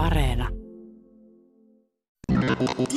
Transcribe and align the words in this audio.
Areena. 0.00 0.48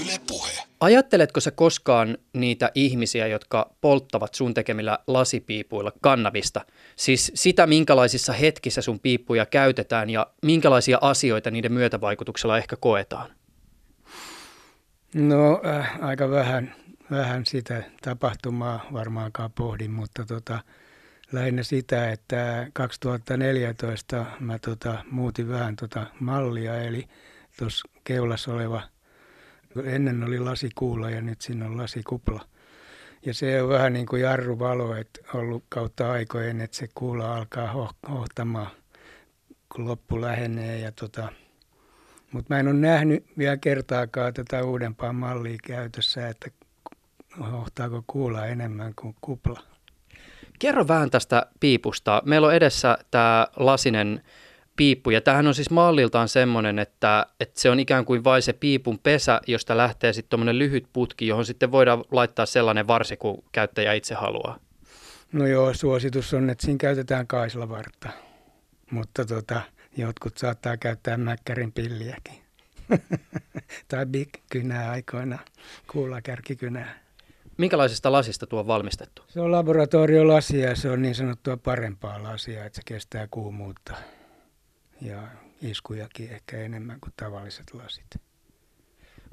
Yle 0.01 0.19
Puhe. 0.27 0.51
Ajatteletko 0.79 1.39
sä 1.39 1.51
koskaan 1.51 2.17
niitä 2.33 2.71
ihmisiä, 2.75 3.27
jotka 3.27 3.75
polttavat 3.81 4.33
sun 4.33 4.53
tekemillä 4.53 4.99
lasipiipuilla 5.07 5.91
kannabista? 6.01 6.65
Siis 6.95 7.31
sitä, 7.35 7.67
minkälaisissa 7.67 8.33
hetkissä 8.33 8.81
sun 8.81 8.99
piippuja 8.99 9.45
käytetään 9.45 10.09
ja 10.09 10.27
minkälaisia 10.45 10.97
asioita 11.01 11.51
niiden 11.51 11.73
myötävaikutuksella 11.73 12.57
ehkä 12.57 12.75
koetaan? 12.75 13.29
No 15.13 15.61
äh, 15.65 15.97
aika 16.01 16.29
vähän, 16.29 16.75
vähän 17.11 17.45
sitä 17.45 17.83
tapahtumaa 18.01 18.85
varmaankaan 18.93 19.51
pohdin, 19.51 19.91
mutta 19.91 20.25
tota, 20.25 20.59
lähinnä 21.33 21.63
sitä, 21.63 22.11
että 22.11 22.67
2014 22.73 24.25
mä 24.39 24.59
tota, 24.59 25.03
muutin 25.11 25.49
vähän 25.49 25.75
tota 25.75 26.07
mallia, 26.19 26.83
eli 26.83 27.07
tuossa 27.57 27.89
keulassa 28.03 28.53
oleva, 28.53 28.81
ennen 29.83 30.23
oli 30.23 30.39
lasikuula 30.39 31.09
ja 31.09 31.21
nyt 31.21 31.41
siinä 31.41 31.65
on 31.65 31.77
lasikupla. 31.77 32.45
Ja 33.25 33.33
se 33.33 33.61
on 33.61 33.69
vähän 33.69 33.93
niin 33.93 34.05
kuin 34.05 34.21
jarruvalo, 34.21 34.95
että 34.95 35.19
ollut 35.33 35.63
kautta 35.69 36.11
aikojen, 36.11 36.61
että 36.61 36.77
se 36.77 36.87
kuula 36.95 37.35
alkaa 37.35 37.89
hohtamaan, 38.09 38.71
kun 39.75 39.87
loppu 39.87 40.21
lähenee. 40.21 40.79
Ja 40.79 40.91
tota, 40.91 41.29
mutta 42.31 42.53
mä 42.53 42.59
en 42.59 42.67
ole 42.67 42.75
nähnyt 42.75 43.25
vielä 43.37 43.57
kertaakaan 43.57 44.33
tätä 44.33 44.63
uudempaa 44.63 45.13
mallia 45.13 45.57
käytössä, 45.63 46.27
että 46.27 46.51
hohtaako 47.39 48.03
kuula 48.07 48.45
enemmän 48.45 48.93
kuin 48.95 49.15
kupla. 49.21 49.72
Kerro 50.59 50.87
vähän 50.87 51.09
tästä 51.11 51.45
piipusta. 51.59 52.21
Meillä 52.25 52.47
on 52.47 52.55
edessä 52.55 52.97
tämä 53.11 53.47
lasinen 53.55 54.23
piippu, 54.75 55.09
ja 55.09 55.21
tämähän 55.21 55.47
on 55.47 55.55
siis 55.55 55.69
malliltaan 55.69 56.29
semmoinen, 56.29 56.79
että, 56.79 57.25
että 57.39 57.61
se 57.61 57.69
on 57.69 57.79
ikään 57.79 58.05
kuin 58.05 58.23
vain 58.23 58.41
se 58.41 58.53
piipun 58.53 58.99
pesä, 58.99 59.41
josta 59.47 59.77
lähtee 59.77 60.13
sitten 60.13 60.29
tuommoinen 60.29 60.59
lyhyt 60.59 60.87
putki, 60.93 61.27
johon 61.27 61.45
sitten 61.45 61.71
voidaan 61.71 62.03
laittaa 62.11 62.45
sellainen 62.45 62.87
varsi, 62.87 63.17
kun 63.17 63.43
käyttäjä 63.51 63.93
itse 63.93 64.15
haluaa. 64.15 64.59
No 65.31 65.47
joo, 65.47 65.73
suositus 65.73 66.33
on, 66.33 66.49
että 66.49 66.65
siinä 66.65 66.77
käytetään 66.77 67.27
kaislavartta, 67.27 68.09
mutta 68.91 69.25
tota, 69.25 69.61
jotkut 69.97 70.37
saattaa 70.37 70.77
käyttää 70.77 71.17
mäkkärin 71.17 71.71
pilliäkin. 71.71 72.43
tai 73.87 74.05
big 74.05 74.29
kynää 74.51 74.91
aikoina, 74.91 75.39
kuulakärkikynää. 75.91 77.02
Minkälaisesta 77.57 78.11
lasista 78.11 78.47
tuo 78.47 78.59
on 78.59 78.67
valmistettu? 78.67 79.23
Se 79.27 79.41
on 79.41 79.51
laboratoriolasia 79.51 80.69
ja 80.69 80.75
se 80.75 80.89
on 80.89 81.01
niin 81.01 81.15
sanottua 81.15 81.57
parempaa 81.57 82.23
lasia, 82.23 82.65
että 82.65 82.75
se 82.75 82.81
kestää 82.85 83.27
kuumuutta 83.31 83.93
ja 85.01 85.27
iskujakin 85.61 86.29
ehkä 86.29 86.57
enemmän 86.57 86.99
kuin 86.99 87.13
tavalliset 87.17 87.73
lasit. 87.73 88.05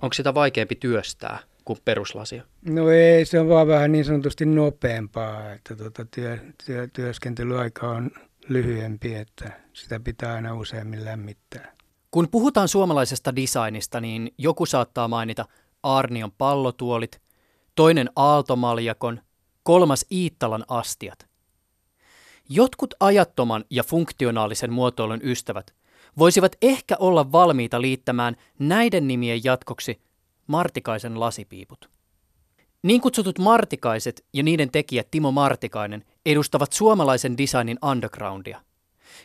Onko 0.02 0.12
sitä 0.12 0.34
vaikeampi 0.34 0.74
työstää 0.74 1.38
kuin 1.64 1.78
peruslasia? 1.84 2.44
No 2.64 2.90
ei, 2.90 3.24
se 3.24 3.40
on 3.40 3.48
vaan 3.48 3.66
vähän 3.66 3.92
niin 3.92 4.04
sanotusti 4.04 4.46
nopeampaa, 4.46 5.52
että 5.52 5.76
tuota 5.76 6.04
työ, 6.04 6.38
työ, 6.66 6.88
työskentelyaika 6.92 7.90
on 7.90 8.10
lyhyempi, 8.48 9.14
että 9.14 9.60
sitä 9.72 10.00
pitää 10.00 10.34
aina 10.34 10.54
useammin 10.54 11.04
lämmittää. 11.04 11.72
Kun 12.10 12.28
puhutaan 12.30 12.68
suomalaisesta 12.68 13.36
designista, 13.36 14.00
niin 14.00 14.34
joku 14.38 14.66
saattaa 14.66 15.08
mainita 15.08 15.44
Arnion 15.82 16.32
pallotuolit, 16.32 17.20
toinen 17.80 18.10
Aaltomaljakon, 18.16 19.20
kolmas 19.62 20.06
Iittalan 20.12 20.64
astiat. 20.68 21.26
Jotkut 22.48 22.94
ajattoman 23.00 23.64
ja 23.70 23.82
funktionaalisen 23.82 24.72
muotoilun 24.72 25.20
ystävät 25.22 25.74
voisivat 26.18 26.56
ehkä 26.62 26.96
olla 26.98 27.32
valmiita 27.32 27.80
liittämään 27.80 28.36
näiden 28.58 29.08
nimien 29.08 29.44
jatkoksi 29.44 30.00
Martikaisen 30.46 31.20
lasipiiput. 31.20 31.90
Niin 32.82 33.00
kutsutut 33.00 33.38
Martikaiset 33.38 34.24
ja 34.32 34.42
niiden 34.42 34.70
tekijät 34.70 35.10
Timo 35.10 35.32
Martikainen 35.32 36.04
edustavat 36.26 36.72
suomalaisen 36.72 37.38
designin 37.38 37.78
undergroundia. 37.84 38.62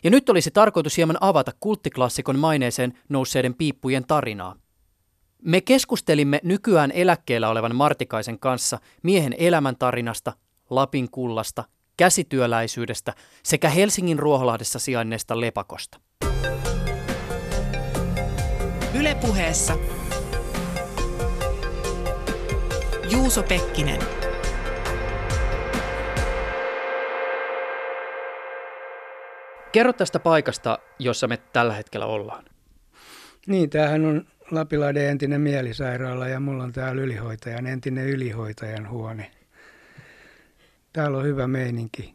Ja 0.04 0.10
nyt 0.10 0.28
olisi 0.28 0.50
tarkoitus 0.50 0.96
hieman 0.96 1.18
avata 1.20 1.52
kulttiklassikon 1.60 2.38
maineeseen 2.38 2.98
nousseiden 3.08 3.54
piippujen 3.54 4.06
tarinaa. 4.06 4.56
Me 5.42 5.60
keskustelimme 5.60 6.40
nykyään 6.42 6.90
eläkkeellä 6.94 7.48
olevan 7.48 7.74
Martikaisen 7.76 8.38
kanssa 8.38 8.78
miehen 9.02 9.34
elämäntarinasta, 9.38 10.32
Lapin 10.70 11.10
kullasta, 11.10 11.64
käsityöläisyydestä 11.96 13.14
sekä 13.42 13.68
Helsingin 13.68 14.18
Ruoholahdessa 14.18 14.78
sijainneesta 14.78 15.40
lepakosta. 15.40 16.00
Ylepuheessa 18.94 19.78
Juuso 23.10 23.42
Pekkinen. 23.42 24.00
Kerro 29.72 29.92
tästä 29.92 30.18
paikasta, 30.20 30.78
jossa 30.98 31.28
me 31.28 31.36
tällä 31.36 31.74
hetkellä 31.74 32.06
ollaan. 32.06 32.44
Niin, 33.46 33.70
tämähän 33.70 34.04
on 34.04 34.26
Lapilahden 34.50 35.10
entinen 35.10 35.40
mielisairaala 35.40 36.28
ja 36.28 36.40
mulla 36.40 36.64
on 36.64 36.72
täällä 36.72 37.02
ylihoitajan, 37.02 37.66
entinen 37.66 38.08
ylihoitajan 38.08 38.90
huone. 38.90 39.30
Täällä 40.92 41.18
on 41.18 41.24
hyvä 41.24 41.46
meininki. 41.46 42.14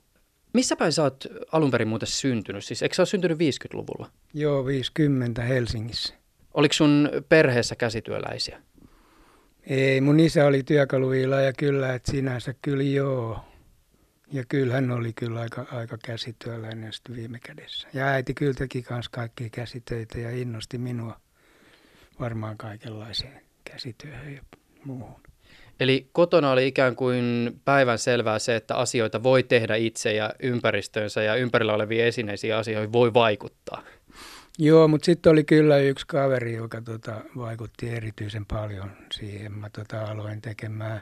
Missä 0.54 0.76
päin 0.76 0.92
sä 0.92 1.04
oot 1.04 1.26
alun 1.52 1.72
perin 1.72 1.88
muuten 1.88 2.08
syntynyt? 2.08 2.64
Siis 2.66 2.82
eikö 2.82 2.96
sä 2.96 3.02
ole 3.02 3.08
syntynyt 3.08 3.38
50-luvulla? 3.38 4.12
Joo, 4.34 4.66
50 4.66 5.42
Helsingissä. 5.42 6.14
Oliko 6.54 6.74
sun 6.74 7.10
perheessä 7.30 7.76
käsityöläisiä? 7.76 8.62
Ei, 9.64 10.02
mun 10.02 10.20
isä 10.20 10.46
oli 10.46 10.64
työkaluilla 10.64 11.42
ja 11.42 11.54
kyllä, 11.54 11.94
että 11.94 12.12
sinänsä 12.12 12.54
kyllä 12.62 12.84
joo. 12.84 13.40
Ja 14.32 14.44
kyllä 14.50 14.74
hän 14.74 14.92
oli 14.92 15.14
kyllä 15.14 15.40
aika, 15.40 15.66
aika 15.72 15.98
käsityöläinen 16.06 16.94
sitten 16.94 17.16
viime 17.16 17.40
kädessä. 17.40 17.88
Ja 17.94 18.08
äiti 18.08 18.34
kyllä 18.34 18.54
teki 18.54 18.86
myös 18.90 19.10
kaikkia 19.10 19.50
käsitöitä 19.52 20.20
ja 20.20 20.32
innosti 20.32 20.78
minua 20.78 21.20
varmaan 22.20 22.58
kaikenlaiseen 22.58 23.42
käsityöhön 23.64 24.34
ja 24.34 24.42
muuhun. 24.86 25.22
Eli 25.80 26.10
kotona 26.12 26.52
oli 26.52 26.68
ikään 26.68 26.96
kuin 26.96 27.52
päivän 27.66 28.00
selvää 28.00 28.40
se, 28.40 28.56
että 28.56 28.76
asioita 28.76 29.24
voi 29.24 29.44
tehdä 29.44 29.76
itse 29.76 30.14
ja 30.14 30.34
ympäristöönsä 30.40 31.24
ja 31.24 31.36
ympärillä 31.36 31.74
oleviin 31.74 32.06
esineisiin 32.06 32.56
asioihin 32.56 32.92
voi 32.92 33.14
vaikuttaa. 33.14 33.84
Joo, 34.58 34.88
mutta 34.88 35.06
sitten 35.06 35.32
oli 35.32 35.44
kyllä 35.44 35.78
yksi 35.78 36.08
kaveri, 36.08 36.56
joka 36.56 36.82
tota, 36.82 37.22
vaikutti 37.38 37.90
erityisen 37.90 38.46
paljon 38.46 38.92
siihen. 39.12 39.52
Mä 39.52 39.70
tota, 39.70 40.04
aloin 40.06 40.42
tekemään 40.42 41.02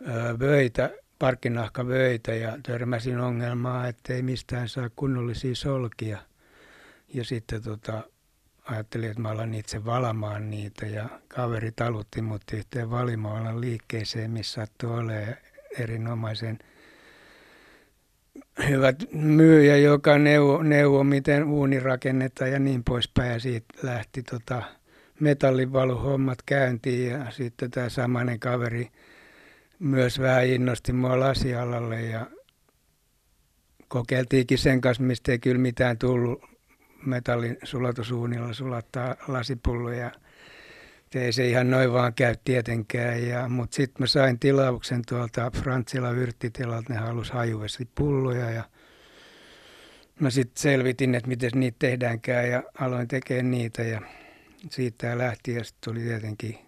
ö, 0.00 0.38
vöitä, 0.38 0.90
parkkinahkavöitä 1.18 2.34
ja 2.34 2.58
törmäsin 2.62 3.18
ongelmaa, 3.18 3.88
että 3.88 4.14
ei 4.14 4.22
mistään 4.22 4.68
saa 4.68 4.90
kunnollisia 4.96 5.54
solkia. 5.54 6.18
Ja 7.14 7.24
sitten 7.24 7.62
tota, 7.62 8.02
ajattelin, 8.72 9.10
että 9.10 9.22
mä 9.22 9.28
alan 9.28 9.54
itse 9.54 9.84
valamaan 9.84 10.50
niitä 10.50 10.86
ja 10.86 11.08
kaveri 11.28 11.72
talutti 11.72 12.22
mut 12.22 12.42
yhteen 12.52 12.90
valimaalan 12.90 13.60
liikkeeseen, 13.60 14.30
missä 14.30 14.52
sattui 14.52 14.98
olemaan 14.98 15.36
erinomaisen 15.78 16.58
hyvät 18.68 18.96
myyjä, 19.12 19.76
joka 19.76 20.18
neuvo, 20.18 20.62
neuvo 20.62 21.04
miten 21.04 21.44
uuni 21.44 21.80
rakennetaan 21.80 22.52
ja 22.52 22.58
niin 22.58 22.84
poispäin. 22.84 23.32
Ja 23.32 23.40
siitä 23.40 23.74
lähti 23.82 24.22
tota 24.22 24.62
metallivaluhommat 25.20 26.38
käyntiin 26.46 27.10
ja 27.10 27.30
sitten 27.30 27.70
tämä 27.70 27.88
samainen 27.88 28.40
kaveri 28.40 28.88
myös 29.78 30.18
vähän 30.18 30.46
innosti 30.46 30.92
mua 30.92 31.20
lasialalle 31.20 32.02
ja 32.02 32.26
kokeiltiinkin 33.88 34.58
sen 34.58 34.80
kanssa, 34.80 35.02
mistä 35.02 35.32
ei 35.32 35.38
kyllä 35.38 35.58
mitään 35.58 35.98
tullut 35.98 36.51
metallin 37.06 37.56
sulatusuunilla 37.62 38.52
sulattaa 38.52 39.16
lasipulloja. 39.28 40.10
Ei 41.14 41.32
se 41.32 41.48
ihan 41.48 41.70
noin 41.70 41.92
vaan 41.92 42.14
käy 42.14 42.34
tietenkään, 42.44 43.28
ja, 43.28 43.48
mutta 43.48 43.74
sitten 43.74 44.02
mä 44.02 44.06
sain 44.06 44.38
tilauksen 44.38 45.02
tuolta 45.08 45.50
Frantsila 45.50 46.10
Yrttitilalta, 46.10 46.92
ne 46.92 46.98
halusi 46.98 47.32
hajuvesipulloja 47.32 48.50
ja 48.50 48.64
mä 50.20 50.30
sitten 50.30 50.62
selvitin, 50.62 51.14
että 51.14 51.28
miten 51.28 51.50
niitä 51.54 51.76
tehdäänkään 51.78 52.50
ja 52.50 52.62
aloin 52.80 53.08
tekemään 53.08 53.50
niitä 53.50 53.82
ja 53.82 54.00
siitä 54.70 55.18
lähti 55.18 55.54
ja 55.54 55.64
sitten 55.64 55.92
tuli 55.92 56.00
tietenkin 56.04 56.58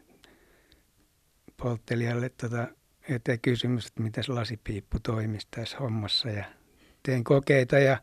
polttelijalle 1.57 2.29
tota 2.29 2.69
eteen 3.09 3.41
kysymys, 3.41 3.87
että 3.87 4.03
miten 4.03 4.25
lasipiippu 4.29 4.99
toimisi 5.01 5.49
tässä 5.51 5.79
hommassa 5.79 6.29
ja 6.29 6.45
tein 7.03 7.25
kokeita 7.25 7.79
ja 7.79 7.99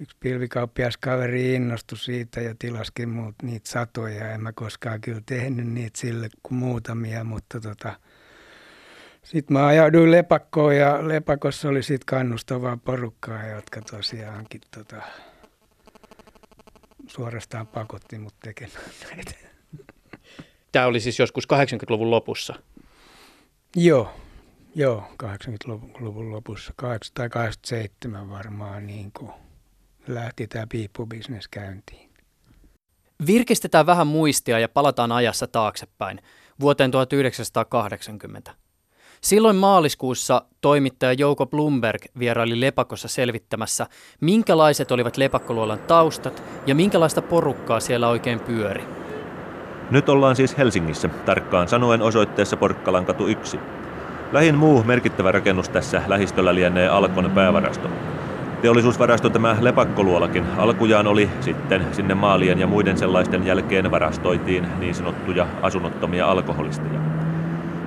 yksi 0.00 0.16
pilvikauppiaskaveri 0.20 1.54
innostui 1.54 1.98
siitä 1.98 2.40
ja 2.40 2.54
tilaskin 2.58 3.08
muut 3.08 3.34
niitä 3.42 3.70
satoja. 3.70 4.32
En 4.32 4.42
mä 4.42 4.52
koskaan 4.52 5.00
kyllä 5.00 5.22
tehnyt 5.26 5.66
niitä 5.66 5.98
sille 5.98 6.28
kuin 6.42 6.58
muutamia, 6.58 7.24
mutta 7.24 7.60
tota, 7.60 7.96
sitten 9.22 9.54
mä 9.54 9.66
ajauduin 9.66 10.10
lepakkoon 10.10 10.76
ja 10.76 11.08
lepakossa 11.08 11.68
oli 11.68 11.82
sitten 11.82 12.06
kannustavaa 12.06 12.78
porukkaa, 12.84 13.46
jotka 13.46 13.80
tosiaankin 13.80 14.60
tota, 14.76 15.02
suorastaan 17.06 17.66
pakotti 17.66 18.18
mut 18.18 18.34
tekemään 18.42 18.82
näitä. 19.16 19.32
Tämä 20.72 20.86
oli 20.86 21.00
siis 21.00 21.18
joskus 21.18 21.48
80-luvun 21.52 22.10
lopussa. 22.10 22.54
Joo, 23.76 24.14
joo, 24.74 25.04
80-luvun 25.22 26.30
lopussa, 26.32 26.72
8 26.76 27.14
tai 27.14 27.28
87 27.28 28.30
varmaan 28.30 28.86
niin 28.86 29.12
kuin 29.12 29.32
lähti 30.08 30.46
tämä 30.46 30.66
piippubisnes 30.68 31.48
käyntiin. 31.48 32.10
Virkistetään 33.26 33.86
vähän 33.86 34.06
muistia 34.06 34.58
ja 34.58 34.68
palataan 34.68 35.12
ajassa 35.12 35.46
taaksepäin, 35.46 36.20
vuoteen 36.60 36.90
1980. 36.90 38.54
Silloin 39.20 39.56
maaliskuussa 39.56 40.42
toimittaja 40.60 41.12
Jouko 41.12 41.46
Blumberg 41.46 42.02
vieraili 42.18 42.60
Lepakossa 42.60 43.08
selvittämässä, 43.08 43.86
minkälaiset 44.20 44.90
olivat 44.90 45.16
Lepakkoluolan 45.16 45.78
taustat 45.78 46.42
ja 46.66 46.74
minkälaista 46.74 47.22
porukkaa 47.22 47.80
siellä 47.80 48.08
oikein 48.08 48.40
pyöri. 48.40 48.84
Nyt 49.90 50.08
ollaan 50.08 50.36
siis 50.36 50.58
Helsingissä, 50.58 51.08
tarkkaan 51.08 51.68
sanoen 51.68 52.02
osoitteessa 52.02 52.56
Porkkalan 52.56 53.06
katu 53.06 53.26
1. 53.26 53.58
Lähin 54.32 54.58
muu 54.58 54.84
merkittävä 54.84 55.32
rakennus 55.32 55.68
tässä 55.68 56.02
lähistöllä 56.06 56.54
lienee 56.54 56.88
Alkon 56.88 57.30
päävarasto. 57.30 57.88
Teollisuusvarasto 58.62 59.30
tämä 59.30 59.56
lepakkoluolakin 59.60 60.44
alkujaan 60.56 61.06
oli, 61.06 61.30
sitten 61.40 61.86
sinne 61.92 62.14
maalien 62.14 62.58
ja 62.58 62.66
muiden 62.66 62.98
sellaisten 62.98 63.46
jälkeen 63.46 63.90
varastoitiin 63.90 64.66
niin 64.78 64.94
sanottuja 64.94 65.46
asunnottomia 65.62 66.26
alkoholisteja. 66.26 67.00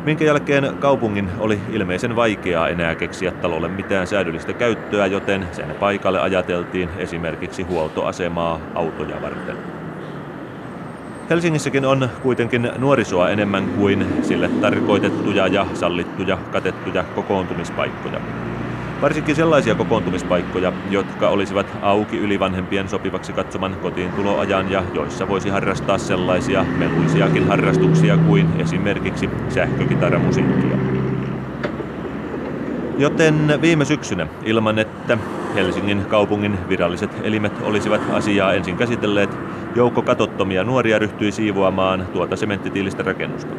Minkä 0.06 0.25
jälkeen 0.25 0.77
kaupungin 0.80 1.30
oli 1.39 1.60
ilmeisen 1.72 2.16
vaikeaa 2.16 2.69
enää 2.69 2.95
keksiä 2.95 3.31
talolle 3.31 3.68
mitään 3.68 4.07
säädyllistä 4.07 4.54
käyttöä, 4.54 5.06
joten 5.06 5.48
sen 5.51 5.75
paikalle 5.80 6.19
ajateltiin 6.19 6.89
esimerkiksi 6.98 7.63
huoltoasemaa 7.63 8.60
autoja 8.75 9.22
varten. 9.22 9.57
Helsingissäkin 11.30 11.86
on 11.86 12.10
kuitenkin 12.24 12.72
nuorisoa 12.77 13.30
enemmän 13.30 13.66
kuin 13.68 14.07
sille 14.22 14.50
tarkoitettuja 14.62 15.48
ja 15.48 15.66
sallittuja 15.74 16.38
katettuja 16.51 17.04
kokoontumispaikkoja. 17.04 18.19
Varsinkin 19.01 19.36
sellaisia 19.36 19.75
kokoontumispaikkoja, 19.75 20.74
jotka 20.89 21.30
olisivat 21.30 21.77
auki 21.81 22.18
yli 22.18 22.39
vanhempien 22.39 22.89
sopivaksi 22.89 23.33
katsoman 23.33 23.77
kotiin 23.80 24.13
tuloajan 24.13 24.68
ja 24.69 24.86
joissa 24.94 25.27
voisi 25.27 25.50
harrastaa 25.50 25.97
sellaisia 25.97 26.65
meluisiakin 26.75 27.45
harrastuksia 27.45 28.18
kuin 28.18 28.51
esimerkiksi 28.56 29.30
sähkökitaramusiikkia. 29.47 30.80
Joten 32.97 33.57
viime 33.62 33.86
syksynä, 33.86 34.27
ilman 34.44 34.80
että 34.80 35.18
Helsingin 35.53 36.06
kaupungin 36.07 36.59
viralliset 36.69 37.15
elimet 37.21 37.62
olisivat 37.62 38.09
asiaa 38.09 38.53
ensin 38.53 38.77
käsitelleet, 38.77 39.41
joukko 39.75 40.03
katottomia 40.03 40.63
nuoria 40.63 41.00
ryhtyi 41.00 41.31
siivoamaan 41.31 42.07
tuota 42.13 42.36
sementtitiilistä 42.36 43.03
rakennusta. 43.03 43.56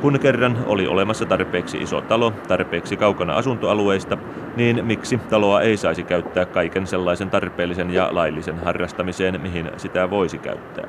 Kun 0.00 0.20
kerran 0.20 0.64
oli 0.66 0.86
olemassa 0.86 1.26
tarpeeksi 1.26 1.78
iso 1.78 2.00
talo, 2.00 2.30
tarpeeksi 2.30 2.96
kaukana 2.96 3.34
asuntoalueista, 3.34 4.18
niin 4.56 4.84
miksi 4.84 5.18
taloa 5.30 5.62
ei 5.62 5.76
saisi 5.76 6.02
käyttää 6.02 6.44
kaiken 6.44 6.86
sellaisen 6.86 7.30
tarpeellisen 7.30 7.90
ja 7.90 8.08
laillisen 8.12 8.58
harrastamiseen, 8.58 9.40
mihin 9.40 9.70
sitä 9.76 10.10
voisi 10.10 10.38
käyttää? 10.38 10.88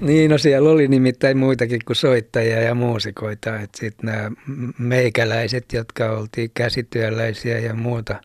Niin, 0.00 0.30
no 0.30 0.38
siellä 0.38 0.70
oli 0.70 0.88
nimittäin 0.88 1.38
muitakin 1.38 1.80
kuin 1.86 1.96
soittajia 1.96 2.60
ja 2.60 2.74
muusikoita. 2.74 3.50
Sitten 3.74 4.06
nämä 4.06 4.30
meikäläiset, 4.78 5.72
jotka 5.72 6.10
oltiin 6.10 6.50
käsityöläisiä 6.54 7.58
ja 7.58 7.74
muuta 7.74 8.20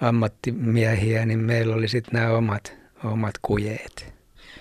ammattimiehiä, 0.00 1.26
niin 1.26 1.38
meillä 1.38 1.74
oli 1.74 1.88
sitten 1.88 2.20
nämä 2.20 2.32
omat, 2.32 2.76
omat 3.04 3.34
kujeet. 3.42 4.15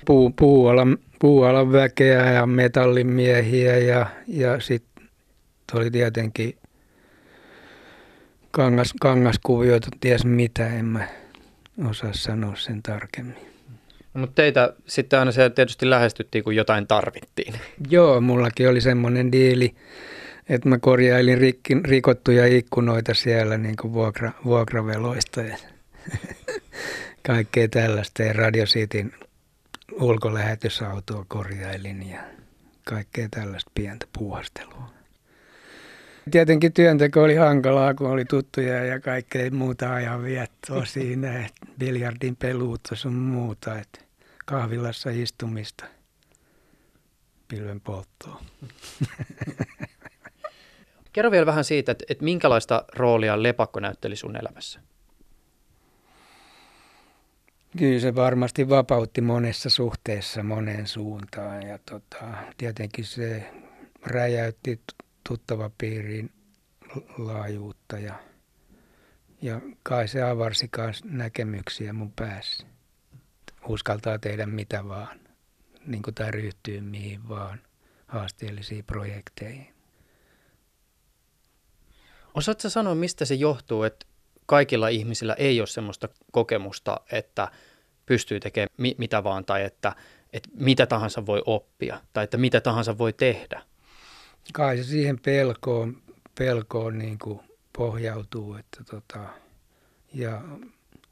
Puu, 0.05 0.29
puualan, 0.29 0.97
puualan 1.19 1.71
väkeä 1.71 2.31
ja 2.31 2.45
metallimiehiä 2.45 3.77
ja, 3.77 4.05
ja 4.27 4.59
sitten 4.59 5.07
oli 5.73 5.91
tietenkin 5.91 6.57
kangas, 8.51 8.93
kangaskuvioita, 9.01 9.87
ties 9.99 10.25
mitä, 10.25 10.67
en 10.67 10.85
mä 10.85 11.07
osaa 11.89 12.13
sanoa 12.13 12.55
sen 12.55 12.83
tarkemmin. 12.83 13.55
No, 14.13 14.21
mutta 14.21 14.35
teitä 14.35 14.73
sitten 14.85 15.19
aina 15.19 15.31
siellä 15.31 15.49
tietysti 15.49 15.89
lähestyttiin, 15.89 16.43
kun 16.43 16.55
jotain 16.55 16.87
tarvittiin. 16.87 17.53
Joo, 17.89 18.21
mullakin 18.21 18.69
oli 18.69 18.81
semmoinen 18.81 19.31
diili, 19.31 19.75
että 20.49 20.69
mä 20.69 20.79
korjailin 20.79 21.37
rikki, 21.37 21.77
rikottuja 21.83 22.45
ikkunoita 22.45 23.13
siellä 23.13 23.57
niin 23.57 23.75
kuin 23.81 23.93
vuokra, 23.93 24.31
vuokraveloista 24.45 25.41
ja 25.41 25.57
kaikkea 27.27 27.67
tällaista. 27.67 28.23
Ja 28.23 28.33
Radio 28.33 28.65
Cityn 28.65 29.13
ulkolähetysautoa 29.91 31.25
korjailin 31.27 32.09
ja 32.09 32.19
kaikkea 32.83 33.27
tällaista 33.31 33.71
pientä 33.73 34.07
puuhastelua. 34.17 34.89
Tietenkin 36.31 36.73
työnteko 36.73 37.23
oli 37.23 37.35
hankalaa, 37.35 37.93
kun 37.93 38.09
oli 38.09 38.25
tuttuja 38.25 38.85
ja 38.85 38.99
kaikkea 38.99 39.51
muuta 39.51 39.93
ajanviettoa 39.93 40.85
siinä, 40.95 41.45
että 41.45 41.65
biljardin 41.79 42.35
peluutta 42.35 42.95
sun 42.95 43.13
muuta, 43.13 43.79
että 43.79 43.99
kahvilassa 44.45 45.09
istumista, 45.09 45.85
pilven 47.47 47.81
polttoa. 47.81 48.41
Kerro 51.13 51.31
vielä 51.31 51.45
vähän 51.45 51.63
siitä, 51.63 51.91
että, 51.91 52.05
että 52.09 52.23
minkälaista 52.23 52.85
roolia 52.93 53.43
lepakko 53.43 53.79
näytteli 53.79 54.15
sun 54.15 54.35
elämässä? 54.35 54.79
Kyllä 57.77 57.99
se 57.99 58.15
varmasti 58.15 58.69
vapautti 58.69 59.21
monessa 59.21 59.69
suhteessa 59.69 60.43
moneen 60.43 60.87
suuntaan 60.87 61.67
ja 61.67 61.79
tota, 61.91 62.25
tietenkin 62.57 63.05
se 63.05 63.51
räjäytti 64.05 64.81
tuttavapiirin 65.27 66.31
laajuutta 67.17 67.99
ja, 67.99 68.19
ja 69.41 69.61
kai 69.83 70.07
se 70.07 70.23
avarsi 70.23 70.69
myös 70.77 71.03
näkemyksiä 71.03 71.93
mun 71.93 72.11
päässä. 72.11 72.65
Uskaltaa 73.67 74.19
tehdä 74.19 74.45
mitä 74.45 74.87
vaan, 74.87 75.19
niin 75.85 76.03
kuin 76.03 76.15
tai 76.15 76.31
ryhtyy 76.31 76.81
mihin 76.81 77.29
vaan 77.29 77.61
haasteellisiin 78.07 78.85
projekteihin. 78.85 79.73
Osaatko 82.33 82.69
sanoa, 82.69 82.95
mistä 82.95 83.25
se 83.25 83.35
johtuu, 83.35 83.83
että 83.83 84.05
kaikilla 84.45 84.87
ihmisillä 84.87 85.33
ei 85.33 85.61
ole 85.61 85.67
sellaista 85.67 86.09
kokemusta, 86.31 87.01
että 87.11 87.47
pystyy 88.05 88.39
tekemään 88.39 88.69
mi- 88.77 88.95
mitä 88.97 89.23
vaan 89.23 89.45
tai 89.45 89.63
että, 89.63 89.95
että 90.33 90.49
mitä 90.53 90.85
tahansa 90.85 91.25
voi 91.25 91.41
oppia 91.45 92.01
tai 92.13 92.23
että 92.23 92.37
mitä 92.37 92.61
tahansa 92.61 92.97
voi 92.97 93.13
tehdä? 93.13 93.61
Kai 94.53 94.77
se 94.77 94.83
siihen 94.83 95.19
pelkoon, 95.19 96.01
pelkoon 96.37 96.97
niin 96.97 97.19
kuin 97.19 97.39
pohjautuu, 97.77 98.55
että 98.55 98.83
tota, 98.83 99.19
ja 100.13 100.41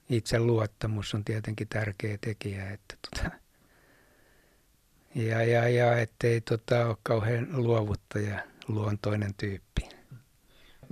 itse 0.10 0.40
luottamus 0.40 1.14
on 1.14 1.24
tietenkin 1.24 1.68
tärkeä 1.68 2.18
tekijä, 2.22 2.70
että 2.72 2.96
tota, 3.02 3.30
ja, 5.16 5.44
ja, 5.44 5.70
ja 5.70 6.00
ettei 6.00 6.42
tota, 6.42 6.88
ole 6.88 6.98
kauhean 7.04 7.48
luovuttaja 7.52 8.40
luontoinen 8.68 9.34
tyyppi. 9.34 9.90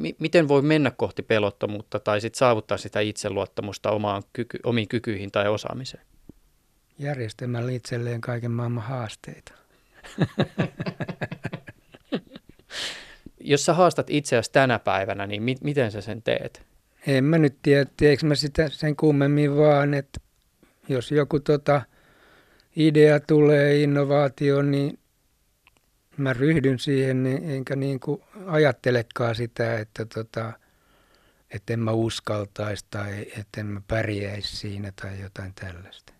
M- 0.01 0.15
miten 0.19 0.47
voi 0.47 0.61
mennä 0.61 0.91
kohti 0.91 1.21
pelottomuutta 1.21 1.99
tai 1.99 2.21
sit 2.21 2.35
saavuttaa 2.35 2.77
sitä 2.77 2.99
itseluottamusta 2.99 3.91
omaan 3.91 4.23
kyky, 4.33 4.59
omiin 4.63 4.87
kykyihin 4.87 5.31
tai 5.31 5.47
osaamiseen? 5.47 6.03
Järjestämällä 6.99 7.71
itselleen 7.71 8.21
kaiken 8.21 8.51
maailman 8.51 8.83
haasteita. 8.83 9.53
Jos 13.39 13.65
sä 13.65 13.73
haastat 13.73 14.09
itseäsi 14.09 14.51
tänä 14.51 14.79
päivänä, 14.79 15.27
niin 15.27 15.43
mi- 15.43 15.55
miten 15.61 15.91
sä 15.91 16.01
sen 16.01 16.21
teet? 16.21 16.65
En 17.07 17.23
mä 17.23 17.37
nyt 17.37 17.55
tiedä, 17.61 17.85
teekö 17.97 18.25
mä 18.25 18.35
sitä 18.35 18.69
sen 18.69 18.95
kummemmin 18.95 19.57
vaan, 19.57 19.93
että 19.93 20.19
jos 20.89 21.11
joku 21.11 21.39
tota 21.39 21.81
idea 22.75 23.19
tulee, 23.19 23.81
innovaatio, 23.81 24.61
niin 24.61 24.99
mä 26.21 26.33
ryhdyn 26.33 26.79
siihen, 26.79 27.23
niin 27.23 27.49
enkä 27.49 27.75
niin 27.75 27.99
kuin 27.99 28.21
ajattelekaan 28.47 29.35
sitä, 29.35 29.79
että 29.79 30.05
tota, 30.05 30.53
että 31.49 31.73
en 31.73 31.79
mä 31.79 31.91
uskaltaisi 31.91 32.85
tai 32.89 33.25
että 33.39 33.61
en 33.61 33.65
mä 33.65 33.81
pärjäisi 33.87 34.57
siinä 34.57 34.91
tai 35.01 35.21
jotain 35.21 35.53
tällaista. 35.53 36.13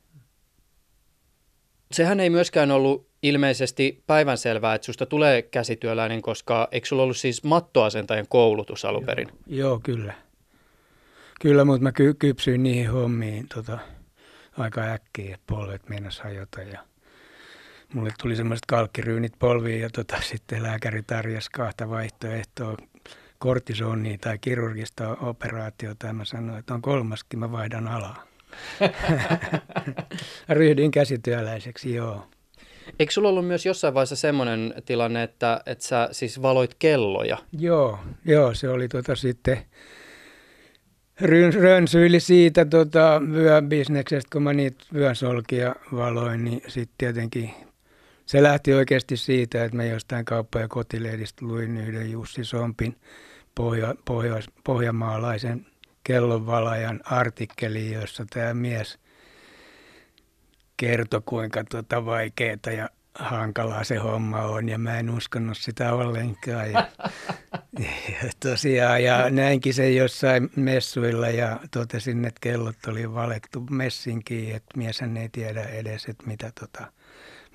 Sehän 1.92 2.20
ei 2.20 2.30
myöskään 2.30 2.72
ollut 2.72 3.10
ilmeisesti 3.24 4.04
päivänselvää, 4.08 4.76
että 4.76 4.86
susta 4.86 5.06
tulee 5.06 5.42
käsityöläinen, 5.42 6.22
koska 6.22 6.68
eikö 6.72 6.88
sulla 6.88 7.04
ollut 7.04 7.18
siis 7.18 7.44
mattoasentajan 7.44 8.28
koulutus 8.28 8.86
alun 8.86 9.06
perin? 9.06 9.28
Joo, 9.28 9.70
joo 9.70 9.80
kyllä. 9.84 10.14
Kyllä, 11.42 11.66
mutta 11.66 11.84
mä 11.84 11.92
ky- 11.92 12.14
kypsyin 12.14 12.64
niihin 12.64 12.92
hommiin 12.92 13.48
tota, 13.56 13.80
aika 14.58 14.82
äkkiä, 14.82 15.36
että 15.36 15.46
polvet 15.48 15.90
meinas 15.90 16.20
hajota 16.20 16.62
ja 16.62 16.86
mulle 17.94 18.14
tuli 18.22 18.36
semmoiset 18.36 18.66
kalkkiryynit 18.68 19.34
polviin 19.40 19.82
ja 19.82 19.90
tota, 19.90 20.22
sitten 20.32 20.64
lääkäri 20.64 21.04
tarjosi 21.04 21.50
kahta 21.52 21.90
vaihtoehtoa, 21.90 22.78
kortisonia 23.40 24.18
tai 24.18 24.38
kirurgista 24.38 25.18
operaatiota 25.22 26.08
ja 26.08 26.14
mä 26.14 26.26
sanoin, 26.26 26.60
että 26.60 26.74
on 26.74 26.82
kolmaskin, 26.82 27.40
mä 27.40 27.52
vaihdan 27.52 27.88
alaa. 27.88 28.24
Ryhdyin 30.50 30.92
käsityöläiseksi, 30.92 31.96
joo. 31.96 32.28
Eikö 33.00 33.14
sulla 33.14 33.30
ollut 33.30 33.48
myös 33.48 33.66
jossain 33.66 33.94
vaiheessa 33.94 34.16
semmoinen 34.16 34.74
tilanne, 34.86 35.24
että, 35.24 35.62
että 35.66 35.84
sä 35.84 36.10
siis 36.12 36.42
valoit 36.42 36.76
kelloja? 36.80 37.38
Joo, 37.60 38.00
joo 38.26 38.54
se 38.54 38.70
oli 38.70 38.88
tota 38.88 39.16
sitten 39.16 39.58
rönsyili 41.60 42.20
siitä 42.20 42.66
tota, 42.66 43.22
vyöbisneksestä, 43.32 44.30
kun 44.34 44.44
mä 44.44 44.54
niitä 44.54 44.86
vyönsolkia 44.94 45.76
valoin, 45.92 46.44
niin 46.44 46.62
sitten 46.68 46.96
tietenkin 46.98 47.54
se 48.32 48.44
lähti 48.44 48.74
oikeasti 48.74 49.18
siitä, 49.18 49.64
että 49.64 49.78
mä 49.78 49.84
jostain 49.84 50.26
kauppa- 50.26 50.60
ja 50.60 50.68
kotilehdistä 50.68 51.46
luin 51.46 51.78
yhden 51.78 52.12
Jussi 52.12 52.46
Sompin 52.46 52.96
pohja, 53.56 53.96
pohja, 54.06 54.36
pohjamaalaisen 54.64 55.66
kellonvalajan 56.04 57.00
artikkeli, 57.06 57.94
jossa 57.94 58.26
tämä 58.30 58.54
mies 58.54 59.00
kertoi, 60.78 61.22
kuinka 61.26 61.64
tota 61.64 62.06
vaikeaa 62.06 62.74
ja 62.78 62.90
hankalaa 63.16 63.84
se 63.84 63.96
homma 63.96 64.42
on 64.42 64.70
ja 64.70 64.78
mä 64.78 65.00
en 65.00 65.10
uskonut 65.10 65.58
sitä 65.58 65.94
ollenkaan. 65.94 66.72
Ja, 66.72 66.88
ja 68.10 68.30
tosiaan, 68.40 69.04
ja 69.04 69.30
näinkin 69.30 69.74
se 69.74 69.92
jossain 69.92 70.50
messuilla 70.56 71.30
ja 71.30 71.60
totesin, 71.72 72.26
että 72.26 72.40
kellot 72.42 72.86
oli 72.88 73.14
valektu 73.14 73.60
messinkin, 73.70 74.56
että 74.56 74.78
mieshän 74.78 75.18
ei 75.18 75.30
tiedä 75.30 75.64
edes, 75.64 76.06
että 76.06 76.28
mitä 76.28 76.52
tota 76.60 76.92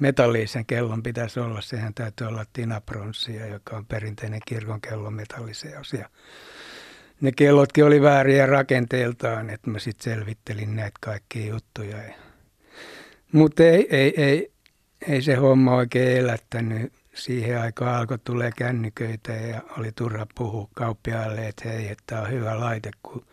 metallisen 0.00 0.66
kellon 0.66 1.02
pitäisi 1.02 1.40
olla. 1.40 1.60
Sehän 1.60 1.94
täytyy 1.94 2.26
olla 2.26 2.44
tinapronssia, 2.52 3.46
joka 3.46 3.76
on 3.76 3.86
perinteinen 3.86 4.40
kirkon 4.46 4.80
kello 4.80 5.10
metalliseos. 5.10 5.92
Ja 5.92 6.08
ne 7.20 7.32
kellotkin 7.32 7.84
oli 7.84 8.02
vääriä 8.02 8.46
rakenteeltaan, 8.46 9.50
että 9.50 9.70
mä 9.70 9.78
sitten 9.78 10.04
selvittelin 10.04 10.76
näitä 10.76 10.98
kaikkia 11.00 11.46
juttuja. 11.46 11.98
Mutta 13.32 13.62
ei, 13.62 13.86
ei, 13.90 14.22
ei, 14.22 14.52
ei 15.08 15.22
se 15.22 15.34
homma 15.34 15.74
oikein 15.74 16.18
elättänyt. 16.18 16.92
Siihen 17.14 17.60
aikaan 17.60 17.96
alkoi 17.96 18.18
tulee 18.18 18.50
kännyköitä 18.56 19.32
ja 19.32 19.60
oli 19.78 19.92
turha 19.92 20.26
puhua 20.34 20.68
kauppiaalle, 20.74 21.48
että 21.48 21.68
hei, 21.68 21.88
että 21.88 22.20
on 22.20 22.30
hyvä 22.30 22.60
laite, 22.60 22.90
kun 23.02 23.26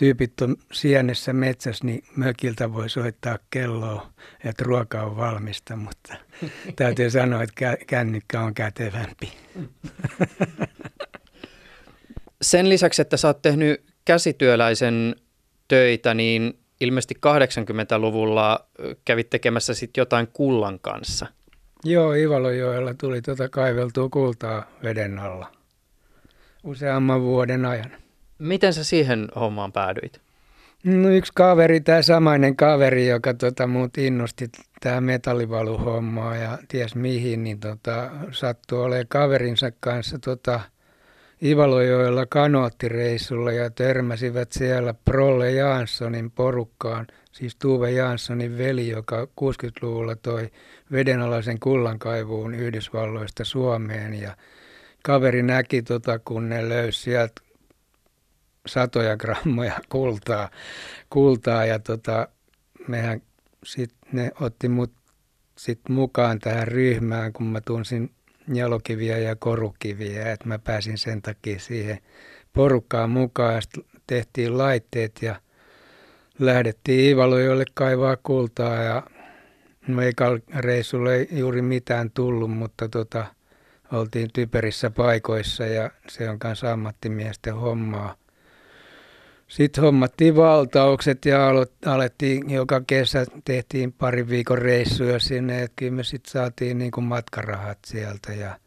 tyypit 0.00 0.40
on 0.42 0.56
sienessä 0.72 1.32
metsässä, 1.32 1.84
niin 1.84 2.04
mökiltä 2.16 2.72
voi 2.72 2.90
soittaa 2.90 3.38
kelloa, 3.50 4.12
että 4.44 4.64
ruoka 4.64 5.02
on 5.02 5.16
valmista, 5.16 5.76
mutta 5.76 6.14
täytyy 6.76 7.10
sanoa, 7.10 7.42
että 7.42 7.76
kännykkä 7.86 8.40
on 8.40 8.54
kätevämpi. 8.54 9.32
Sen 12.42 12.68
lisäksi, 12.68 13.02
että 13.02 13.16
sä 13.16 13.28
oot 13.28 13.42
tehnyt 13.42 13.84
käsityöläisen 14.04 15.16
töitä, 15.68 16.14
niin 16.14 16.58
ilmeisesti 16.80 17.14
80-luvulla 17.26 18.66
kävit 19.04 19.30
tekemässä 19.30 19.74
sitten 19.74 20.02
jotain 20.02 20.28
kullan 20.32 20.78
kanssa. 20.80 21.26
Joo, 21.84 22.12
Ivalojoella 22.12 22.94
tuli 22.94 23.22
tuota 23.22 23.48
kaiveltua 23.48 24.08
kultaa 24.08 24.66
veden 24.82 25.18
alla 25.18 25.52
useamman 26.64 27.22
vuoden 27.22 27.64
ajan. 27.64 27.90
Miten 28.40 28.74
sä 28.74 28.84
siihen 28.84 29.28
hommaan 29.36 29.72
päädyit? 29.72 30.20
No 30.84 31.08
yksi 31.08 31.32
kaveri, 31.34 31.80
tämä 31.80 32.02
samainen 32.02 32.56
kaveri, 32.56 33.08
joka 33.08 33.34
tota, 33.34 33.66
muut 33.66 33.98
innosti 33.98 34.50
tämä 34.80 35.00
metallivaluhommaa 35.00 36.36
ja 36.36 36.58
ties 36.68 36.94
mihin, 36.94 37.44
niin 37.44 37.60
tota, 37.60 38.10
sattui 38.30 38.84
olemaan 38.84 39.06
kaverinsa 39.08 39.72
kanssa 39.80 40.18
tota, 40.18 40.60
Ivalojoella 41.42 42.26
kanoottireissulla 42.26 43.52
ja 43.52 43.70
törmäsivät 43.70 44.52
siellä 44.52 44.94
Prolle 45.04 45.50
Janssonin 45.50 46.30
porukkaan, 46.30 47.06
siis 47.32 47.56
Tuve 47.56 47.90
Janssonin 47.90 48.58
veli, 48.58 48.88
joka 48.88 49.24
60-luvulla 49.24 50.16
toi 50.16 50.50
vedenalaisen 50.92 51.60
kullankaivuun 51.60 52.54
Yhdysvalloista 52.54 53.44
Suomeen 53.44 54.14
ja 54.14 54.36
kaveri 55.02 55.42
näki, 55.42 55.82
tota, 55.82 56.18
kun 56.18 56.48
ne 56.48 56.68
löysi 56.68 57.00
sieltä 57.00 57.42
satoja 58.66 59.16
grammoja 59.16 59.80
kultaa, 59.88 60.50
kultaa 61.10 61.64
ja 61.64 61.78
tota, 61.78 62.28
mehän 62.88 63.22
sit 63.64 63.94
ne 64.12 64.30
otti 64.40 64.68
mut 64.68 64.92
sit 65.58 65.80
mukaan 65.88 66.38
tähän 66.38 66.68
ryhmään, 66.68 67.32
kun 67.32 67.46
mä 67.46 67.60
tunsin 67.60 68.10
jalokiviä 68.54 69.18
ja 69.18 69.36
korukiviä, 69.36 70.32
että 70.32 70.48
mä 70.48 70.58
pääsin 70.58 70.98
sen 70.98 71.22
takia 71.22 71.58
siihen 71.58 71.98
porukkaan 72.52 73.10
mukaan 73.10 73.54
ja 73.54 73.60
tehtiin 74.06 74.58
laitteet 74.58 75.12
ja 75.22 75.40
lähdettiin 76.38 77.10
Ivalojoille 77.10 77.64
kaivaa 77.74 78.16
kultaa 78.22 78.74
ja 78.74 79.02
no 79.86 80.02
ei 80.02 80.12
reissulle 80.56 81.14
ei 81.14 81.28
juuri 81.30 81.62
mitään 81.62 82.10
tullut, 82.10 82.50
mutta 82.50 82.88
tota, 82.88 83.26
oltiin 83.92 84.30
typerissä 84.32 84.90
paikoissa 84.90 85.66
ja 85.66 85.90
se 86.08 86.30
on 86.30 86.38
kanssa 86.38 86.72
ammattimiesten 86.72 87.54
hommaa. 87.54 88.19
Sitten 89.50 89.84
hommattiin 89.84 90.36
valtaukset 90.36 91.24
ja 91.24 91.48
alettiin 91.86 92.50
joka 92.50 92.80
kesä, 92.86 93.26
tehtiin 93.44 93.92
pari 93.92 94.28
viikon 94.28 94.58
reissuja 94.58 95.18
sinne, 95.18 95.62
että 95.62 95.72
kyllä 95.76 95.92
me 95.92 96.04
sitten 96.04 96.30
saatiin 96.30 96.78
niin 96.78 96.90
kuin 96.90 97.04
matkarahat 97.04 97.78
sieltä 97.86 98.32
ja 98.32 98.58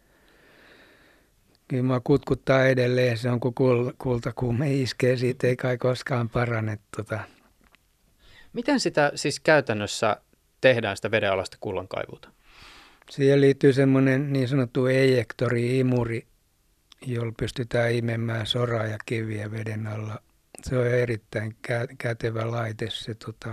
kyllä 1.68 1.84
mä 1.84 2.02
kutkuttaa 2.04 2.66
edelleen, 2.66 3.18
se 3.18 3.30
on 3.30 3.40
kun 3.40 3.54
kultakuume 3.98 4.74
iskee, 4.74 5.18
siitä 5.18 5.48
ei 5.48 5.56
kai 5.56 5.78
koskaan 5.78 6.30
parane. 6.30 6.80
Tota. 6.98 7.20
Miten 8.54 8.80
sitä 8.80 9.12
siis 9.16 9.40
käytännössä 9.40 10.18
tehdään 10.62 10.96
sitä 10.96 11.12
vedenalaista 11.12 11.58
kullankaivuuta? 11.60 12.30
Siihen 13.10 13.42
liittyy 13.42 13.74
semmoinen 13.74 14.34
niin 14.34 14.48
sanottu 14.48 14.86
ejektori-imuri, 14.86 16.25
jolla 17.06 17.34
pystytään 17.40 17.94
imemään 17.94 18.46
soraa 18.46 18.86
ja 18.86 18.98
kiviä 19.06 19.52
veden 19.52 19.88
alla– 19.88 20.20
se 20.63 20.77
on 20.77 20.88
erittäin 20.88 21.55
kä- 21.67 21.96
kätevä 21.98 22.51
laite. 22.51 22.89
Se 22.89 23.13
tota, 23.13 23.51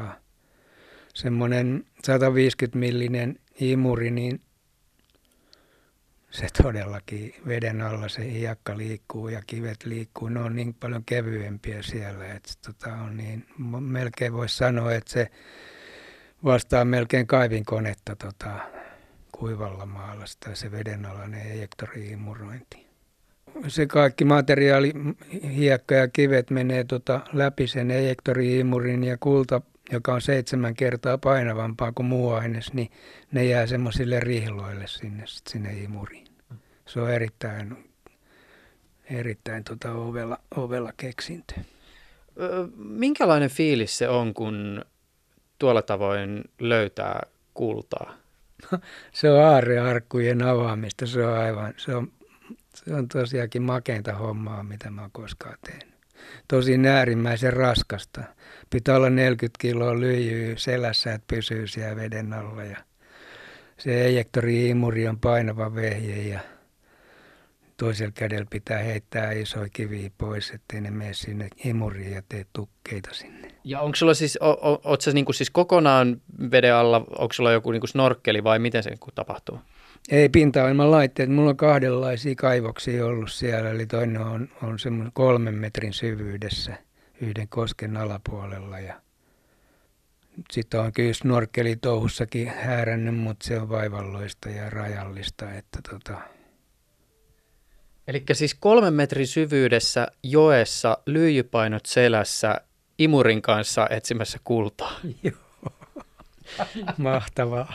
semmoinen 1.15 1.85
150 2.05 2.79
millinen 2.79 3.39
imuri, 3.61 4.11
niin 4.11 4.41
se 6.31 6.47
todellakin 6.63 7.35
veden 7.47 7.83
alla 7.83 8.09
se 8.09 8.33
hiekka 8.33 8.77
liikkuu 8.77 9.29
ja 9.29 9.43
kivet 9.47 9.85
liikkuu. 9.85 10.29
Ne 10.29 10.41
on 10.41 10.57
niin 10.57 10.75
paljon 10.75 11.05
kevyempiä 11.05 11.83
siellä, 11.83 12.27
että 12.35 12.53
tota 12.67 12.95
on 12.95 13.17
niin, 13.17 13.47
melkein 13.81 14.33
voisi 14.33 14.57
sanoa, 14.57 14.93
että 14.93 15.13
se 15.13 15.31
vastaa 16.45 16.85
melkein 16.85 17.27
kaivinkonetta 17.27 18.17
tota, 18.17 18.51
kuivalla 19.33 19.87
maalla 19.87 20.27
sitä 20.27 20.55
se 20.55 20.71
vedenalainen 20.71 21.47
ejektori-imurointi 21.47 22.90
se 23.69 23.87
kaikki 23.87 24.25
materiaali, 24.25 24.93
hiekka 25.55 25.95
ja 25.95 26.09
kivet 26.09 26.51
menee 26.51 26.85
tota 26.85 27.21
läpi 27.33 27.67
sen 27.67 27.91
ejektori-imurin 27.91 29.05
ja 29.05 29.17
kulta, 29.21 29.61
joka 29.93 30.15
on 30.15 30.21
seitsemän 30.21 30.75
kertaa 30.75 31.19
painavampaa 31.19 31.93
kuin 31.93 32.07
muu 32.07 32.31
aines, 32.33 32.73
niin 32.73 32.91
ne 33.33 33.45
jää 33.45 33.67
semmoisille 33.67 34.21
rihloille 34.21 34.87
sinne, 34.87 35.25
sinne 35.27 35.73
imuriin. 35.73 36.27
Se 36.87 37.01
on 37.01 37.11
erittäin, 37.11 37.91
erittäin 39.11 39.65
tota 39.65 39.93
ovella, 39.93 40.39
ovella 40.57 40.93
keksintö. 40.97 41.55
Minkälainen 42.77 43.51
fiilis 43.51 43.99
se 43.99 44.09
on, 44.09 44.35
kun 44.35 44.85
tuolla 45.59 45.83
tavoin 45.83 46.45
löytää 46.61 47.21
kultaa? 47.55 48.15
se 49.13 49.31
on 49.31 49.45
aarrearkkujen 49.45 50.43
avaamista. 50.43 51.07
Se 51.07 51.27
on 51.27 51.39
aivan, 51.39 51.75
se 51.77 51.95
on 51.95 52.13
se 52.85 52.95
on 52.95 53.09
tosiaankin 53.09 53.63
makeinta 53.63 54.15
hommaa, 54.15 54.63
mitä 54.63 54.91
mä 54.91 55.01
oon 55.01 55.11
koskaan 55.13 55.57
tehnyt. 55.67 55.95
Tosi 56.49 56.87
äärimmäisen 56.89 57.53
raskasta. 57.53 58.21
Pitää 58.71 58.97
olla 58.97 59.11
40 59.11 59.59
kiloa 59.59 60.01
lyijyä 60.01 60.57
selässä, 60.57 61.13
että 61.13 61.35
pysyy 61.35 61.67
siellä 61.67 61.97
veden 61.97 62.33
alla. 62.33 62.65
Ja 62.65 62.77
se 63.79 64.05
ejektori-imuri 64.05 65.09
on 65.09 65.19
painava 65.21 65.75
vehje 65.75 66.29
ja 66.29 66.41
toisella 67.77 68.13
kädellä 68.15 68.47
pitää 68.51 68.79
heittää 68.79 69.33
isoja 69.33 69.69
kiviä 69.73 70.11
pois, 70.19 70.51
ettei 70.51 70.81
ne 70.81 70.91
mene 70.91 71.15
sinne 71.15 71.49
imuriin 71.65 72.13
ja 72.13 72.23
tee 72.29 72.47
tukkeita 72.53 73.15
sinne. 73.15 73.49
Ja 73.65 73.81
onko 73.81 73.97
sulla 73.97 74.15
siis, 74.15 74.39
o, 74.41 74.51
o, 74.51 74.81
oot 74.85 75.01
sä 75.01 75.13
niinku 75.13 75.33
siis 75.33 75.51
kokonaan 75.51 76.21
veden 76.51 76.75
alla, 76.75 76.97
onko 76.97 77.33
sulla 77.33 77.53
joku 77.53 77.71
niinku 77.71 77.87
snorkkeli 77.87 78.45
vai 78.45 78.59
miten 78.59 78.83
se 78.83 78.91
niinku 78.91 79.11
tapahtuu? 79.15 79.59
Ei 80.09 80.29
pintaoilman 80.29 80.91
laitteet. 80.91 81.31
Mulla 81.31 81.51
on 81.51 81.57
kahdenlaisia 81.57 82.35
kaivoksia 82.35 83.07
ollut 83.07 83.33
siellä. 83.33 83.71
Eli 83.71 83.87
toinen 83.87 84.21
on, 84.21 84.49
on 84.63 84.79
semmoinen 84.79 85.13
kolmen 85.13 85.55
metrin 85.55 85.93
syvyydessä 85.93 86.77
yhden 87.21 87.49
kosken 87.49 87.97
alapuolella. 87.97 88.79
Ja 88.79 89.01
sitten 90.51 90.81
on 90.81 90.93
kyllä 90.93 91.13
snorkelitouhussakin 91.13 92.49
häärännyt, 92.49 93.17
mutta 93.17 93.47
se 93.47 93.61
on 93.61 93.69
vaivalloista 93.69 94.49
ja 94.49 94.71
rajallista. 94.71 95.55
Että 95.55 95.79
tota... 95.91 96.21
Eli 98.09 98.25
siis 98.33 98.55
kolmen 98.55 98.95
metrin 98.95 99.27
syvyydessä 99.27 100.09
joessa 100.23 100.99
lyijypainot 101.07 101.87
selässä 101.87 102.61
imurin 102.99 103.43
kanssa 103.43 103.87
etsimässä 103.91 104.39
kultaa. 104.45 105.01
Mahtavaa. 106.99 107.75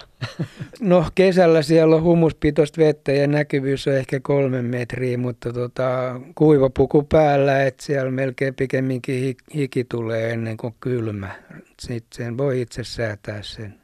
No 0.80 1.06
kesällä 1.16 1.62
siellä 1.62 1.96
on 1.96 2.04
humuspitoista 2.04 2.82
vettä 2.82 3.12
ja 3.12 3.28
näkyvyys 3.28 3.88
on 3.88 3.94
ehkä 3.94 4.20
kolme 4.20 4.62
metriä, 4.62 5.18
mutta 5.18 5.54
tota, 5.54 6.22
kuivapuku 6.36 7.04
päällä, 7.04 7.64
että 7.64 7.84
siellä 7.84 8.12
melkein 8.12 8.56
pikemminkin 8.56 9.36
hiki 9.56 9.84
tulee 9.84 10.32
ennen 10.32 10.58
kuin 10.58 10.76
kylmä. 10.80 11.32
Sitten 11.80 12.18
sen 12.26 12.38
voi 12.38 12.62
itse 12.62 12.84
säätää 12.84 13.42
sen 13.42 13.80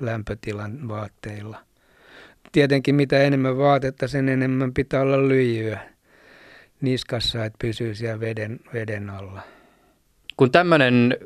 lämpötilan 0.00 0.88
vaatteilla. 0.88 1.58
Tietenkin 2.52 2.94
mitä 2.94 3.22
enemmän 3.22 3.58
vaatetta, 3.58 4.08
sen 4.08 4.28
enemmän 4.28 4.74
pitää 4.74 5.00
olla 5.00 5.28
lyijyä 5.28 5.80
niskassa, 6.80 7.44
että 7.44 7.58
pysyy 7.60 7.94
siellä 7.94 8.20
veden, 8.20 8.60
veden 8.72 9.10
alla. 9.10 9.42
Kun 10.36 10.50
tämmöinen 10.52 11.16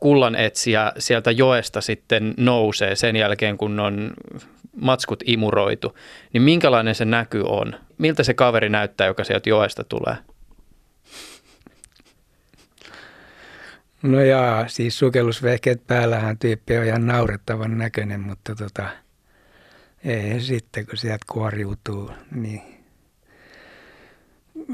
kullan 0.00 0.34
etsiä 0.36 0.92
sieltä 0.98 1.30
joesta 1.30 1.80
sitten 1.80 2.34
nousee 2.36 2.96
sen 2.96 3.16
jälkeen, 3.16 3.58
kun 3.58 3.80
on 3.80 4.10
matskut 4.80 5.22
imuroitu, 5.26 5.98
niin 6.32 6.42
minkälainen 6.42 6.94
se 6.94 7.04
näky 7.04 7.42
on? 7.46 7.74
Miltä 7.98 8.22
se 8.22 8.34
kaveri 8.34 8.68
näyttää, 8.68 9.06
joka 9.06 9.24
sieltä 9.24 9.48
joesta 9.48 9.84
tulee? 9.84 10.16
No 14.02 14.20
jaa, 14.20 14.68
siis 14.68 14.98
sukellusvehkeet 14.98 15.86
päällähän 15.86 16.38
tyyppi 16.38 16.78
on 16.78 16.84
ihan 16.84 17.06
naurettavan 17.06 17.78
näköinen, 17.78 18.20
mutta 18.20 18.54
tota, 18.54 18.88
ei 20.04 20.40
sitten 20.40 20.86
kun 20.86 20.96
sieltä 20.96 21.24
kuoriutuu, 21.32 22.10
niin 22.30 22.77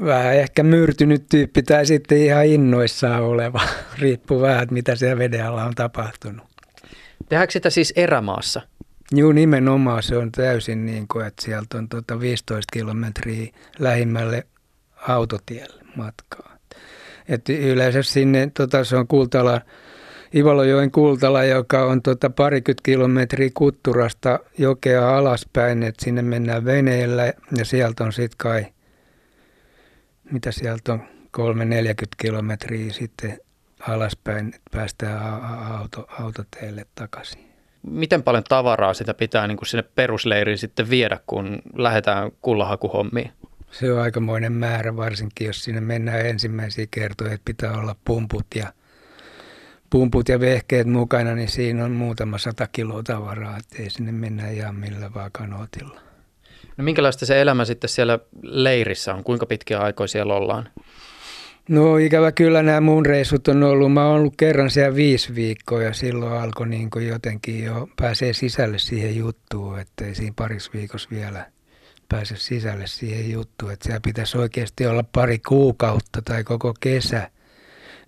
vähän 0.03 0.33
ehkä 0.33 0.63
myrtynyt 0.63 1.25
tyyppi 1.29 1.63
tai 1.63 1.85
sitten 1.85 2.17
ihan 2.17 2.45
innoissaan 2.45 3.23
oleva. 3.23 3.61
Riippuu 3.99 4.41
vähän, 4.41 4.67
mitä 4.71 4.95
siellä 4.95 5.17
veden 5.17 5.45
alla 5.45 5.63
on 5.63 5.75
tapahtunut. 5.75 6.45
Tehdäänkö 7.29 7.51
sitä 7.51 7.69
siis 7.69 7.93
erämaassa? 7.95 8.61
Joo, 9.11 9.31
nimenomaan 9.31 10.03
se 10.03 10.17
on 10.17 10.31
täysin 10.31 10.85
niin 10.85 11.07
kuin, 11.07 11.25
että 11.25 11.43
sieltä 11.43 11.77
on 11.77 11.89
tuota 11.89 12.19
15 12.19 12.69
kilometriä 12.73 13.51
lähimmälle 13.79 14.47
autotielle 15.07 15.83
matkaa. 15.95 16.57
Et 17.29 17.49
yleensä 17.49 18.03
sinne, 18.03 18.51
tota, 18.53 18.83
se 18.83 18.97
on 18.97 19.07
Kultala, 19.07 19.61
Ivalojoen 20.35 20.91
Kultala, 20.91 21.43
joka 21.43 21.85
on 21.85 22.01
tota 22.01 22.29
parikymmentä 22.29 22.81
kilometriä 22.83 23.49
Kutturasta 23.53 24.39
jokea 24.57 25.17
alaspäin, 25.17 25.83
että 25.83 26.05
sinne 26.05 26.21
mennään 26.21 26.65
veneellä 26.65 27.33
ja 27.57 27.65
sieltä 27.65 28.03
on 28.03 28.13
sitten 28.13 28.37
kai 28.37 28.65
mitä 30.31 30.51
sieltä 30.51 30.93
on, 30.93 31.03
3-40 31.37 31.41
kilometriä 32.17 32.93
sitten 32.93 33.39
alaspäin, 33.87 34.47
että 34.47 34.69
päästään 34.71 35.43
auto, 35.77 36.07
autoteille 36.19 36.85
takaisin. 36.95 37.45
Miten 37.87 38.23
paljon 38.23 38.43
tavaraa 38.43 38.93
sitä 38.93 39.13
pitää 39.13 39.47
niin 39.47 39.57
kuin 39.57 39.67
sinne 39.67 39.83
perusleiriin 39.95 40.57
sitten 40.57 40.89
viedä, 40.89 41.19
kun 41.27 41.61
lähdetään 41.75 42.31
kullahakuhommiin? 42.41 43.31
Se 43.71 43.93
on 43.93 44.01
aikamoinen 44.01 44.53
määrä, 44.53 44.95
varsinkin 44.95 45.47
jos 45.47 45.63
sinne 45.63 45.81
mennään 45.81 46.25
ensimmäisiä 46.25 46.87
kertoja, 46.91 47.33
että 47.33 47.45
pitää 47.45 47.73
olla 47.77 47.95
pumput 48.05 48.45
ja, 48.55 48.73
pumput 49.89 50.29
ja 50.29 50.39
vehkeet 50.39 50.87
mukana, 50.87 51.35
niin 51.35 51.49
siinä 51.49 51.85
on 51.85 51.91
muutama 51.91 52.37
sata 52.37 52.67
kiloa 52.71 53.03
tavaraa, 53.03 53.57
että 53.57 53.83
ei 53.83 53.89
sinne 53.89 54.11
mennä 54.11 54.49
ihan 54.49 54.75
millä 54.75 55.13
vaan 55.13 55.31
kanootilla. 55.31 56.04
No 56.77 56.83
minkälaista 56.83 57.25
se 57.25 57.41
elämä 57.41 57.65
sitten 57.65 57.89
siellä 57.89 58.19
leirissä 58.41 59.13
on? 59.13 59.23
Kuinka 59.23 59.45
pitkiä 59.45 59.79
aikoja 59.79 60.07
siellä 60.07 60.33
ollaan? 60.33 60.69
No 61.69 61.97
ikävä 61.97 62.31
kyllä 62.31 62.63
nämä 62.63 62.81
mun 62.81 63.05
reissut 63.05 63.47
on 63.47 63.63
ollut. 63.63 63.93
Mä 63.93 64.07
oon 64.07 64.19
ollut 64.19 64.33
kerran 64.37 64.69
siellä 64.69 64.95
viisi 64.95 65.35
viikkoa 65.35 65.83
ja 65.83 65.93
silloin 65.93 66.33
alkoi 66.33 66.67
niin 66.67 66.89
kuin 66.89 67.07
jotenkin 67.07 67.63
jo 67.63 67.87
pääsee 67.95 68.33
sisälle 68.33 68.79
siihen 68.79 69.15
juttuun, 69.15 69.79
että 69.79 70.05
ei 70.05 70.15
siinä 70.15 70.33
parissa 70.35 70.71
viikossa 70.73 71.09
vielä 71.11 71.45
pääse 72.09 72.35
sisälle 72.37 72.87
siihen 72.87 73.31
juttuun. 73.31 73.71
Että 73.71 73.83
siellä 73.83 73.99
pitäisi 74.03 74.37
oikeasti 74.37 74.85
olla 74.85 75.03
pari 75.03 75.39
kuukautta 75.39 76.21
tai 76.21 76.43
koko 76.43 76.73
kesä, 76.79 77.29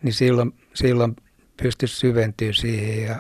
niin 0.02 0.14
silloin, 0.14 0.54
silloin 0.74 1.16
pystyisi 1.62 1.96
syventyä 1.96 2.54
siihen 2.54 3.04
ja 3.04 3.16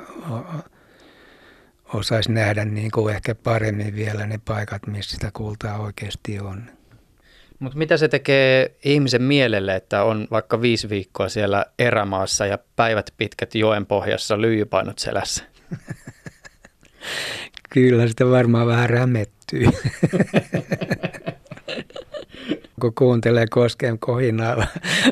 osaisi 1.93 2.32
nähdä 2.32 2.65
niin 2.65 2.91
kuin 2.91 3.15
ehkä 3.15 3.36
paremmin 3.36 3.95
vielä 3.95 4.28
ne 4.28 4.39
paikat, 4.45 4.88
missä 4.88 5.12
sitä 5.12 5.30
kultaa 5.34 5.80
oikeasti 5.80 6.39
on. 6.39 6.63
Mutta 7.60 7.78
mitä 7.78 7.97
se 7.97 8.08
tekee 8.08 8.76
ihmisen 8.86 9.21
mielelle, 9.21 9.76
että 9.76 10.04
on 10.04 10.28
vaikka 10.32 10.62
viisi 10.62 10.89
viikkoa 10.89 11.30
siellä 11.30 11.65
erämaassa 11.80 12.45
ja 12.45 12.58
päivät 12.76 13.13
pitkät 13.17 13.56
joen 13.56 13.86
pohjassa 13.86 14.41
lyijypainot 14.41 15.00
selässä? 15.00 15.43
Kyllä 17.73 18.08
sitä 18.08 18.26
varmaan 18.26 18.67
vähän 18.67 18.89
rämettyy. 18.89 19.65
Kun 22.82 22.93
kuuntelee 22.95 23.45
kosken 23.50 24.00
kohinaa 24.00 24.67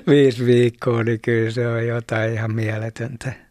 viisi 0.07 0.45
viikkoa, 0.45 1.03
niin 1.03 1.21
kyllä 1.21 1.51
se 1.51 1.67
on 1.67 1.87
jotain 1.87 2.33
ihan 2.33 2.55
mieletöntä. 2.55 3.44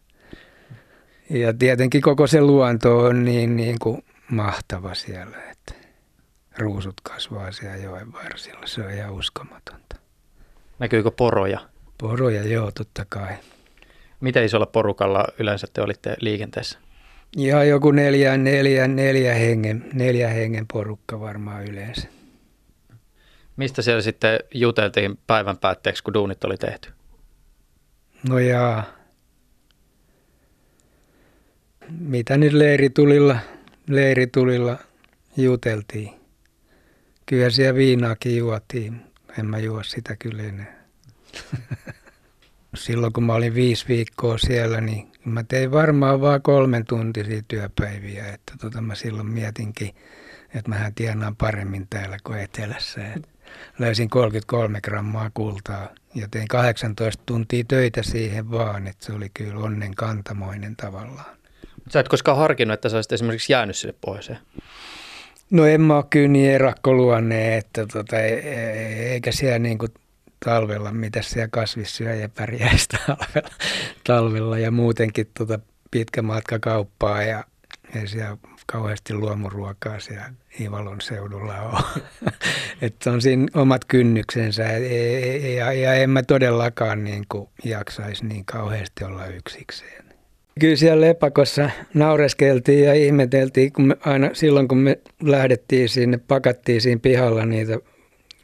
Ja 1.29 1.53
tietenkin 1.53 2.01
koko 2.01 2.27
se 2.27 2.41
luonto 2.41 2.97
on 2.97 3.25
niin, 3.25 3.55
niin 3.55 3.79
kuin 3.79 4.05
mahtava 4.29 4.93
siellä, 4.93 5.37
että 5.51 5.73
ruusut 6.57 7.01
kasvaa 7.03 7.51
siellä 7.51 7.77
joen 7.77 8.13
varsilla. 8.13 8.67
Se 8.67 8.81
on 8.81 8.91
ihan 8.91 9.13
uskomatonta. 9.13 9.95
Näkyykö 10.79 11.11
poroja? 11.11 11.59
Poroja, 11.97 12.43
joo, 12.47 12.71
totta 12.71 13.05
kai. 13.09 13.33
Miten 14.19 14.45
isolla 14.45 14.65
porukalla 14.65 15.27
yleensä 15.39 15.67
te 15.73 15.81
olitte 15.81 16.15
liikenteessä? 16.19 16.79
Ihan 17.37 17.67
joku 17.67 17.91
neljä, 17.91 18.37
neljä, 18.37 18.87
neljä, 18.87 19.33
hengen, 19.33 19.89
neljä 19.93 20.29
hengen 20.29 20.65
porukka 20.73 21.19
varmaan 21.19 21.63
yleensä. 21.63 22.07
Mistä 23.57 23.81
siellä 23.81 24.01
sitten 24.01 24.39
juteltiin 24.53 25.19
päivän 25.27 25.57
päätteeksi, 25.57 26.03
kun 26.03 26.13
duunit 26.13 26.43
oli 26.43 26.57
tehty? 26.57 26.89
No 28.29 28.39
jaa, 28.39 28.83
mitä 31.89 32.37
nyt 32.37 32.53
leiritulilla, 32.53 33.39
leiritulilla 33.89 34.77
juteltiin. 35.37 36.13
Kyllä 37.25 37.49
siellä 37.49 37.75
viinaakin 37.75 38.37
juotiin. 38.37 39.01
En 39.39 39.45
mä 39.45 39.57
juo 39.57 39.83
sitä 39.83 40.15
kyllä 40.15 40.43
enää. 40.43 40.85
Silloin 42.75 43.13
kun 43.13 43.23
mä 43.23 43.33
olin 43.33 43.55
viisi 43.55 43.87
viikkoa 43.87 44.37
siellä, 44.37 44.81
niin 44.81 45.11
mä 45.25 45.43
tein 45.43 45.71
varmaan 45.71 46.21
vaan 46.21 46.41
kolmen 46.41 46.85
tuntisia 46.85 47.41
työpäiviä. 47.47 48.25
Että 48.33 48.53
tota 48.61 48.81
mä 48.81 48.95
silloin 48.95 49.27
mietinkin, 49.27 49.95
että 50.53 50.69
mähän 50.69 50.93
tienaan 50.93 51.35
paremmin 51.35 51.87
täällä 51.89 52.17
kuin 52.23 52.39
etelässä. 52.39 53.13
Et 53.13 53.29
löysin 53.79 54.09
33 54.09 54.81
grammaa 54.81 55.31
kultaa 55.33 55.89
ja 56.15 56.27
tein 56.31 56.47
18 56.47 57.23
tuntia 57.25 57.63
töitä 57.67 58.03
siihen 58.03 58.51
vaan, 58.51 58.87
että 58.87 59.05
se 59.05 59.13
oli 59.13 59.29
kyllä 59.33 59.59
onnen 59.59 59.95
kantamoinen 59.95 60.75
tavallaan. 60.75 61.35
Sä 61.89 61.99
et 61.99 62.07
koskaan 62.07 62.37
harkinnut, 62.37 62.73
että 62.73 62.89
sä 62.89 62.97
olisit 62.97 63.11
esimerkiksi 63.11 63.53
jäänyt 63.53 63.75
sinne 63.75 63.95
pohjoiseen? 64.01 64.39
No 65.51 65.65
en 65.65 65.81
mä 65.81 65.95
ole 65.95 66.05
kyllä 66.09 66.27
niin 66.27 66.51
erakkoluonne, 66.51 67.57
että 67.57 67.85
tota, 67.93 68.19
e, 68.19 68.33
e, 68.33 69.11
eikä 69.13 69.31
siellä 69.31 69.59
niin 69.59 69.77
kuin 69.77 69.91
talvella, 70.45 70.91
mitä 70.91 71.21
siellä 71.21 71.47
kasvissyöjä 71.47 72.29
pärjäisi 72.29 72.87
talvella, 72.87 73.49
talvella 74.07 74.59
ja 74.59 74.71
muutenkin 74.71 75.27
tota 75.37 75.59
pitkä 75.91 76.21
matka 76.21 76.59
kauppaa 76.59 77.23
ja 77.23 77.43
ei 77.95 78.07
siellä 78.07 78.37
kauheasti 78.65 79.13
luomuruokaa 79.13 79.99
siellä 79.99 80.33
Ivalon 80.61 81.01
seudulla 81.01 81.61
ole. 81.61 82.03
että 82.81 83.11
on 83.11 83.21
siinä 83.21 83.45
omat 83.53 83.85
kynnyksensä 83.85 84.63
ja, 84.63 84.79
ja, 85.55 85.73
ja 85.73 85.93
en 85.93 86.09
mä 86.09 86.23
todellakaan 86.23 87.03
niin 87.03 87.25
kuin 87.29 87.49
jaksaisi 87.63 88.25
niin 88.25 88.45
kauheasti 88.45 89.03
olla 89.03 89.25
yksikseen. 89.25 90.04
Kyllä 90.59 90.75
siellä 90.75 91.07
lepakossa 91.07 91.69
naureskeltiin 91.93 92.83
ja 92.83 92.93
ihmeteltiin, 92.93 93.73
kun 93.73 93.87
me 93.87 93.97
aina 94.05 94.29
silloin 94.33 94.67
kun 94.67 94.77
me 94.77 94.99
lähdettiin 95.23 95.89
sinne, 95.89 96.19
pakattiin 96.27 96.81
siinä 96.81 96.99
pihalla 97.01 97.45
niitä 97.45 97.79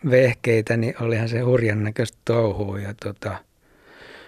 vehkeitä, 0.09 0.77
niin 0.77 0.93
olihan 1.01 1.29
se 1.29 1.39
hurjan 1.39 1.83
näköistä 1.83 2.17
touhua. 2.25 2.79
Ja 2.79 2.93
tota, 3.03 3.37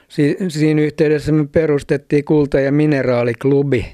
si- 0.10 0.38
siinä 0.48 0.82
yhteydessä 0.82 1.32
me 1.32 1.48
perustettiin 1.52 2.26
kulta- 2.26 2.60
ja 2.60 2.72
mineraaliklubi 2.72 3.86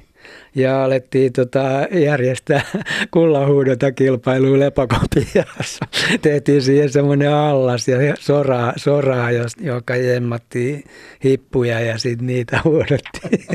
ja 0.55 0.83
alettiin 0.83 1.33
tota, 1.33 1.87
järjestää 1.91 2.61
kullahuudota 3.13 3.91
kilpailua 3.91 4.59
lepakopiassa. 4.59 5.85
Tehtiin 6.21 6.61
siihen 6.61 6.89
semmoinen 6.89 7.33
allas 7.33 7.87
ja 7.87 7.97
soraa, 8.19 8.73
soraa 8.75 9.29
joka 9.61 9.95
jemmattiin 9.95 10.83
hippuja 11.23 11.79
ja 11.79 11.97
sitten 11.97 12.27
niitä 12.27 12.61
huudettiin. 12.65 13.47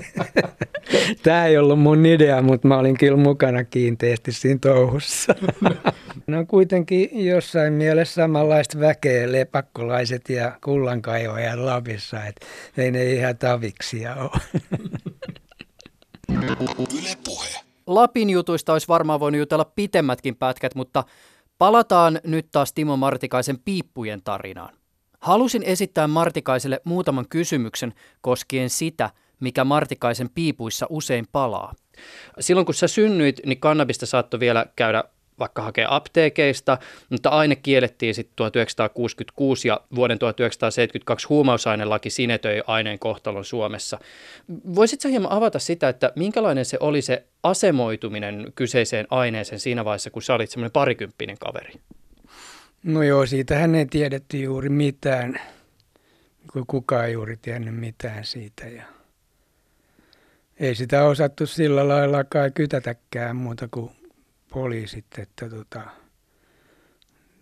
Tämä 1.23 1.47
ei 1.47 1.59
ollut 1.59 1.81
mun 1.81 2.07
idea, 2.07 2.43
mutta 2.43 2.69
mä 2.69 2.79
olin 2.79 2.99
kyllä 2.99 3.17
mukana 3.17 3.65
kiinteästi 3.65 4.33
siinä 4.33 4.59
touhussa. 4.61 5.35
No 6.27 6.47
kuitenkin 6.47 7.27
jossain 7.27 7.73
mielessä 7.73 8.15
samanlaista 8.15 8.81
väkeä 8.81 9.33
lepakkolaiset 9.33 10.29
ja 10.29 10.53
kullankaivajat 10.65 11.59
Lapissa, 11.59 12.25
että 12.25 12.47
ei 12.77 12.91
ne 12.91 13.05
ihan 13.05 13.39
taviksia 13.39 14.15
ole. 14.15 14.41
Yle 16.99 17.16
puhe. 17.25 17.49
Lapin 17.87 18.31
jutuista 18.31 18.73
olisi 18.73 18.88
varmaan 18.88 19.20
voinut 19.20 19.38
jutella 19.38 19.64
pitemmätkin 19.64 20.37
pätkät, 20.37 20.75
mutta 20.75 21.05
palataan 21.59 22.20
nyt 22.25 22.49
taas 22.53 22.73
Timo 22.73 22.97
Martikaisen 22.97 23.59
piippujen 23.64 24.23
tarinaan. 24.23 24.75
Halusin 25.20 25.62
esittää 25.62 26.09
Martikaiselle 26.09 26.81
muutaman 26.85 27.29
kysymyksen 27.29 27.94
koskien 28.20 28.70
sitä, 28.70 29.11
mikä 29.40 29.64
Martikaisen 29.64 30.31
piipuissa 30.35 30.87
usein 30.90 31.27
palaa. 31.33 31.75
Silloin 32.40 32.66
kun 32.66 32.75
sä 32.75 32.88
synnyit, 32.88 33.40
niin 33.47 33.61
kannabista 33.61 34.07
saattoi 34.07 34.40
vielä 34.40 34.66
käydä 34.77 35.05
vaikka 35.38 35.62
hakea 35.62 35.88
apteekeista, 35.90 36.79
mutta 37.11 37.29
aine 37.29 37.57
kiellettiin 37.57 38.14
sitten 38.14 38.37
1966 38.37 39.68
ja 39.68 39.81
vuoden 39.94 40.18
1972 40.18 41.29
huumausainelaki 41.29 42.11
sinetöi 42.11 42.62
aineen 42.66 42.99
kohtalon 42.99 43.44
Suomessa. 43.44 43.99
Voisitko 44.75 45.09
hieman 45.09 45.33
avata 45.33 45.59
sitä, 45.59 45.88
että 45.88 46.12
minkälainen 46.16 46.64
se 46.64 46.77
oli 46.81 47.03
se 47.03 47.25
asemoituminen 47.42 48.53
kyseiseen 48.55 49.07
aineeseen 49.11 49.61
siinä 49.61 49.85
vaiheessa, 49.85 50.11
kun 50.11 50.23
sä 50.23 50.35
olit 50.35 50.51
semmoinen 50.51 50.73
parikymppinen 50.73 51.38
kaveri? 51.38 51.73
No 52.83 53.03
joo, 53.03 53.27
siitähän 53.27 53.75
ei 53.75 53.87
tiedetty 53.87 54.38
juuri 54.38 54.68
mitään, 54.68 55.40
kun 56.53 56.64
kukaan 56.66 57.07
ei 57.07 57.12
juuri 57.12 57.37
tiennyt 57.37 57.77
mitään 57.77 58.25
siitä 58.25 58.66
ja 58.66 58.83
ei 60.61 60.75
sitä 60.75 61.05
osattu 61.05 61.47
sillä 61.47 61.88
lailla 61.88 62.25
kai 62.25 62.51
kytätäkään 62.51 63.37
muuta 63.37 63.68
kuin 63.70 63.90
poliisit, 64.55 65.07
että 65.19 65.51
tota, 65.51 65.81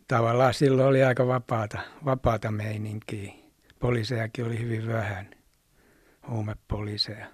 tavallaan 0.08 0.54
silloin 0.54 0.88
oli 0.88 1.02
aika 1.02 1.26
vapaata, 1.26 1.78
vapaata 2.04 2.50
meininkiä. 2.50 3.32
Poliisejakin 3.78 4.44
oli 4.44 4.58
hyvin 4.58 4.86
vähän, 4.88 5.30
huumepoliiseja. 6.28 7.26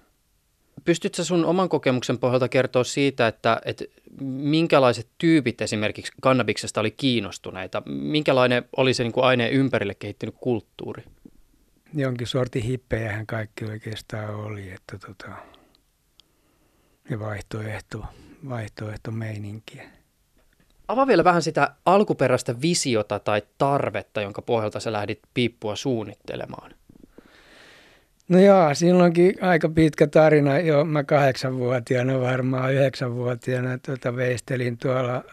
Pystytkö 0.85 1.23
sun 1.23 1.45
oman 1.45 1.69
kokemuksen 1.69 2.19
pohjalta 2.19 2.49
kertoa 2.49 2.83
siitä, 2.83 3.27
että, 3.27 3.61
että 3.65 3.85
minkälaiset 4.21 5.07
tyypit 5.17 5.61
esimerkiksi 5.61 6.13
kannabiksesta 6.21 6.79
oli 6.79 6.91
kiinnostuneita? 6.91 7.83
Minkälainen 7.85 8.65
oli 8.77 8.93
se 8.93 9.03
niin 9.03 9.13
kuin 9.13 9.23
aineen 9.23 9.51
ympärille 9.51 9.95
kehittynyt 9.95 10.35
kulttuuri? 10.39 11.03
Jonkin 11.93 12.27
sortin 12.27 12.63
hippejähän 12.63 13.27
kaikki 13.27 13.65
oikeastaan 13.65 14.35
oli, 14.35 14.71
että 14.71 14.97
tota, 14.97 15.35
ja 17.09 17.19
vaihtoehto, 17.19 18.05
vaihtoehtomeininkiä. 18.49 19.83
Avaa 20.87 21.07
vielä 21.07 21.23
vähän 21.23 21.41
sitä 21.41 21.75
alkuperäistä 21.85 22.61
visiota 22.61 23.19
tai 23.19 23.41
tarvetta, 23.57 24.21
jonka 24.21 24.41
pohjalta 24.41 24.79
sä 24.79 24.91
lähdit 24.91 25.19
piippua 25.33 25.75
suunnittelemaan. 25.75 26.71
No 28.29 28.39
joo, 28.39 28.73
silloinkin 28.73 29.35
aika 29.41 29.69
pitkä 29.69 30.07
tarina. 30.07 30.59
Jo 30.59 30.85
mä 30.85 31.03
kahdeksanvuotiaana, 31.03 32.21
varmaan 32.21 32.73
yhdeksänvuotiaana 32.73 33.77
tota, 33.77 34.15
veistelin 34.15 34.77
tuolla 34.77 35.23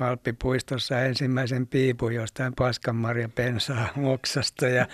Alppipuistossa 0.00 1.00
ensimmäisen 1.00 1.66
piipun 1.66 2.14
jostain 2.14 2.52
paskanmarja 2.54 3.28
pensaa 3.28 3.88
moksasta 3.96 4.68
ja 4.68 4.86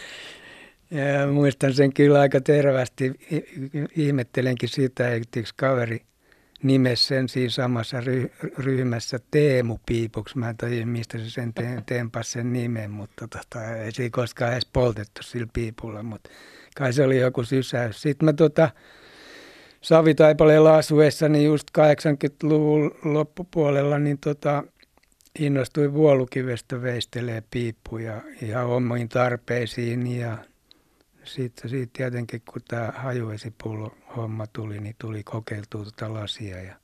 ja 0.90 1.26
muistan 1.26 1.74
sen 1.74 1.92
kyllä 1.92 2.20
aika 2.20 2.40
tervästi. 2.40 3.12
Ihmettelenkin 3.96 4.68
sitä, 4.68 5.14
että 5.14 5.40
yksi 5.40 5.54
kaveri 5.56 6.00
nimessä 6.62 7.08
sen 7.08 7.28
siinä 7.28 7.50
samassa 7.50 8.00
ry- 8.00 8.50
ryhmässä 8.58 9.18
Teemu 9.30 9.78
Piipuksi. 9.86 10.38
Mä 10.38 10.50
en 10.50 10.56
tiedä, 10.56 10.86
mistä 10.86 11.18
se 11.18 11.30
sen 11.30 11.54
te- 11.54 12.22
sen 12.22 12.52
nimen, 12.52 12.90
mutta 12.90 13.28
tota, 13.28 13.74
ei 13.74 13.92
siinä 13.92 14.10
koskaan 14.12 14.52
edes 14.52 14.66
poltettu 14.72 15.22
sillä 15.22 15.46
piipulla, 15.52 16.02
mutta 16.02 16.30
kai 16.76 16.92
se 16.92 17.04
oli 17.04 17.18
joku 17.18 17.44
sysäys. 17.44 18.02
Sitten 18.02 18.24
mä 18.24 18.32
tota, 18.32 18.70
Savitaipaleella 19.80 20.76
asuessa, 20.76 21.28
niin 21.28 21.44
just 21.44 21.68
80-luvun 21.78 22.94
loppupuolella, 23.04 23.98
niin 23.98 24.18
tota, 24.18 24.64
innostuin 25.38 25.92
vuolukivestä 25.92 26.82
veistelee 26.82 27.42
piippuja 27.50 28.22
ihan 28.42 28.66
omiin 28.66 29.08
tarpeisiin 29.08 30.06
ja 30.06 30.38
sitten 31.24 31.70
siitä 31.70 31.90
tietenkin, 31.92 32.42
kun 32.50 32.62
tämä 32.68 32.92
hajuesipullo 32.96 33.94
homma 34.16 34.46
tuli, 34.46 34.80
niin 34.80 34.96
tuli 34.98 35.22
kokeiltua 35.22 35.82
tuota 35.82 36.14
lasia 36.14 36.62
ja 36.62 36.74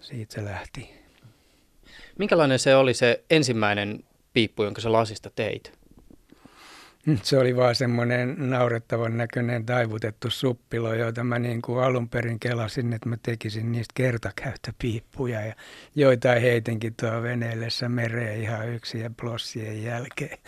siitä 0.00 0.34
se 0.34 0.44
lähti. 0.44 0.90
Minkälainen 2.18 2.58
se 2.58 2.76
oli 2.76 2.94
se 2.94 3.24
ensimmäinen 3.30 4.04
piippu, 4.32 4.64
jonka 4.64 4.80
sä 4.80 4.92
lasista 4.92 5.30
teit? 5.30 5.72
Se 7.22 7.38
oli 7.38 7.56
vaan 7.56 7.74
semmoinen 7.74 8.50
naurettavan 8.50 9.16
näköinen 9.16 9.66
taivutettu 9.66 10.30
suppilo, 10.30 10.94
joita 10.94 11.24
mä 11.24 11.38
niin 11.38 11.62
kuin 11.62 11.84
alun 11.84 12.08
perin 12.08 12.40
kelasin, 12.40 12.92
että 12.92 13.08
mä 13.08 13.16
tekisin 13.22 13.72
niistä 13.72 13.92
kertakäyttöpiippuja 13.94 15.46
ja 15.46 15.54
joitain 15.94 16.42
heitinkin 16.42 16.94
tuo 17.00 17.22
veneellessä 17.22 17.88
mereen 17.88 18.40
ihan 18.40 18.68
yksin 18.68 19.00
ja 19.00 19.10
plossien 19.20 19.82
jälkeen. 19.82 20.38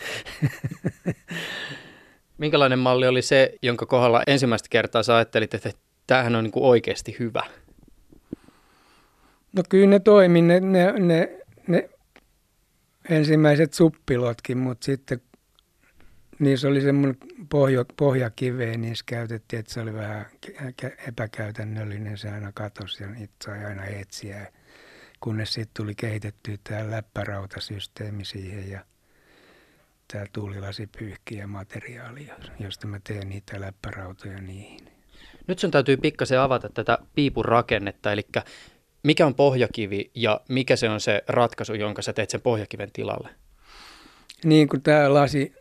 Minkälainen 2.37 2.79
malli 2.79 3.07
oli 3.07 3.21
se, 3.21 3.53
jonka 3.61 3.85
kohdalla 3.85 4.23
ensimmäistä 4.27 4.67
kertaa 4.69 5.03
sä 5.03 5.15
ajattelit, 5.15 5.53
että 5.53 5.71
tämähän 6.07 6.35
on 6.35 6.43
niin 6.43 6.51
kuin 6.51 6.65
oikeasti 6.65 7.15
hyvä? 7.19 7.43
No 9.53 9.63
kyllä 9.69 9.87
ne 9.87 9.99
toimi, 9.99 10.41
ne, 10.41 10.59
ne, 10.59 10.91
ne, 10.91 11.39
ne 11.67 11.89
ensimmäiset 13.09 13.73
suppilotkin, 13.73 14.57
mutta 14.57 14.85
sitten 14.85 15.21
niissä 16.39 16.67
oli 16.67 16.81
semmoinen 16.81 17.17
pohjo, 17.49 17.85
pohjakive, 17.97 18.77
niissä 18.77 19.03
käytettiin, 19.07 19.59
että 19.59 19.73
se 19.73 19.81
oli 19.81 19.93
vähän 19.93 20.25
epäkäytännöllinen, 21.07 22.17
se 22.17 22.29
aina 22.29 22.51
katosi 22.51 23.03
ja 23.03 23.09
niitä 23.09 23.33
sai 23.45 23.65
aina 23.65 23.85
etsiä, 23.85 24.51
kunnes 25.19 25.53
sitten 25.53 25.83
tuli 25.83 25.95
kehitettyä 25.95 26.57
tämä 26.63 26.91
läppärautasysteemi 26.91 28.25
siihen 28.25 28.69
ja 28.69 28.85
tämä 30.13 30.25
tuulilasipyyhkiä 30.33 31.47
materiaali, 31.47 32.29
josta 32.59 32.87
mä 32.87 32.99
teen 33.03 33.29
niitä 33.29 33.61
läppärautoja 33.61 34.41
niihin. 34.41 34.79
Nyt 35.47 35.59
sun 35.59 35.71
täytyy 35.71 35.97
pikkasen 35.97 36.39
avata 36.39 36.69
tätä 36.69 36.97
piipun 37.15 37.45
rakennetta, 37.45 38.11
eli 38.11 38.27
mikä 39.03 39.25
on 39.25 39.35
pohjakivi 39.35 40.11
ja 40.15 40.41
mikä 40.49 40.75
se 40.75 40.89
on 40.89 41.01
se 41.01 41.23
ratkaisu, 41.27 41.73
jonka 41.73 42.01
sä 42.01 42.13
teet 42.13 42.29
sen 42.29 42.41
pohjakiven 42.41 42.91
tilalle? 42.93 43.29
Niin 44.43 44.67
kuin 44.67 44.81
tämä 44.81 45.13
lasi 45.13 45.53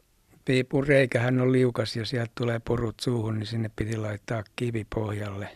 piipun 0.44 0.86
reikähän 0.86 1.40
on 1.40 1.52
liukas 1.52 1.96
ja 1.96 2.06
sieltä 2.06 2.32
tulee 2.34 2.58
porut 2.58 3.00
suuhun, 3.00 3.38
niin 3.38 3.46
sinne 3.46 3.70
piti 3.76 3.96
laittaa 3.96 4.44
kivi 4.56 4.86
pohjalle. 4.94 5.48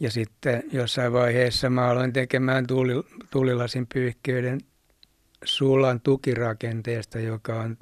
Ja 0.00 0.10
sitten 0.10 0.62
jossain 0.72 1.12
vaiheessa 1.12 1.70
mä 1.70 1.88
aloin 1.88 2.12
tekemään 2.12 2.66
tuuli, 2.66 2.92
tuulilasin 3.30 3.86
pyyhkiöiden 3.94 4.60
sulan 5.46 6.00
tukirakenteesta, 6.00 7.18
joka 7.18 7.60
on, 7.60 7.78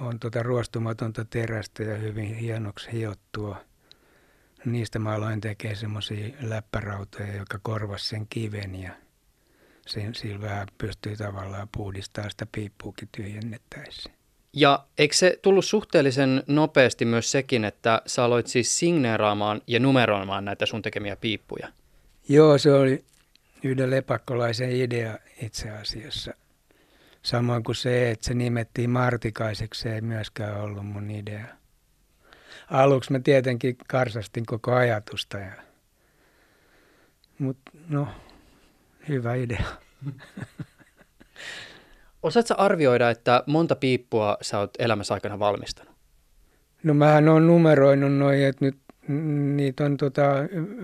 on 0.00 0.18
tota 0.18 0.42
ruostumatonta 0.42 1.24
terästä 1.24 1.82
ja 1.82 1.96
hyvin 1.96 2.34
hienoksi 2.34 2.92
hiottua. 2.92 3.56
Niistä 4.64 4.98
mä 4.98 5.14
aloin 5.14 5.40
tekemään 5.40 5.76
semmoisia 5.76 6.28
läppärautoja, 6.40 7.36
joka 7.36 7.58
korvasi 7.62 8.08
sen 8.08 8.26
kiven 8.30 8.74
ja 8.74 8.92
sen, 9.86 10.14
sillä 10.14 10.40
vähän 10.40 10.68
pystyy 10.78 11.16
tavallaan 11.16 11.68
puhdistamaan 11.76 12.30
sitä 12.30 12.46
piippuukin 12.52 13.08
tyhjennettäessä. 13.16 14.10
Ja 14.52 14.84
eikö 14.98 15.14
se 15.14 15.38
tullut 15.42 15.64
suhteellisen 15.64 16.42
nopeasti 16.46 17.04
myös 17.04 17.30
sekin, 17.30 17.64
että 17.64 18.02
sä 18.06 18.24
aloit 18.24 18.46
siis 18.46 18.78
signeeraamaan 18.78 19.62
ja 19.66 19.80
numeroimaan 19.80 20.44
näitä 20.44 20.66
sun 20.66 20.82
tekemiä 20.82 21.16
piippuja? 21.16 21.68
Joo, 22.28 22.58
se 22.58 22.74
oli 22.74 23.04
yhden 23.62 23.90
lepakkolaisen 23.90 24.70
idea 24.70 25.18
itse 25.42 25.70
asiassa. 25.70 26.34
Samoin 27.22 27.62
kuin 27.62 27.76
se, 27.76 28.10
että 28.10 28.26
se 28.26 28.34
nimettiin 28.34 28.90
Martikaiseksi, 28.90 29.80
se 29.80 29.94
ei 29.94 30.00
myöskään 30.00 30.60
ollut 30.60 30.86
mun 30.86 31.10
idea. 31.10 31.44
Aluksi 32.70 33.12
mä 33.12 33.20
tietenkin 33.20 33.76
karsastin 33.88 34.46
koko 34.46 34.74
ajatusta. 34.74 35.38
Ja... 35.38 35.52
Mutta 37.38 37.72
no, 37.88 38.08
hyvä 39.08 39.34
idea. 39.34 39.64
Osaatko 42.22 42.54
arvioida, 42.58 43.10
että 43.10 43.44
monta 43.46 43.76
piippua 43.76 44.38
sä 44.42 44.58
oot 44.58 44.70
elämässä 44.78 45.14
aikana 45.14 45.38
valmistanut? 45.38 45.94
No 46.82 46.94
mähän 46.94 47.28
on 47.28 47.46
numeroinut 47.46 48.12
noin, 48.12 48.44
että 48.44 48.64
nyt 48.64 48.78
niitä 49.56 49.84
on 49.84 49.96
tota, 49.96 50.22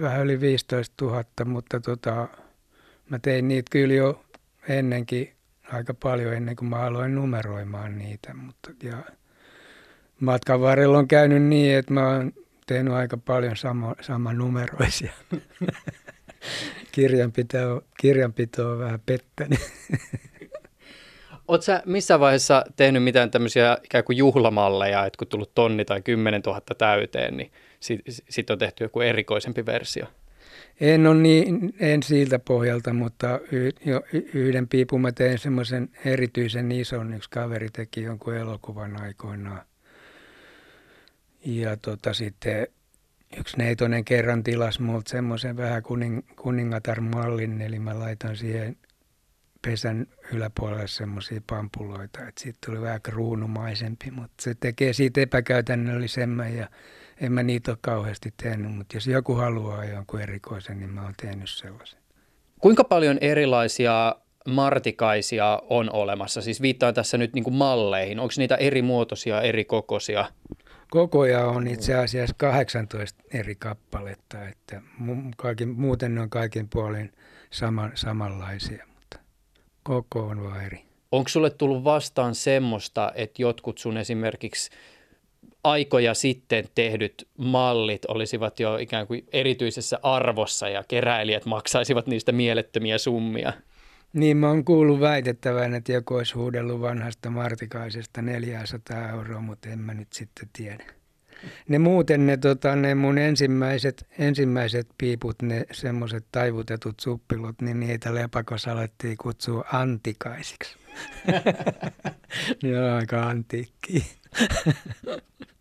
vähän 0.01 0.25
yli 0.25 0.41
15 0.41 1.05
000, 1.05 1.25
mutta 1.45 1.81
tota, 1.81 2.29
mä 3.11 3.19
tein 3.19 3.49
niitä 3.49 3.71
kyllä 3.71 3.95
jo 3.95 4.25
ennenkin 4.69 5.33
aika 5.73 5.95
paljon 5.95 6.35
ennen 6.35 6.57
kuin 6.57 6.69
mä 6.69 6.77
aloin 6.77 7.15
numeroimaan 7.15 7.99
niitä. 7.99 8.35
Mutta, 8.35 8.71
ja 8.83 9.03
matkan 10.21 10.61
varrella 10.61 10.99
on 10.99 11.09
käynyt 11.09 11.43
niin, 11.43 11.77
että 11.77 11.93
mä 11.93 12.09
oon 12.09 12.33
tehnyt 12.67 12.93
aika 12.93 13.17
paljon 13.17 13.57
sama, 13.57 13.95
samanumeroisia. 14.01 15.13
kirjanpito, 16.93 17.85
kirjanpito 18.01 18.71
on 18.71 18.79
vähän 18.79 19.01
pettänyt. 19.07 19.61
Oletko 21.49 21.63
sä 21.63 21.83
missään 21.87 22.21
vaiheessa 22.21 22.65
tehnyt 22.77 23.03
mitään 23.03 23.31
tämmöisiä 23.31 23.79
ikään 23.85 24.05
kuin 24.05 24.17
juhlamalleja, 24.17 25.07
että 25.07 25.19
kun 25.19 25.29
tullut 25.29 25.55
tonni 25.55 25.85
tai 25.85 26.03
10 26.03 26.43
000 26.47 26.61
täyteen, 26.79 27.37
niin 27.37 27.53
sitten 27.81 28.15
sit 28.29 28.51
on 28.51 28.59
tehty 28.59 28.85
joku 28.85 29.01
erikoisempi 29.01 29.67
versio? 29.67 30.07
En 30.81 31.07
ole 31.07 31.21
niin, 31.21 31.75
en 31.81 32.03
siltä 32.03 32.39
pohjalta, 32.39 32.93
mutta 32.93 33.41
y, 33.53 33.71
yhden 34.35 34.69
piipun 34.69 35.01
mä 35.01 35.13
tein 35.13 35.39
semmoisen 35.39 35.89
erityisen 36.05 36.73
ison, 36.73 37.15
yksi 37.15 37.31
kaveri 37.31 37.69
teki 37.73 38.03
jonkun 38.03 38.37
elokuvan 38.37 39.03
aikoinaan. 39.03 39.63
Ja 41.45 41.77
tota, 41.77 42.13
sitten 42.13 42.67
yksi 43.39 43.57
neitonen 43.57 44.05
kerran 44.05 44.43
tilas 44.43 44.81
multa 44.81 45.11
semmoisen 45.11 45.57
vähän 45.57 45.83
kuning, 45.83 46.23
kuningatar-mallin, 46.37 47.61
eli 47.61 47.79
mä 47.79 47.99
laitan 47.99 48.37
siihen 48.37 48.77
pesän 49.63 50.07
yläpuolelle 50.33 50.89
semmoisia 50.89 51.41
pampuloita, 51.47 52.29
että 52.29 52.41
siitä 52.43 52.59
tuli 52.67 52.81
vähän 52.81 53.03
kruunumaisempi, 53.03 54.11
mutta 54.11 54.43
se 54.43 54.55
tekee 54.55 54.93
siitä 54.93 55.21
epäkäytännöllisemmän 55.21 56.57
ja 56.57 56.69
en 57.21 57.33
mä 57.33 57.43
niitä 57.43 57.71
ole 57.71 57.79
kauheasti 57.81 58.35
tehnyt, 58.43 58.75
mutta 58.75 58.97
jos 58.97 59.07
joku 59.07 59.35
haluaa 59.35 59.85
jonkun 59.85 60.21
erikoisen, 60.21 60.79
niin 60.79 60.91
mä 60.91 61.03
oon 61.03 61.15
tehnyt 61.23 61.51
sellaisen. 61.51 61.99
Kuinka 62.61 62.85
paljon 62.85 63.19
erilaisia 63.21 64.15
martikaisia 64.49 65.63
on 65.69 65.93
olemassa? 65.93 66.43
Siis 66.43 66.63
viittaan 66.63 66.95
tässä 66.95 67.19
nyt 67.19 67.35
niin 67.35 67.45
kuin 67.45 67.55
malleihin. 67.55 68.21
Onko 68.21 68.35
niitä 68.37 68.57
eri 68.57 68.83
muotoisia, 68.83 69.43
eri 69.43 69.65
kokoisia? 69.65 70.25
Kokoja 70.91 71.47
on 71.47 71.69
itse 71.69 71.95
asiassa 71.95 72.35
18 72.39 73.23
eri 73.35 73.55
kappaletta, 73.55 74.49
että 74.49 74.83
kaikin, 75.37 75.69
muuten 75.69 76.15
ne 76.15 76.21
on 76.21 76.31
kaikin 76.31 76.69
puolin 76.69 77.13
sama, 77.51 77.91
samanlaisia, 77.95 78.87
mutta 78.95 79.19
koko 79.83 80.21
on 80.21 80.45
vaan 80.45 80.65
eri. 80.65 80.85
Onko 81.13 81.29
sulle 81.29 81.51
tullut 81.51 81.85
vastaan 81.85 82.35
semmoista, 82.35 83.13
että 83.15 83.43
jotkut 83.43 83.79
sun 83.79 83.97
esimerkiksi 83.97 84.71
aikoja 85.71 86.15
sitten 86.15 86.65
tehdyt 86.75 87.29
mallit 87.39 88.05
olisivat 88.05 88.61
jo 88.61 88.77
ikään 88.77 89.07
kuin 89.07 89.27
erityisessä 89.33 89.99
arvossa 90.03 90.69
ja 90.69 90.85
keräilijät 90.89 91.45
maksaisivat 91.45 92.07
niistä 92.07 92.33
mielettömiä 92.33 92.99
summia? 92.99 93.53
Niin, 94.13 94.37
mä 94.37 94.49
oon 94.49 94.65
kuullut 94.65 95.01
väitettävän, 95.01 95.75
että 95.75 95.93
joku 95.93 96.15
olisi 96.15 96.35
huudellut 96.35 96.81
vanhasta 96.81 97.31
Martikaisesta 97.31 98.23
400 98.23 99.11
euroa, 99.11 99.41
mutta 99.41 99.69
en 99.69 99.79
mä 99.79 99.95
nyt 99.95 100.13
sitten 100.13 100.49
tiedä. 100.53 100.85
Ne 101.69 101.79
muuten 101.79 102.27
ne, 102.27 102.37
tota, 102.37 102.77
ne 102.77 102.95
mun 102.95 103.19
ensimmäiset, 103.19 104.07
ensimmäiset 104.19 104.89
piiput, 104.99 105.43
ne 105.43 105.65
semmoiset 105.73 106.25
taivutetut 106.33 107.01
suppilot, 107.01 107.63
niin 107.63 107.81
niitä 107.81 108.15
lepakos 108.15 108.69
alettiin 108.69 109.17
kutsua 109.17 109.65
antikaisiksi. 109.73 110.77
ne 112.63 112.81
on 112.83 112.91
aika 112.91 113.29
antiikki. 113.29 114.07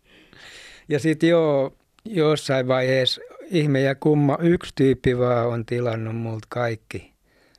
ja 0.88 0.98
sitten 0.98 1.28
joo, 1.28 1.76
jossain 2.04 2.68
vaiheessa 2.68 3.20
ihme 3.50 3.80
ja 3.80 3.94
kumma, 3.94 4.38
yksi 4.40 4.72
tyyppi 4.74 5.18
vaan 5.18 5.46
on 5.46 5.66
tilannut 5.66 6.16
multa 6.16 6.46
kaikki– 6.50 7.12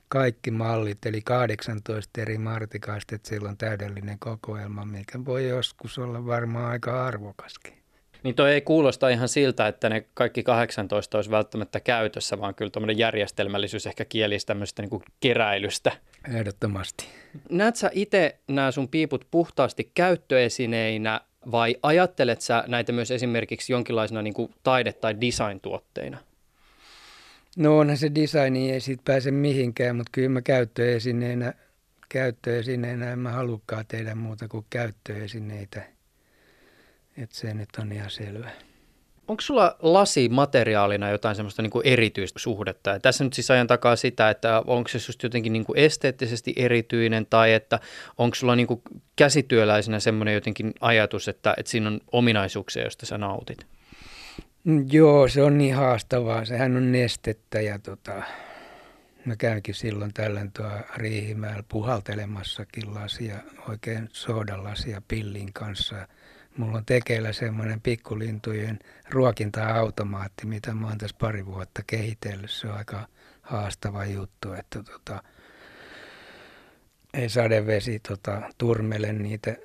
kaikki 0.08 0.50
mallit, 0.50 1.06
eli 1.06 1.22
18 1.22 2.20
eri 2.20 2.38
martikaista, 2.38 3.14
että 3.14 3.28
sillä 3.28 3.48
on 3.48 3.56
täydellinen 3.56 4.18
kokoelma, 4.18 4.84
mikä 4.84 5.24
voi 5.24 5.48
joskus 5.48 5.98
olla 5.98 6.26
varmaan 6.26 6.70
aika 6.70 7.06
arvokaskin. 7.06 7.78
Niin 8.22 8.34
toi 8.34 8.52
ei 8.52 8.60
kuulosta 8.60 9.08
ihan 9.08 9.28
siltä, 9.28 9.68
että 9.68 9.88
ne 9.88 10.04
kaikki 10.14 10.42
18 10.42 11.18
olisi 11.18 11.30
välttämättä 11.30 11.80
käytössä, 11.80 12.40
vaan 12.40 12.54
kyllä 12.54 12.70
tuommoinen 12.70 12.98
järjestelmällisyys 12.98 13.86
ehkä 13.86 14.04
kielisi 14.04 14.46
tämmöistä 14.46 14.82
niin 14.82 15.02
keräilystä. 15.20 15.92
Ehdottomasti. 16.34 17.06
Näet 17.50 17.76
sä 17.76 17.90
itse 17.92 18.38
nämä 18.48 18.70
sun 18.70 18.88
piiput 18.88 19.26
puhtaasti 19.30 19.90
käyttöesineinä 19.94 21.20
vai 21.50 21.76
ajattelet 21.82 22.40
sä 22.40 22.64
näitä 22.66 22.92
myös 22.92 23.10
esimerkiksi 23.10 23.72
jonkinlaisena 23.72 24.22
niin 24.22 24.34
kuin 24.34 24.54
taide- 24.62 24.92
tai 24.92 25.20
design-tuotteina? 25.20 26.18
No 27.56 27.78
onhan 27.78 27.96
se 27.96 28.14
designi 28.14 28.70
ei 28.72 28.80
siitä 28.80 29.02
pääse 29.04 29.30
mihinkään, 29.30 29.96
mutta 29.96 30.10
kyllä 30.12 30.28
mä 30.28 30.42
käyttöesineenä, 30.42 31.52
käyttöesineenä 32.08 33.12
en 33.12 33.18
mä 33.18 33.32
halukkaan 33.32 33.84
tehdä 33.88 34.14
muuta 34.14 34.48
kuin 34.48 34.66
käyttöesineitä. 34.70 35.82
Että 37.16 37.36
se 37.36 37.54
nyt 37.54 37.68
on 37.78 37.92
ihan 37.92 38.10
selvä. 38.10 38.50
Onko 39.28 39.40
sulla 39.40 39.76
lasi 39.82 40.28
materiaalina 40.28 41.10
jotain 41.10 41.36
semmoista 41.36 41.62
niin 41.62 41.70
erityistä 41.84 42.38
suhdetta? 42.38 42.90
Ja 42.90 43.00
tässä 43.00 43.24
nyt 43.24 43.32
siis 43.32 43.50
ajan 43.50 43.66
takaa 43.66 43.96
sitä, 43.96 44.30
että 44.30 44.62
onko 44.66 44.88
se 44.88 44.98
just 45.08 45.22
jotenkin 45.22 45.52
niin 45.52 45.64
esteettisesti 45.74 46.52
erityinen 46.56 47.26
tai 47.26 47.52
että 47.52 47.80
onko 48.18 48.34
sulla 48.34 48.56
niin 48.56 48.82
käsityöläisenä 49.16 50.00
semmoinen 50.00 50.34
jotenkin 50.34 50.72
ajatus, 50.80 51.28
että, 51.28 51.54
että 51.56 51.70
siinä 51.70 51.88
on 51.88 52.00
ominaisuuksia, 52.12 52.82
joista 52.82 53.06
sä 53.06 53.18
nautit? 53.18 53.66
Mm, 54.64 54.86
joo, 54.92 55.28
se 55.28 55.42
on 55.42 55.58
niin 55.58 55.74
haastavaa. 55.74 56.44
Sehän 56.44 56.76
on 56.76 56.92
nestettä 56.92 57.60
ja 57.60 57.78
tota, 57.78 58.22
mä 59.24 59.36
käynkin 59.36 59.74
silloin 59.74 60.14
tällöin 60.14 60.52
tuo 60.52 60.70
Riihimäellä 60.96 61.62
puhaltelemassakin 61.68 62.94
lasia, 62.94 63.36
oikein 63.68 64.08
soodalasia 64.12 65.02
pillin 65.08 65.52
kanssa. 65.52 66.08
Mulla 66.58 66.78
on 66.78 66.84
tekeillä 66.84 67.32
semmoinen 67.32 67.80
pikkulintujen 67.80 68.78
ruokinta-automaatti, 69.10 70.46
mitä 70.46 70.74
mä 70.74 70.86
oon 70.86 70.98
tässä 70.98 71.16
pari 71.20 71.46
vuotta 71.46 71.82
kehitellyt. 71.86 72.50
Se 72.50 72.66
on 72.66 72.74
aika 72.74 73.06
haastava 73.42 74.04
juttu, 74.04 74.52
että 74.52 74.82
tota, 74.82 75.22
ei 77.14 77.28
sadevesi 77.28 77.98
tota, 77.98 78.42
turmele 78.58 79.12
niitä 79.12 79.56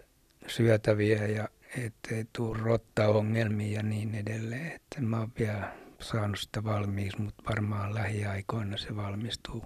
syötäviä 0.48 1.28
ja 1.28 1.50
ettei 1.78 2.26
tule 2.34 2.60
rottaongelmia 2.60 3.78
ja 3.78 3.84
niin 3.84 4.16
edelleen. 4.16 4.72
Että 4.72 5.02
mä 5.02 5.20
oon 5.20 5.32
vielä 5.40 5.74
saanut 6.00 6.40
sitä 6.40 6.64
valmiiksi, 6.64 7.22
mutta 7.22 7.44
varmaan 7.50 7.96
lähiaikoina 7.96 8.78
se 8.78 8.96
valmistuu 8.96 9.66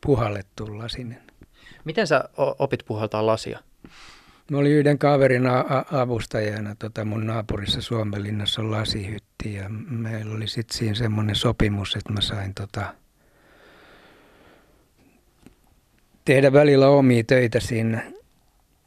puhallettu 0.00 0.78
lasinen. 0.78 1.22
Miten 1.84 2.06
sä 2.06 2.24
opit 2.58 2.80
puhaltaa 2.86 3.26
lasia? 3.26 3.58
Mä 4.50 4.58
olin 4.58 4.72
yhden 4.72 4.98
kaverin 4.98 5.46
avustajana 5.92 6.74
tota 6.78 7.04
mun 7.04 7.26
naapurissa 7.26 7.80
Suomenlinnassa 7.80 8.70
lasihytti 8.70 9.54
ja 9.54 9.68
meillä 9.88 10.34
oli 10.34 10.48
sitten 10.48 10.78
siinä 10.78 10.94
semmoinen 10.94 11.36
sopimus, 11.36 11.96
että 11.96 12.12
mä 12.12 12.20
sain 12.20 12.54
tota, 12.54 12.94
tehdä 16.24 16.52
välillä 16.52 16.88
omia 16.88 17.24
töitä 17.24 17.60
siinä 17.60 18.12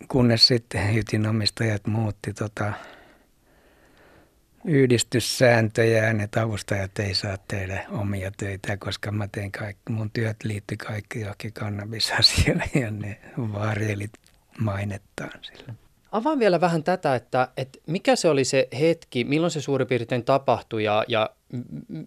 kunnes 0.08 0.48
sitten 0.48 0.94
hytinomistajat 0.94 1.88
muutti 1.88 2.34
tota 2.34 2.74
yhdistyssääntöjään, 4.66 6.22
että 6.22 6.42
avustajat 6.42 7.00
ei 7.00 7.14
saa 7.14 7.38
tehdä 7.48 7.86
omia 7.90 8.32
töitä, 8.38 8.78
koska 8.78 9.12
mä 9.12 9.28
tein 9.28 9.52
kaikki, 9.52 9.92
mun 9.92 10.12
työt 10.12 10.38
liittyi 10.44 10.78
kaikki 10.78 11.20
johonkin 11.20 11.54
kannabisasioihin 11.54 12.82
ja 12.84 12.92
ne 12.92 13.20
varjelit 13.38 14.12
mainettaan 14.62 15.40
sillä. 15.42 15.74
Avaan 16.12 16.40
vielä 16.40 16.62
vähän 16.62 16.84
tätä, 16.84 17.16
että, 17.16 17.48
että 17.58 17.80
mikä 17.88 18.16
se 18.16 18.30
oli 18.30 18.46
se 18.46 18.68
hetki, 18.80 19.24
milloin 19.24 19.52
se 19.52 19.62
suurin 19.62 19.88
piirtein 19.88 20.26
tapahtui 20.26 20.84
ja, 20.84 21.06
ja 21.08 21.30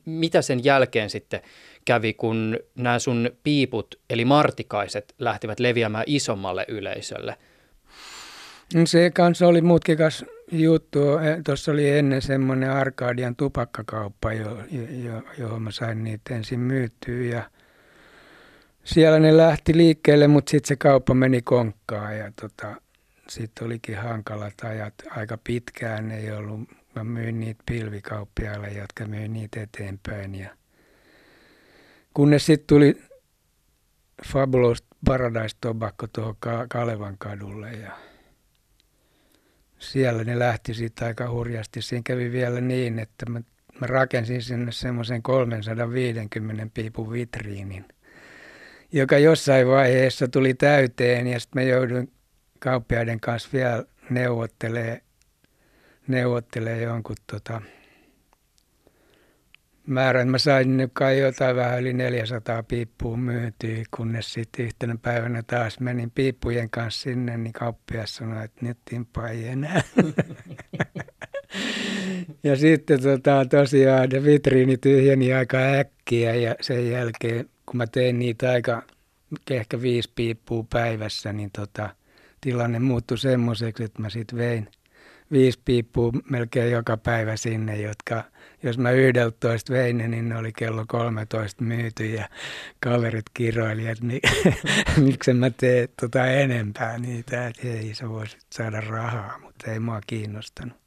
mitä 0.05 0.43
sen 0.43 0.65
jälkeen 0.65 1.11
sitten 1.11 1.43
kävi, 1.85 2.15
kun 2.15 2.59
nämä 2.75 2.99
sun 2.99 3.31
piiput 3.43 4.01
eli 4.11 4.25
martikaiset 4.25 5.15
lähtivät 5.19 5.61
leviämään 5.61 6.05
isommalle 6.07 6.65
yleisölle– 6.69 7.37
No 8.75 8.87
se 8.87 9.11
kanssa 9.11 9.47
oli 9.47 9.61
mutkikas 9.61 10.25
juttu. 10.53 11.19
E, 11.19 11.43
Tuossa 11.45 11.73
oli 11.73 11.91
ennen 11.91 12.23
semmoinen 12.23 12.71
Arkadian 12.71 13.37
tupakkakauppa, 13.37 14.33
jo, 14.33 14.59
jo, 15.05 15.23
johon 15.39 15.63
mä 15.63 15.71
sain 15.71 16.05
niitä 16.05 16.35
ensin 16.35 16.61
myyttyä. 16.61 17.25
Ja 17.25 17.43
siellä 18.85 19.19
ne 19.19 19.37
lähti 19.37 19.77
liikkeelle, 19.77 20.29
mutta 20.29 20.51
sitten 20.51 20.69
se 20.69 20.77
kauppa 20.77 21.15
meni 21.15 21.43
konkkaan 21.43 22.19
ja 22.19 22.33
tota, 22.41 22.77
sitten 23.29 23.67
olikin 23.67 23.97
hankalat 23.97 24.55
ajat. 24.65 24.95
Aika 25.11 25.39
pitkään 25.45 26.11
ei 26.11 26.31
ollut. 26.33 26.61
Mä 26.95 27.05
myin 27.05 27.41
niitä 27.41 27.63
pilvikauppiaille, 27.67 28.69
jotka 28.69 29.07
myin 29.07 29.33
niitä 29.33 29.63
eteenpäin. 29.63 30.35
Ja 30.35 30.51
kunnes 32.15 32.47
sitten 32.47 32.67
tuli 32.67 33.03
Fabulous 34.27 34.85
Paradise 35.05 35.57
Tobacco 35.61 36.07
tuohon 36.07 36.37
Kalevan 36.69 37.19
kadulle 37.19 37.73
ja 37.73 37.93
siellä 39.79 40.25
ne 40.25 40.39
lähti 40.39 40.75
siitä 40.75 41.07
aika 41.07 41.31
hurjasti. 41.31 41.83
Siinä 41.83 42.03
kävi 42.05 42.33
vielä 42.33 42.61
niin, 42.61 42.99
että 42.99 43.31
mä, 43.31 43.41
mä 43.81 43.87
rakensin 43.87 44.43
sinne 44.43 44.73
semmoisen 44.73 45.23
350 45.23 46.67
piipun 46.75 47.13
vitriinin, 47.13 47.85
joka 48.93 49.19
jossain 49.19 49.69
vaiheessa 49.69 50.29
tuli 50.29 50.55
täyteen 50.55 51.27
ja 51.27 51.41
sitten 51.41 51.63
mä 51.63 51.69
jouduin 51.69 52.13
kauppiaiden 52.59 53.21
kanssa 53.21 53.49
vielä 53.53 53.85
neuvottelee, 54.11 55.03
neuvottelee 56.09 56.83
jonkun 56.83 57.17
tota, 57.27 57.63
määrän. 59.87 60.29
Mä 60.29 60.39
sain 60.39 60.77
nyt 60.77 60.91
kai 60.93 61.19
jotain 61.19 61.57
vähän 61.57 61.81
yli 61.81 61.93
400 61.93 62.63
piippua 62.63 63.17
myytyä, 63.17 63.83
kunnes 63.97 64.33
sitten 64.33 64.65
yhtenä 64.65 64.97
päivänä 65.03 65.43
taas 65.47 65.81
menin 65.81 66.11
piippujen 66.11 66.71
kanssa 66.71 67.03
sinne, 67.03 67.37
niin 67.37 67.53
kauppias 67.53 68.17
sanoi, 68.17 68.45
että 68.45 68.67
nyt 68.67 68.79
timpa 68.85 69.29
ei 69.29 69.49
enää. 69.49 69.83
ja 72.45 72.57
sitten 72.57 73.03
tota, 73.03 73.47
tosiaan 73.51 74.09
ne 74.09 74.25
vitriini 74.25 74.77
tyhjeni 74.77 75.33
aika 75.33 75.59
äkkiä 75.59 76.35
ja 76.35 76.55
sen 76.61 76.91
jälkeen, 76.91 77.49
kun 77.67 77.77
mä 77.77 77.87
tein 77.87 78.19
niitä 78.19 78.51
aika 78.51 78.83
ehkä 79.51 79.83
viisi 79.83 80.13
piippua 80.15 80.65
päivässä, 80.71 81.33
niin 81.33 81.51
tota, 81.59 81.91
tilanne 82.41 82.79
muuttui 82.79 83.19
semmoiseksi, 83.19 83.85
että 83.85 84.03
mä 84.03 84.11
sitten 84.11 84.39
vein 84.39 84.69
viisi 85.33 85.61
piippua 85.65 86.13
melkein 86.31 86.73
joka 86.73 86.97
päivä 86.97 87.37
sinne, 87.37 87.81
jotka, 87.81 88.25
jos 88.63 88.79
mä 88.79 88.91
yhdeltoista 88.91 89.73
vein 89.73 89.99
ne, 89.99 90.09
niin 90.09 90.29
ne 90.29 90.37
oli 90.37 90.53
kello 90.53 90.85
13 90.89 91.65
myyty 91.65 92.07
ja 92.07 92.29
kaverit 92.81 93.25
kiroili, 93.35 93.87
että 93.87 94.05
mi, 94.05 94.21
miksi 95.05 95.33
mä 95.33 95.51
tee 95.51 95.89
tota 96.01 96.27
enempää 96.27 96.99
niitä, 96.99 97.47
että 97.47 97.63
hei 97.65 97.95
sä 97.95 98.09
voisit 98.09 98.47
saada 98.55 98.81
rahaa, 98.81 99.39
mutta 99.39 99.71
ei 99.71 99.81
mua 99.81 100.01
kiinnostanut. 100.07 100.82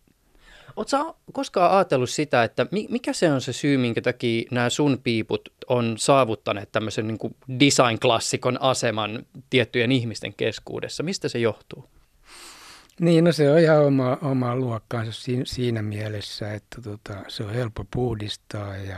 Oletko 0.75 1.17
koskaan 1.33 1.71
ajatellut 1.71 2.09
sitä, 2.09 2.43
että 2.43 2.67
mikä 2.89 3.13
se 3.13 3.31
on 3.31 3.41
se 3.41 3.53
syy, 3.53 3.77
minkä 3.77 4.01
takia 4.01 4.43
nämä 4.51 4.69
sun 4.69 4.99
piiput 5.03 5.49
on 5.69 5.95
saavuttaneet 5.97 6.71
tämmöisen 6.71 7.07
niin 7.07 7.35
design-klassikon 7.59 8.61
aseman 8.61 9.25
tiettyjen 9.49 9.91
ihmisten 9.91 10.33
keskuudessa? 10.33 11.03
Mistä 11.03 11.29
se 11.29 11.39
johtuu? 11.39 11.89
Niin, 12.99 13.23
no 13.23 13.31
se 13.31 13.51
on 13.51 13.59
ihan 13.59 13.85
oma, 13.85 14.17
oma 14.21 14.55
luokkaansa 14.55 15.11
siinä, 15.11 15.45
siinä 15.45 15.81
mielessä, 15.81 16.53
että 16.53 16.81
tota, 16.81 17.23
se 17.27 17.43
on 17.43 17.53
helppo 17.53 17.85
puhdistaa 17.91 18.77
ja 18.77 18.97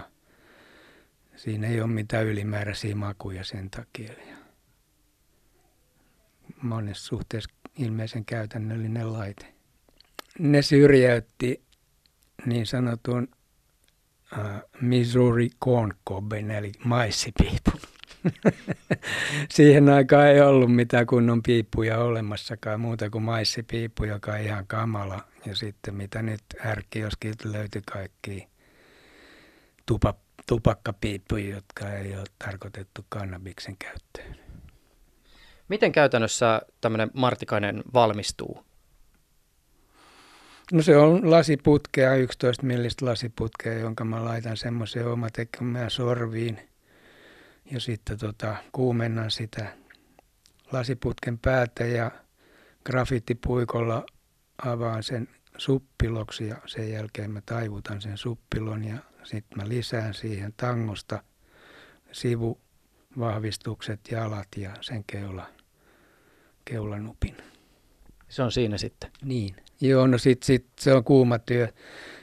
siinä 1.35 1.67
ei 1.67 1.81
ole 1.81 1.89
mitään 1.89 2.25
ylimääräisiä 2.25 2.95
makuja 2.95 3.43
sen 3.43 3.69
takia. 3.69 4.13
Ja 4.13 4.37
monessa 6.61 7.05
suhteessa 7.05 7.49
ilmeisen 7.77 8.25
käytännöllinen 8.25 9.13
laite. 9.13 9.45
Ne 10.39 10.61
syrjäytti 10.61 11.66
niin 12.45 12.65
sanotun 12.65 13.27
uh, 14.37 14.69
Missouri 14.81 15.49
Corn 15.63 15.93
Cobben 16.07 16.51
eli 16.51 16.71
maissipiipun. 16.83 17.79
Siihen 19.53 19.89
aikaan 19.89 20.27
ei 20.27 20.41
ollut 20.41 20.75
mitään 20.75 21.07
kunnon 21.07 21.43
piippuja 21.43 21.99
olemassakaan, 21.99 22.79
muuta 22.79 23.09
kuin 23.09 23.23
maissipiippu, 23.23 24.03
joka 24.03 24.31
on 24.31 24.39
ihan 24.39 24.67
kamala. 24.67 25.23
Ja 25.45 25.55
sitten 25.55 25.95
mitä 25.95 26.21
nyt 26.21 26.41
ärkioskilta 26.65 27.51
löytyi 27.51 27.81
kaikki 27.91 28.47
tupa, 29.85 30.13
tupakkapiippuja, 30.47 31.55
jotka 31.55 31.89
ei 31.89 32.15
ole 32.15 32.25
tarkoitettu 32.45 33.05
kannabiksen 33.09 33.77
käyttöön. 33.77 34.47
Miten 35.67 35.91
käytännössä 35.91 36.61
tämmöinen 36.81 37.11
martikainen 37.13 37.83
valmistuu? 37.93 38.66
No 40.71 40.81
se 40.81 40.97
on 40.97 41.31
lasiputkea, 41.31 42.15
11 42.15 42.65
millistä 42.65 43.05
lasiputkea, 43.05 43.73
jonka 43.73 44.05
mä 44.05 44.25
laitan 44.25 44.57
semmoiseen 44.57 45.07
omatekemään 45.07 45.91
sorviin– 45.91 46.59
ja 47.71 47.79
sitten 47.79 48.17
tota, 48.17 48.55
kuumennan 48.71 49.31
sitä 49.31 49.77
lasiputken 50.71 51.39
päätä 51.39 51.85
ja 51.85 52.11
grafittipuikolla 52.85 54.05
avaan 54.65 55.03
sen 55.03 55.27
suppiloksi 55.57 56.47
ja 56.47 56.57
sen 56.65 56.91
jälkeen 56.91 57.31
mä 57.31 57.41
taivutan 57.45 58.01
sen 58.01 58.17
suppilon 58.17 58.83
ja 58.83 58.97
sitten 59.23 59.57
mä 59.57 59.69
lisään 59.69 60.13
siihen 60.13 60.53
tangosta 60.57 61.23
sivuvahvistukset, 62.11 63.99
jalat 64.11 64.47
ja 64.57 64.71
sen 64.81 65.03
keula, 65.03 65.47
keulanupin. 66.65 67.37
Se 68.29 68.43
on 68.43 68.51
siinä 68.51 68.77
sitten? 68.77 69.11
Niin. 69.23 69.55
Joo, 69.81 70.07
no 70.07 70.17
sit, 70.17 70.43
sit 70.43 70.65
se 70.79 70.93
on 70.93 71.03
kuuma 71.03 71.39
työ 71.39 71.67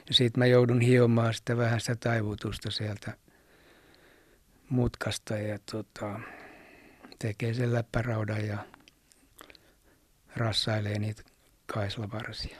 ja 0.07 0.13
sitten 0.13 0.39
mä 0.39 0.45
joudun 0.45 0.81
hiomaan 0.81 1.33
sitä 1.33 1.57
vähän 1.57 1.79
sitä 1.79 1.95
taivutusta 1.95 2.71
sieltä 2.71 3.13
mutkasta 4.69 5.37
ja 5.37 5.59
tota, 5.71 6.19
tekee 7.19 7.53
sen 7.53 7.73
läppäraudan 7.73 8.47
ja 8.47 8.57
rassailee 10.35 10.99
niitä 10.99 11.23
kaislavarsia 11.65 12.57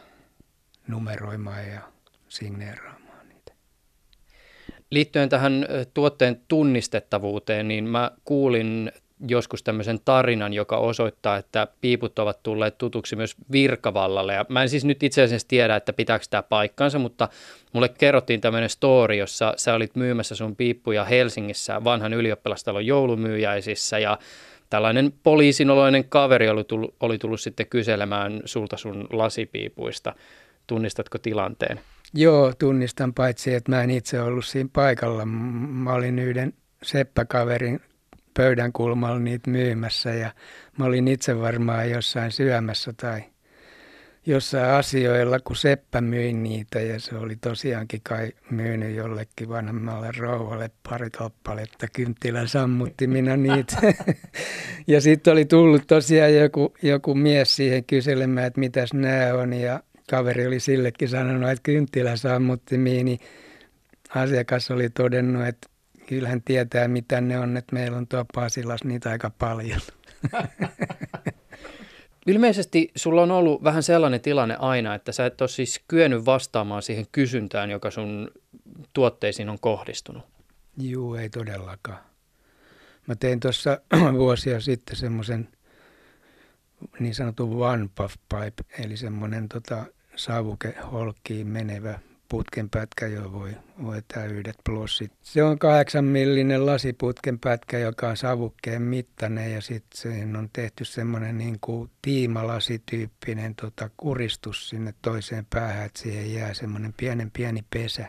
numeroimaan 0.87 1.67
ja 1.67 1.81
signeeraamaan 2.27 3.29
niitä. 3.29 3.53
Liittyen 4.91 5.29
tähän 5.29 5.65
tuotteen 5.93 6.41
tunnistettavuuteen, 6.47 7.67
niin 7.67 7.83
mä 7.83 8.11
kuulin 8.25 8.91
joskus 9.27 9.63
tämmöisen 9.63 9.99
tarinan, 10.05 10.53
joka 10.53 10.77
osoittaa, 10.77 11.37
että 11.37 11.67
piiput 11.81 12.19
ovat 12.19 12.43
tulleet 12.43 12.77
tutuksi 12.77 13.15
myös 13.15 13.35
virkavallalle. 13.51 14.33
Ja 14.33 14.45
mä 14.49 14.61
en 14.61 14.69
siis 14.69 14.85
nyt 14.85 15.03
itse 15.03 15.23
asiassa 15.23 15.47
tiedä, 15.47 15.75
että 15.75 15.93
pitääkö 15.93 16.25
tämä 16.29 16.43
paikkansa, 16.43 16.99
mutta 16.99 17.29
mulle 17.73 17.89
kerrottiin 17.89 18.41
tämmöinen 18.41 18.69
story, 18.69 19.15
jossa 19.15 19.53
sä 19.57 19.73
olit 19.73 19.95
myymässä 19.95 20.35
sun 20.35 20.55
piippuja 20.55 21.03
Helsingissä 21.03 21.83
vanhan 21.83 22.13
ylioppilastalon 22.13 22.85
joulumyyjäisissä 22.85 23.99
ja 23.99 24.17
tällainen 24.69 25.13
poliisinoloinen 25.23 26.03
kaveri 26.09 26.49
oli 26.49 26.63
tullut, 26.63 26.95
oli 26.99 27.17
tullut 27.17 27.41
sitten 27.41 27.67
kyselemään 27.67 28.41
sulta 28.45 28.77
sun 28.77 29.07
lasipiipuista. 29.11 30.15
Tunnistatko 30.67 31.17
tilanteen? 31.17 31.79
Joo, 32.13 32.53
tunnistan 32.59 33.13
paitsi, 33.13 33.53
että 33.53 33.71
mä 33.71 33.83
en 33.83 33.89
itse 33.89 34.21
ollut 34.21 34.45
siinä 34.45 34.69
paikalla. 34.73 35.25
Mä 35.25 35.93
olin 35.93 36.19
yhden 36.19 36.53
seppäkaverin 36.83 37.79
pöydän 38.37 38.73
kulmalla 38.73 39.19
niitä 39.19 39.49
myymässä 39.49 40.09
ja 40.09 40.31
mä 40.77 40.85
olin 40.85 41.07
itse 41.07 41.39
varmaan 41.39 41.89
jossain 41.89 42.31
syömässä 42.31 42.93
tai 42.93 43.23
jossain 44.25 44.69
asioilla, 44.69 45.39
kun 45.39 45.55
Seppä 45.55 46.01
myi 46.01 46.33
niitä 46.33 46.81
ja 46.81 46.99
se 46.99 47.15
oli 47.15 47.35
tosiaankin 47.35 48.01
kai 48.03 48.31
myynyt 48.49 48.95
jollekin 48.95 49.49
vanhemmalle 49.49 50.11
rouvalle 50.17 50.71
pari 50.89 51.09
kappaletta. 51.09 51.87
Kynttilä 51.93 52.47
sammutti 52.47 53.07
minä 53.07 53.37
niitä. 53.37 53.77
ja 54.87 55.01
sitten 55.01 55.33
oli 55.33 55.45
tullut 55.45 55.87
tosiaan 55.87 56.35
joku, 56.35 56.73
joku 56.81 57.15
mies 57.15 57.55
siihen 57.55 57.83
kyselemään, 57.83 58.47
että 58.47 58.59
mitäs 58.59 58.93
nämä 58.93 59.33
on. 59.33 59.53
Ja 59.53 59.79
kaveri 60.09 60.47
oli 60.47 60.59
sillekin 60.59 61.09
sanonut, 61.09 61.49
että 61.49 61.63
kynttilä 61.63 62.15
sammutti 62.15 62.77
niin 62.77 63.19
asiakas 64.15 64.71
oli 64.71 64.89
todennut, 64.89 65.47
että 65.47 65.67
kyllähän 66.07 66.41
tietää, 66.41 66.87
mitä 66.87 67.21
ne 67.21 67.39
on, 67.39 67.57
että 67.57 67.73
meillä 67.75 67.97
on 67.97 68.07
tuo 68.07 68.25
Pasilas 68.33 68.83
niitä 68.83 69.09
aika 69.09 69.29
paljon. 69.29 69.81
Ilmeisesti 72.27 72.91
sulla 72.95 73.21
on 73.21 73.31
ollut 73.31 73.63
vähän 73.63 73.83
sellainen 73.83 74.21
tilanne 74.21 74.55
aina, 74.59 74.95
että 74.95 75.11
sä 75.11 75.25
et 75.25 75.41
ole 75.41 75.49
siis 75.49 75.81
kyennyt 75.87 76.25
vastaamaan 76.25 76.81
siihen 76.81 77.05
kysyntään, 77.11 77.71
joka 77.71 77.91
sun 77.91 78.31
tuotteisiin 78.93 79.49
on 79.49 79.59
kohdistunut. 79.59 80.23
Juu, 80.77 81.15
ei 81.15 81.29
todellakaan. 81.29 81.99
Mä 83.07 83.15
tein 83.15 83.39
tuossa 83.39 83.81
vuosia 84.17 84.61
sitten 84.61 84.95
semmoisen 84.95 85.49
niin 86.99 87.15
sanotun 87.15 87.65
one 87.65 87.89
puff 87.95 88.15
pipe, 88.29 88.83
eli 88.83 88.97
semmoinen 88.97 89.49
tota, 89.49 89.85
savukeholkkiin 90.15 91.47
menevä 91.47 91.99
putken 92.29 92.69
pätkä, 92.69 93.07
jo 93.07 93.33
voi, 93.33 93.55
voi 93.83 94.01
täydet 94.07 94.55
plussit. 94.63 95.11
Se 95.21 95.43
on 95.43 95.59
kahdeksan 95.59 96.05
millinen 96.05 96.65
lasiputken 96.65 97.39
pätkä, 97.39 97.79
joka 97.79 98.09
on 98.09 98.17
savukkeen 98.17 98.81
mittainen 98.81 99.53
ja 99.53 99.61
sitten 99.61 99.97
siihen 99.97 100.35
on 100.35 100.49
tehty 100.53 100.85
semmoinen 100.85 101.37
niin 101.37 101.59
tiimalasityyppinen 102.01 103.55
tota, 103.55 103.89
kuristus 103.97 104.69
sinne 104.69 104.93
toiseen 105.01 105.47
päähän, 105.49 105.85
että 105.85 105.99
siihen 105.99 106.33
jää 106.33 106.53
semmoinen 106.53 106.93
pienen 106.93 107.31
pieni 107.31 107.65
pesä. 107.69 108.07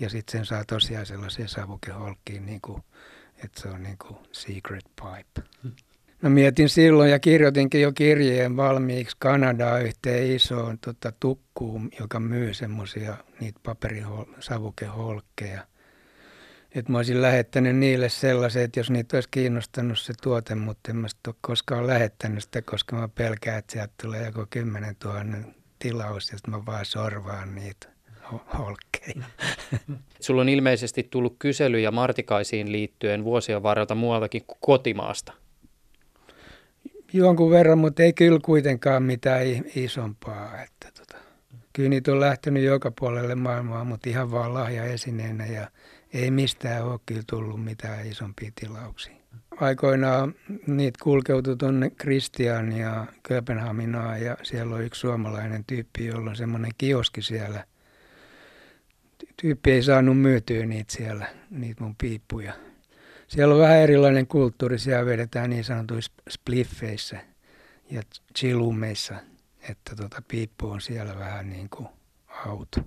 Ja 0.00 0.10
sitten 0.10 0.32
sen 0.32 0.46
saa 0.46 0.64
tosiaan 0.64 1.06
sellaiseen 1.06 1.48
savukeholkkiin, 1.48 2.46
niin 2.46 2.60
että 3.44 3.60
se 3.60 3.68
on 3.68 3.82
niin 3.82 3.98
kuin 3.98 4.18
secret 4.32 4.84
pipe. 4.84 5.48
Hmm. 5.62 5.72
No 6.22 6.30
mietin 6.30 6.68
silloin 6.68 7.10
ja 7.10 7.18
kirjoitinkin 7.18 7.80
jo 7.80 7.92
kirjeen 7.92 8.56
valmiiksi 8.56 9.16
Kanadaan 9.18 9.82
yhteen 9.82 10.30
isoon 10.30 10.78
tota, 10.78 11.12
tukkuun, 11.20 11.88
joka 12.00 12.20
myy 12.20 12.54
semmoisia 12.54 13.16
niitä 13.40 13.60
paperisavukeholkkeja. 13.62 15.66
Että 16.74 16.92
mä 16.92 16.98
olisin 16.98 17.22
lähettänyt 17.22 17.76
niille 17.76 18.08
sellaiset, 18.08 18.76
jos 18.76 18.90
niitä 18.90 19.16
olisi 19.16 19.28
kiinnostanut 19.30 19.98
se 19.98 20.12
tuote, 20.22 20.54
mutta 20.54 20.90
en 20.90 20.96
mä 20.96 21.06
ole 21.26 21.34
koskaan 21.40 21.86
lähettänyt 21.86 22.42
sitä, 22.42 22.62
koska 22.62 22.96
mä 22.96 23.08
pelkään, 23.08 23.58
että 23.58 23.72
sieltä 23.72 23.92
tulee 24.02 24.26
joku 24.26 24.46
10 24.50 24.96
000 25.04 25.24
tilaus 25.78 26.32
ja 26.32 26.38
mä 26.48 26.66
vaan 26.66 26.84
sorvaan 26.84 27.54
niitä 27.54 27.88
holkkeina. 28.58 29.26
Sulla 30.20 30.40
on 30.40 30.48
ilmeisesti 30.48 31.08
tullut 31.10 31.36
kyselyjä 31.38 31.90
Martikaisiin 31.90 32.72
liittyen 32.72 33.24
vuosien 33.24 33.62
varrelta 33.62 33.94
muualtakin 33.94 34.44
kuin 34.46 34.58
kotimaasta. 34.60 35.32
Jonkun 37.16 37.50
verran, 37.50 37.78
mutta 37.78 38.02
ei 38.02 38.12
kyllä 38.12 38.40
kuitenkaan 38.44 39.02
mitään 39.02 39.42
isompaa. 39.74 40.62
Että 40.62 40.88
tota, 40.98 41.16
kyllä 41.72 41.88
niitä 41.88 42.12
on 42.12 42.20
lähtenyt 42.20 42.62
joka 42.62 42.90
puolelle 42.90 43.34
maailmaa, 43.34 43.84
mutta 43.84 44.08
ihan 44.08 44.30
vaan 44.30 44.54
lahja 44.54 44.84
esineenä 44.84 45.46
ja 45.46 45.70
ei 46.12 46.30
mistään 46.30 46.84
ole 46.84 47.00
kyllä 47.06 47.22
tullut 47.26 47.64
mitään 47.64 48.06
isompia 48.06 48.50
tilauksia. 48.60 49.16
Aikoinaan 49.56 50.34
niitä 50.66 50.98
kulkeutui 51.02 51.56
tuonne 51.56 51.90
Kristiania, 51.90 53.06
Kööpenhaminaan 53.22 54.22
ja 54.22 54.36
siellä 54.42 54.74
on 54.74 54.84
yksi 54.84 55.00
suomalainen 55.00 55.64
tyyppi, 55.64 56.06
jolla 56.06 56.30
on 56.30 56.36
semmoinen 56.36 56.70
kioski 56.78 57.22
siellä. 57.22 57.64
Tyyppi 59.40 59.72
ei 59.72 59.82
saanut 59.82 60.18
myytyä 60.20 60.66
niitä 60.66 60.92
siellä, 60.92 61.26
niitä 61.50 61.84
mun 61.84 61.94
piippuja. 61.98 62.65
Siellä 63.28 63.54
on 63.54 63.60
vähän 63.60 63.76
erilainen 63.78 64.26
kulttuuri, 64.26 64.78
siellä 64.78 65.06
vedetään 65.06 65.50
niin 65.50 65.64
sanotuissa 65.64 66.12
spliffeissä 66.30 67.20
ja 67.90 68.02
chillumeissa, 68.38 69.14
että 69.70 69.96
tota, 69.96 70.22
piippu 70.28 70.68
on 70.70 70.80
siellä 70.80 71.18
vähän 71.18 71.50
niin 71.50 71.68
kuin 71.70 71.88
auto. 72.46 72.80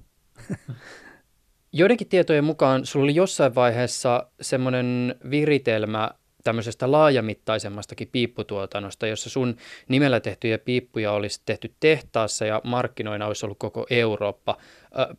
Joidenkin 1.74 2.08
tietojen 2.08 2.44
mukaan 2.44 2.86
sulla 2.86 3.04
oli 3.04 3.16
jossain 3.16 3.56
vaiheessa 3.56 4.28
semmoinen 4.42 5.16
viritelmä 5.30 6.10
tämmöisestä 6.44 6.92
laajamittaisemmastakin 6.92 8.10
piipputuotannosta, 8.12 9.08
jossa 9.08 9.30
sun 9.30 9.56
nimellä 9.88 10.20
tehtyjä 10.20 10.58
piippuja 10.58 11.12
olisi 11.12 11.42
tehty 11.46 11.74
tehtaassa 11.80 12.46
ja 12.46 12.62
markkinoina 12.64 13.26
olisi 13.26 13.46
ollut 13.46 13.60
koko 13.60 13.86
Eurooppa. 13.90 14.58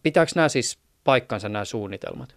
Pitääkö 0.03 0.33
nämä 0.35 0.49
siis 0.49 0.79
paikkansa 1.05 1.49
nämä 1.49 1.65
suunnitelmat? 1.65 2.35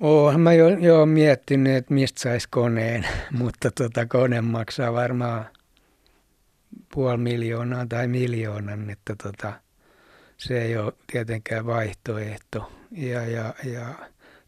Oonhan 0.00 0.40
mä 0.40 0.52
jo, 0.52 0.68
jo 0.68 1.06
miettinyt, 1.06 1.76
että 1.76 1.94
mistä 1.94 2.20
saisi 2.20 2.48
koneen, 2.50 3.06
mutta 3.38 3.70
tota, 3.70 4.06
kone 4.06 4.40
maksaa 4.40 4.92
varmaan 4.92 5.46
puoli 6.94 7.18
miljoonaa 7.18 7.86
tai 7.86 8.08
miljoonan, 8.08 8.90
että 8.90 9.14
tota, 9.22 9.52
se 10.36 10.62
ei 10.62 10.76
ole 10.76 10.92
tietenkään 11.12 11.66
vaihtoehto. 11.66 12.72
Ja, 12.90 13.26
ja, 13.26 13.54
ja 13.64 13.94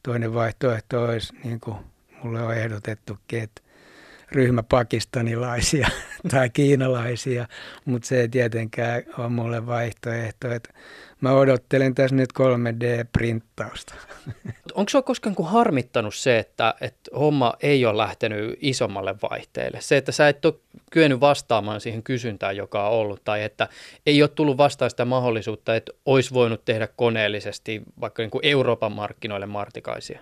toinen 0.03 0.35
vaihtoehto 0.35 1.03
olisi, 1.03 1.33
niin 1.45 1.61
kuin 1.61 1.77
mulle 2.23 2.43
on 2.43 2.57
ehdotettukin, 2.57 3.43
että 3.43 3.63
ryhmä 4.33 4.63
pakistanilaisia 4.63 5.89
tai 6.31 6.51
kiinalaisia, 6.51 7.47
mutta 7.85 8.09
se 8.09 8.21
ei 8.21 8.29
tietenkään 8.29 9.03
ole 9.19 9.29
mulle 9.29 9.67
vaihtoehto. 9.67 10.51
Että 10.51 10.71
mä 11.21 11.33
odottelen 11.33 11.95
tässä 11.95 12.17
nyt 12.17 12.31
3D-printtausta. 12.39 13.95
Onko 14.75 14.89
se 14.89 15.03
koskaan 15.03 15.35
kun 15.35 15.51
harmittanut 15.51 16.15
se, 16.15 16.39
että, 16.39 16.75
että 16.81 17.11
homma 17.19 17.55
ei 17.63 17.87
ole 17.87 17.97
lähtenyt 17.97 18.59
isommalle 18.61 19.15
vaihteelle? 19.31 19.79
Se, 19.81 19.97
että 19.97 20.13
sä 20.13 20.29
et 20.29 20.45
ole 20.45 20.55
kyennyt 20.91 21.21
vastaamaan 21.21 21.81
siihen 21.81 22.03
kysyntään, 22.03 22.57
joka 22.57 22.89
on 22.89 22.95
ollut, 22.95 23.25
tai 23.25 23.43
että 23.43 23.69
ei 24.07 24.23
ole 24.23 24.29
tullut 24.29 24.57
vastaan 24.57 24.91
sitä 24.91 25.05
mahdollisuutta, 25.05 25.77
että 25.77 25.93
olisi 26.07 26.35
voinut 26.35 26.65
tehdä 26.65 26.89
koneellisesti 26.97 27.83
vaikka 28.01 28.23
niin 28.23 28.31
kuin 28.31 28.47
Euroopan 28.47 28.93
markkinoille 28.93 29.47
martikaisia? 29.47 30.21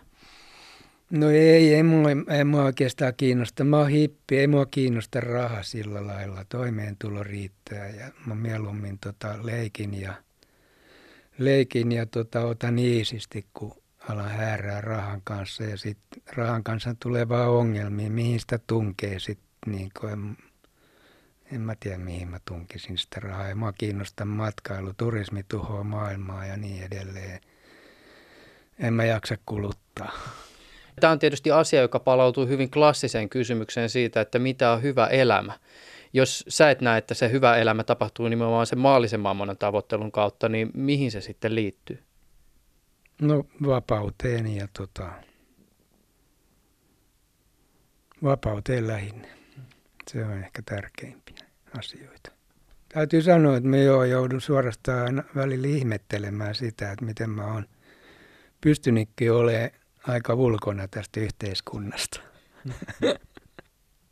No 1.11 1.30
ei, 1.30 1.74
ei 1.74 1.82
mua, 1.82 2.09
ei 2.36 2.44
mua 2.44 2.64
oikeastaan 2.64 3.12
kiinnosta. 3.16 3.64
Mä 3.64 3.78
oon 3.78 3.88
hippi, 3.88 4.38
ei 4.38 4.46
mua 4.46 4.66
kiinnosta 4.66 5.20
raha 5.20 5.62
sillä 5.62 6.06
lailla. 6.06 6.44
Toimeentulo 6.48 7.22
riittää 7.22 7.88
ja 7.88 8.11
mä 8.26 8.34
mieluummin 8.34 8.98
tota 8.98 9.38
leikin 9.42 10.00
ja, 10.00 10.14
leikin 11.38 11.92
ja 11.92 12.06
tota, 12.06 12.40
otan 12.40 12.78
iisisti, 12.78 13.46
kun 13.54 13.82
alan 14.09 14.30
häärää 14.30 14.80
rahan 14.80 15.20
kanssa. 15.24 15.64
Ja 15.64 15.76
sitten 15.76 16.22
rahan 16.36 16.64
kanssa 16.64 16.94
tulee 17.02 17.28
vaan 17.28 17.50
ongelmia, 17.50 18.11
mihin 18.11 18.40
sitä 18.40 18.59
tunkee 18.66 19.18
sitten. 19.18 19.48
Niin 19.66 19.90
en, 20.12 20.36
en 21.52 21.61
mä 21.61 21.74
tiedä, 21.80 21.98
mihin 21.98 22.28
mä 22.28 22.40
tunkisin 22.44 22.98
sitä 22.98 23.20
rahaa. 23.20 23.48
Ei 23.48 23.54
mua 23.54 23.72
kiinnosta 23.72 24.24
matkailu, 24.24 24.92
turismi 24.96 25.42
tuhoaa 25.42 25.84
maailmaa 25.84 26.46
ja 26.46 26.56
niin 26.56 26.82
edelleen. 26.82 27.40
En 28.78 28.94
mä 28.94 29.04
jaksa 29.04 29.38
kuluttaa. 29.46 30.12
Tämä 30.99 31.11
on 31.11 31.18
tietysti 31.18 31.51
asia, 31.51 31.80
joka 31.80 32.01
palautuu 32.01 32.46
hyvin 32.46 32.70
klassiseen 32.70 33.28
kysymykseen 33.28 33.90
siitä, 33.90 34.20
että 34.20 34.38
mitä 34.38 34.72
on 34.72 34.82
hyvä 34.82 35.07
elämä. 35.07 35.53
Jos 36.12 36.44
sä 36.49 36.70
et 36.70 36.80
näe, 36.80 36.99
että 36.99 37.14
se 37.14 37.30
hyvä 37.30 37.57
elämä 37.57 37.84
tapahtuu 37.84 38.28
nimenomaan 38.28 38.66
sen 38.66 38.78
maallisen 38.78 39.20
maailman 39.20 39.57
tavoittelun 39.59 40.12
kautta, 40.12 40.49
niin 40.49 40.70
mihin 40.74 41.11
se 41.11 41.20
sitten 41.20 41.55
liittyy? 41.55 42.03
No 43.22 43.44
vapauteen 43.66 44.57
ja 44.57 44.68
tota, 44.78 45.12
vapauteen 48.22 48.86
lähinnä. 48.86 49.28
Se 50.11 50.24
on 50.24 50.38
ehkä 50.38 50.62
tärkeimpiä 50.62 51.46
asioita. 51.78 52.30
Täytyy 52.88 53.22
sanoa, 53.22 53.57
että 53.57 53.68
me 53.68 53.82
jo 53.82 54.05
joudun 54.05 54.40
suorastaan 54.40 55.24
välillä 55.36 55.68
ihmettelemään 55.68 56.55
sitä, 56.55 56.92
että 56.92 57.05
miten 57.05 57.30
mä 57.30 57.46
oon 57.53 57.66
pystynytkin 58.61 59.32
olemaan 59.32 59.70
aika 60.07 60.34
ulkona 60.34 60.88
tästä 60.88 61.20
yhteiskunnasta. 61.20 62.20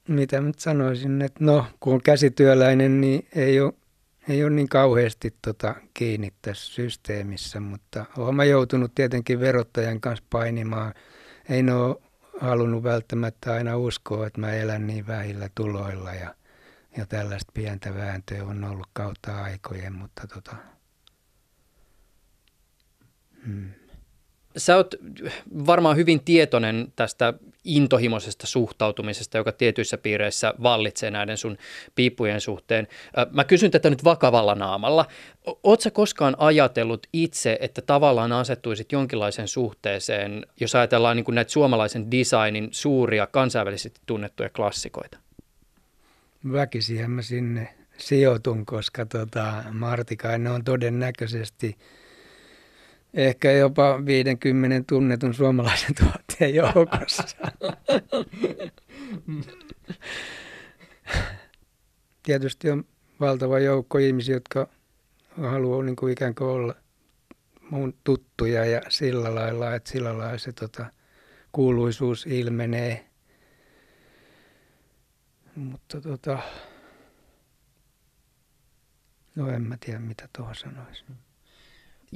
Mitä 0.09 0.41
nyt 0.41 0.59
sanoisin, 0.59 1.23
että 1.23 1.45
no, 1.45 1.67
kun 1.81 1.95
on 1.95 2.03
käsityöläinen, 2.03 3.01
niin 3.01 3.29
ei 3.35 3.61
ole, 3.61 3.73
ei 4.29 4.45
ole 4.45 4.51
niin 4.51 4.69
kauheasti 4.69 5.35
tota 5.43 5.75
kiinni 5.95 6.33
tässä 6.43 6.75
systeemissä, 6.75 7.61
mutta 7.61 8.05
olen 8.19 8.51
joutunut 8.51 8.95
tietenkin 8.95 9.41
verottajan 9.41 10.01
kanssa 10.01 10.25
painimaan. 10.31 10.95
Ei 11.49 11.71
ole 11.71 11.97
halunnut 12.41 12.83
välttämättä 12.83 13.53
aina 13.53 13.77
uskoa, 13.77 14.27
että 14.27 14.41
mä 14.41 14.53
elän 14.53 14.87
niin 14.87 15.07
vähillä 15.07 15.49
tuloilla 15.55 16.15
ja, 16.15 16.35
ja 16.97 17.07
tällaista 17.07 17.53
pientä 17.55 17.95
vääntöä 17.95 18.45
on 18.45 18.65
ollut 18.65 18.89
kautta 18.93 19.43
aikojen, 19.43 19.93
mutta 19.93 20.27
tota, 20.27 20.57
hmm. 23.47 23.86
Sä 24.57 24.77
oot 24.77 24.95
varmaan 25.67 25.97
hyvin 25.97 26.25
tietoinen 26.25 26.93
tästä 26.97 27.35
intohimoisesta 27.65 28.47
suhtautumisesta, 28.47 29.39
joka 29.39 29.53
tietyissä 29.53 29.99
piireissä 29.99 30.55
vallitsee 30.63 31.11
näiden 31.11 31.37
sun 31.37 31.59
piippujen 31.95 32.41
suhteen. 32.41 32.89
Mä 33.31 33.45
kysyn 33.45 33.71
tätä 33.71 33.91
nyt 33.91 34.05
vakavalla 34.05 34.55
naamalla. 34.55 35.07
Oot 35.63 35.81
sä 35.81 35.91
koskaan 35.91 36.35
ajatellut 36.39 37.07
itse, 37.13 37.59
että 37.61 37.83
tavallaan 37.83 38.33
asettuisit 38.33 38.93
jonkinlaisen 38.93 39.49
suhteeseen, 39.49 40.47
jos 40.61 40.75
ajatellaan 40.75 41.17
niin 41.17 41.25
kuin 41.25 41.35
näitä 41.35 41.53
suomalaisen 41.53 42.11
designin 42.11 42.69
suuria 42.71 43.27
kansainvälisesti 43.27 44.01
tunnettuja 44.07 44.51
klassikoita? 44.51 45.19
Väkisihän 46.53 47.11
mä 47.11 47.23
sinne 47.23 47.75
sijoitun, 47.99 48.67
koska 48.67 49.07
tota, 49.07 49.65
Martikainen 49.73 50.53
on 50.53 50.65
todennäköisesti– 50.65 51.77
ehkä 53.17 53.53
jopa 53.53 54.07
50 54.07 54.85
tunnetun 54.89 55.35
suomalaisen 55.35 55.95
tuotteen 56.01 56.55
joukossa. 56.55 57.23
Tietysti 62.23 62.71
on 62.71 62.85
valtava 63.21 63.59
joukko 63.59 63.99
ihmisiä, 63.99 64.37
jotka 64.37 64.69
haluaa 65.37 65.83
niin 65.83 65.97
kuin 65.97 66.13
ikään 66.13 66.35
kuin 66.35 66.49
olla 66.49 66.75
mun 67.71 67.95
tuttuja 68.05 68.65
ja 68.65 68.83
sillä 68.89 69.35
lailla, 69.35 69.75
että 69.75 69.91
sillä 69.91 70.19
lailla 70.19 70.39
se 70.39 70.53
tota, 70.53 70.87
kuuluisuus 71.53 72.27
ilmenee. 72.27 73.07
Mutta 75.57 76.01
tota, 76.01 76.39
no 79.35 79.49
en 79.51 79.63
mä 79.63 79.77
tiedä 79.81 79.99
mitä 79.99 80.29
tuohon 80.37 80.55
sanoisin. 80.55 81.26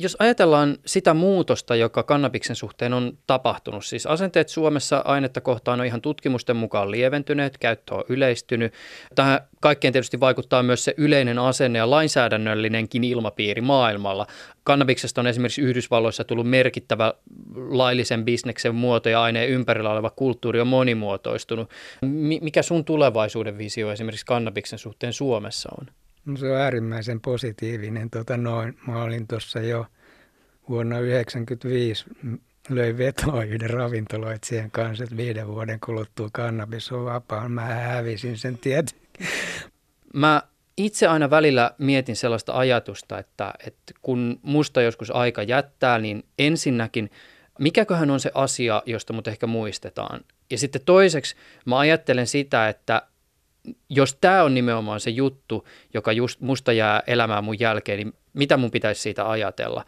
Jos 0.03 0.16
ajatellaan 0.18 0.76
sitä 0.86 1.14
muutosta, 1.14 1.76
joka 1.76 2.03
kannabiksen 2.03 2.57
suhteen 2.57 2.92
on 2.92 3.18
tapahtunut, 3.26 3.84
siis 3.84 4.07
asenteet 4.07 4.48
Suomessa 4.48 5.03
ainetta 5.05 5.40
kohtaan 5.40 5.80
on 5.80 5.86
ihan 5.86 6.01
tutkimusten 6.01 6.57
mukaan 6.57 6.90
lieventyneet, 6.90 7.59
käyttö 7.59 7.94
on 7.94 8.05
yleistynyt. 8.09 8.74
Tähän 9.14 9.40
kaikkeen 9.61 9.92
tietysti 9.92 10.20
vaikuttaa 10.20 10.62
myös 10.62 10.84
se 10.84 10.94
yleinen 10.96 11.38
asenne 11.38 11.78
ja 11.78 11.90
lainsäädännöllinenkin 11.90 13.05
ilmapiiri 13.05 13.61
maailmalla. 13.61 14.26
Kannabiksesta 14.64 15.20
on 15.20 15.26
esimerkiksi 15.26 15.62
Yhdysvalloissa 15.62 16.24
tullut 16.24 16.51
merkittävä 16.51 17.14
laillisen 17.55 18.24
bisneksen 18.24 18.74
muoto 18.74 19.09
ja 19.09 19.22
aineen 19.22 19.48
ympärillä 19.48 19.90
oleva 19.90 20.11
kulttuuri 20.11 20.61
on 20.61 20.66
monimuotoistunut. 20.66 21.70
Mikä 22.40 22.62
sun 22.62 22.84
tulevaisuuden 22.84 23.59
visio 23.59 23.92
esimerkiksi 23.92 24.26
kannabiksen 24.26 24.78
suhteen 24.78 25.12
Suomessa 25.12 25.68
on? 25.80 25.86
Se 26.36 26.52
on 26.52 26.60
äärimmäisen 26.60 27.20
positiivinen. 27.20 28.10
Tota 28.10 28.36
noin, 28.36 28.78
mä 28.86 29.02
olin 29.02 29.26
tuossa 29.26 29.60
jo 29.60 29.86
vuonna 30.68 30.96
1995 30.96 32.04
löi 32.68 32.98
vetoa 32.98 33.44
yhden 33.44 33.70
ravintoloitsijan 33.70 34.70
kanssa, 34.70 35.04
että 35.04 35.16
viiden 35.16 35.48
vuoden 35.48 35.80
kuluttua 35.80 36.28
kannabis 36.32 36.92
on 36.92 37.04
vapaa. 37.04 37.48
Mä 37.48 37.64
hävisin 37.64 38.38
sen 38.38 38.58
tietenkin. 38.58 39.26
Mä 40.14 40.42
itse 40.76 41.06
aina 41.06 41.30
välillä 41.30 41.70
mietin 41.78 42.16
sellaista 42.16 42.58
ajatusta, 42.58 43.18
että, 43.18 43.54
että 43.66 43.94
kun 44.02 44.40
musta 44.42 44.82
joskus 44.82 45.10
aika 45.10 45.42
jättää, 45.42 45.98
niin 45.98 46.24
ensinnäkin, 46.38 47.10
mikäköhän 47.58 48.10
on 48.10 48.20
se 48.20 48.30
asia, 48.34 48.82
josta 48.86 49.12
mut 49.12 49.28
ehkä 49.28 49.46
muistetaan. 49.46 50.20
Ja 50.50 50.58
sitten 50.58 50.82
toiseksi 50.84 51.36
mä 51.64 51.78
ajattelen 51.78 52.26
sitä, 52.26 52.68
että 52.68 53.02
jos 53.88 54.18
tämä 54.20 54.42
on 54.42 54.54
nimenomaan 54.54 55.00
se 55.00 55.10
juttu, 55.10 55.66
joka 55.94 56.12
just 56.12 56.40
musta 56.40 56.72
jää 56.72 57.02
elämään 57.06 57.44
mun 57.44 57.60
jälkeen, 57.60 57.98
niin 57.98 58.12
mitä 58.32 58.56
mun 58.56 58.70
pitäisi 58.70 59.02
siitä 59.02 59.30
ajatella? 59.30 59.84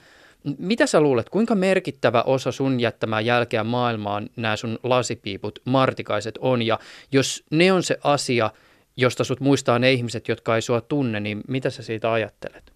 Mitä 0.58 0.86
sä 0.86 1.00
luulet, 1.00 1.28
kuinka 1.28 1.54
merkittävä 1.54 2.22
osa 2.22 2.52
sun 2.52 2.80
jättämää 2.80 3.20
jälkeä 3.20 3.64
maailmaan 3.64 4.30
nämä 4.36 4.56
sun 4.56 4.78
lasipiiput, 4.82 5.58
martikaiset 5.64 6.38
on? 6.38 6.62
Ja 6.62 6.78
jos 7.12 7.44
ne 7.50 7.72
on 7.72 7.82
se 7.82 7.98
asia, 8.04 8.50
josta 8.96 9.24
sut 9.24 9.40
muistaa 9.40 9.78
ne 9.78 9.92
ihmiset, 9.92 10.28
jotka 10.28 10.54
ei 10.54 10.62
sua 10.62 10.80
tunne, 10.80 11.20
niin 11.20 11.40
mitä 11.48 11.70
sä 11.70 11.82
siitä 11.82 12.12
ajattelet? 12.12 12.72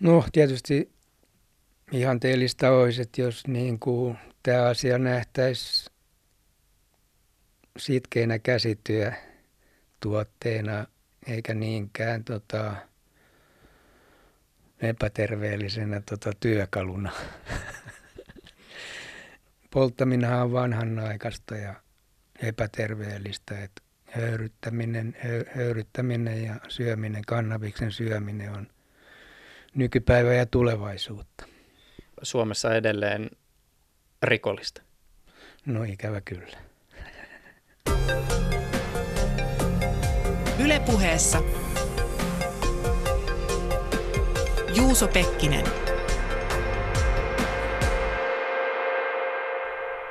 No 0.00 0.24
tietysti 0.32 0.90
ihan 1.92 2.20
teellistä 2.20 2.72
olisi, 2.72 3.02
että 3.02 3.20
jos 3.20 3.46
niin 3.46 3.78
kuin 3.78 4.18
tämä 4.42 4.62
asia 4.62 4.98
nähtäisi 4.98 5.90
sitkeinä 7.78 8.38
käsityö 8.38 9.12
tuotteena, 10.00 10.86
eikä 11.26 11.54
niinkään 11.54 12.24
tota, 12.24 12.74
epäterveellisenä 14.80 16.02
tota, 16.10 16.32
työkaluna. 16.40 17.12
Polttaminenhan 19.70 20.42
on 20.42 20.52
vanhanaikaista 20.52 21.56
ja 21.56 21.74
epäterveellistä, 22.42 23.62
että 23.62 23.82
höyryttäminen, 24.10 25.16
höyryttäminen 25.56 26.44
ja 26.44 26.54
syöminen, 26.68 27.22
kannabiksen 27.26 27.92
syöminen 27.92 28.50
on 28.50 28.66
nykypäivä 29.74 30.34
ja 30.34 30.46
tulevaisuutta. 30.46 31.46
Suomessa 32.22 32.74
edelleen 32.74 33.30
rikollista? 34.22 34.82
No 35.66 35.82
ikävä 35.82 36.20
kyllä. 36.20 36.73
Ylepuheessa 40.58 41.42
Juuso 44.74 45.08
Pekkinen. 45.08 45.64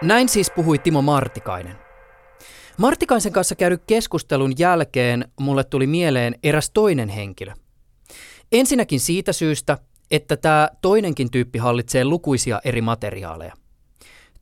Näin 0.02 0.30
siis 0.30 0.52
puhui 0.56 0.78
Timo 0.78 1.02
Martikainen. 1.02 1.76
Martikaisen 2.78 3.34
kanssa 3.34 3.56
käydyn 3.56 3.80
keskustelun 3.88 4.54
jälkeen 4.58 5.32
mulle 5.40 5.64
tuli 5.64 5.88
mieleen 5.88 6.36
eräs 6.44 6.72
toinen 6.74 7.10
henkilö. 7.10 7.54
Ensinnäkin 8.52 9.00
siitä 9.00 9.34
syystä, 9.34 9.78
että 10.12 10.38
tämä 10.38 10.70
toinenkin 10.82 11.32
tyyppi 11.32 11.60
hallitsee 11.60 12.06
lukuisia 12.06 12.62
eri 12.66 12.82
materiaaleja. 12.82 13.54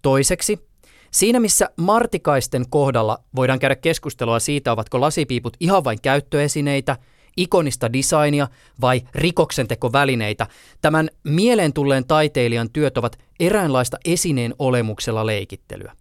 Toiseksi, 0.01 0.70
siinä 1.11 1.39
missä 1.39 1.69
Martikaisten 1.77 2.65
kohdalla 2.69 3.23
voidaan 3.35 3.59
käydä 3.59 3.75
keskustelua 3.75 4.39
siitä, 4.39 4.71
ovatko 4.71 5.01
lasipiiput 5.01 5.57
ihan 5.59 5.83
vain 5.83 6.01
käyttöesineitä, 6.01 6.97
ikonista 7.37 7.93
designia 7.93 8.47
vai 8.81 9.01
rikoksentekovälineitä, 9.15 10.47
tämän 10.81 11.09
mieleen 11.23 11.73
tulleen 11.73 12.07
taiteilijan 12.07 12.69
työt 12.69 12.97
ovat 12.97 13.19
eräänlaista 13.39 13.97
esineen 14.05 14.55
olemuksella 14.59 15.25
leikittelyä. 15.25 15.93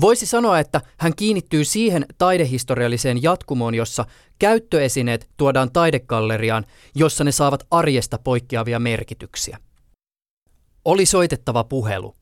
Voisi 0.00 0.26
sanoa, 0.26 0.58
että 0.58 0.80
hän 0.98 1.12
kiinnittyy 1.16 1.64
siihen 1.64 2.06
taidehistorialliseen 2.18 3.22
jatkumoon, 3.22 3.74
jossa 3.74 4.04
käyttöesineet 4.38 5.28
tuodaan 5.36 5.72
taidegalleriaan, 5.72 6.64
jossa 6.94 7.24
ne 7.24 7.32
saavat 7.32 7.66
arjesta 7.70 8.18
poikkeavia 8.18 8.78
merkityksiä. 8.78 9.58
Oli 10.84 11.06
soitettava 11.06 11.64
puhelu. 11.64 12.14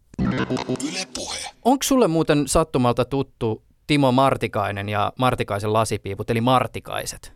Onko 1.64 1.82
sulle 1.82 2.08
muuten 2.08 2.48
sattumalta 2.48 3.04
tuttu 3.04 3.62
Timo 3.86 4.12
Martikainen 4.12 4.88
ja 4.88 5.12
Martikaisen 5.18 5.72
lasipiiput, 5.72 6.30
eli 6.30 6.40
Martikaiset? 6.40 7.32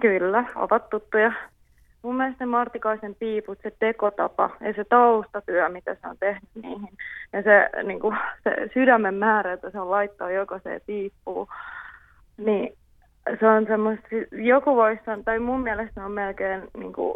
Kyllä, 0.00 0.44
ovat 0.56 0.90
tuttuja 0.90 1.32
mun 2.04 2.16
mielestä 2.16 2.46
Martikaisen 2.46 3.14
piiput, 3.14 3.58
se 3.62 3.72
tekotapa 3.78 4.50
ja 4.60 4.72
se 4.72 4.84
taustatyö, 4.84 5.68
mitä 5.68 5.94
se 5.94 6.08
on 6.08 6.16
tehnyt 6.20 6.50
niihin, 6.62 6.88
ja 7.32 7.42
se, 7.42 7.70
niin 7.82 8.00
kuin, 8.00 8.16
se 8.44 8.50
sydämen 8.74 9.14
määrä, 9.14 9.52
että 9.52 9.70
se 9.70 9.80
on 9.80 9.90
laittaa 9.90 10.30
jokaiseen 10.30 10.80
piippuun, 10.86 11.46
niin 12.36 12.76
se 13.40 13.46
on 13.48 13.66
semmoista, 13.66 14.06
joku 14.32 14.76
voisi 14.76 15.02
sanoa, 15.04 15.24
tai 15.24 15.38
mun 15.38 15.60
mielestä 15.60 16.04
on 16.04 16.12
melkein 16.12 16.62
niin 16.78 16.92
kuin 16.92 17.14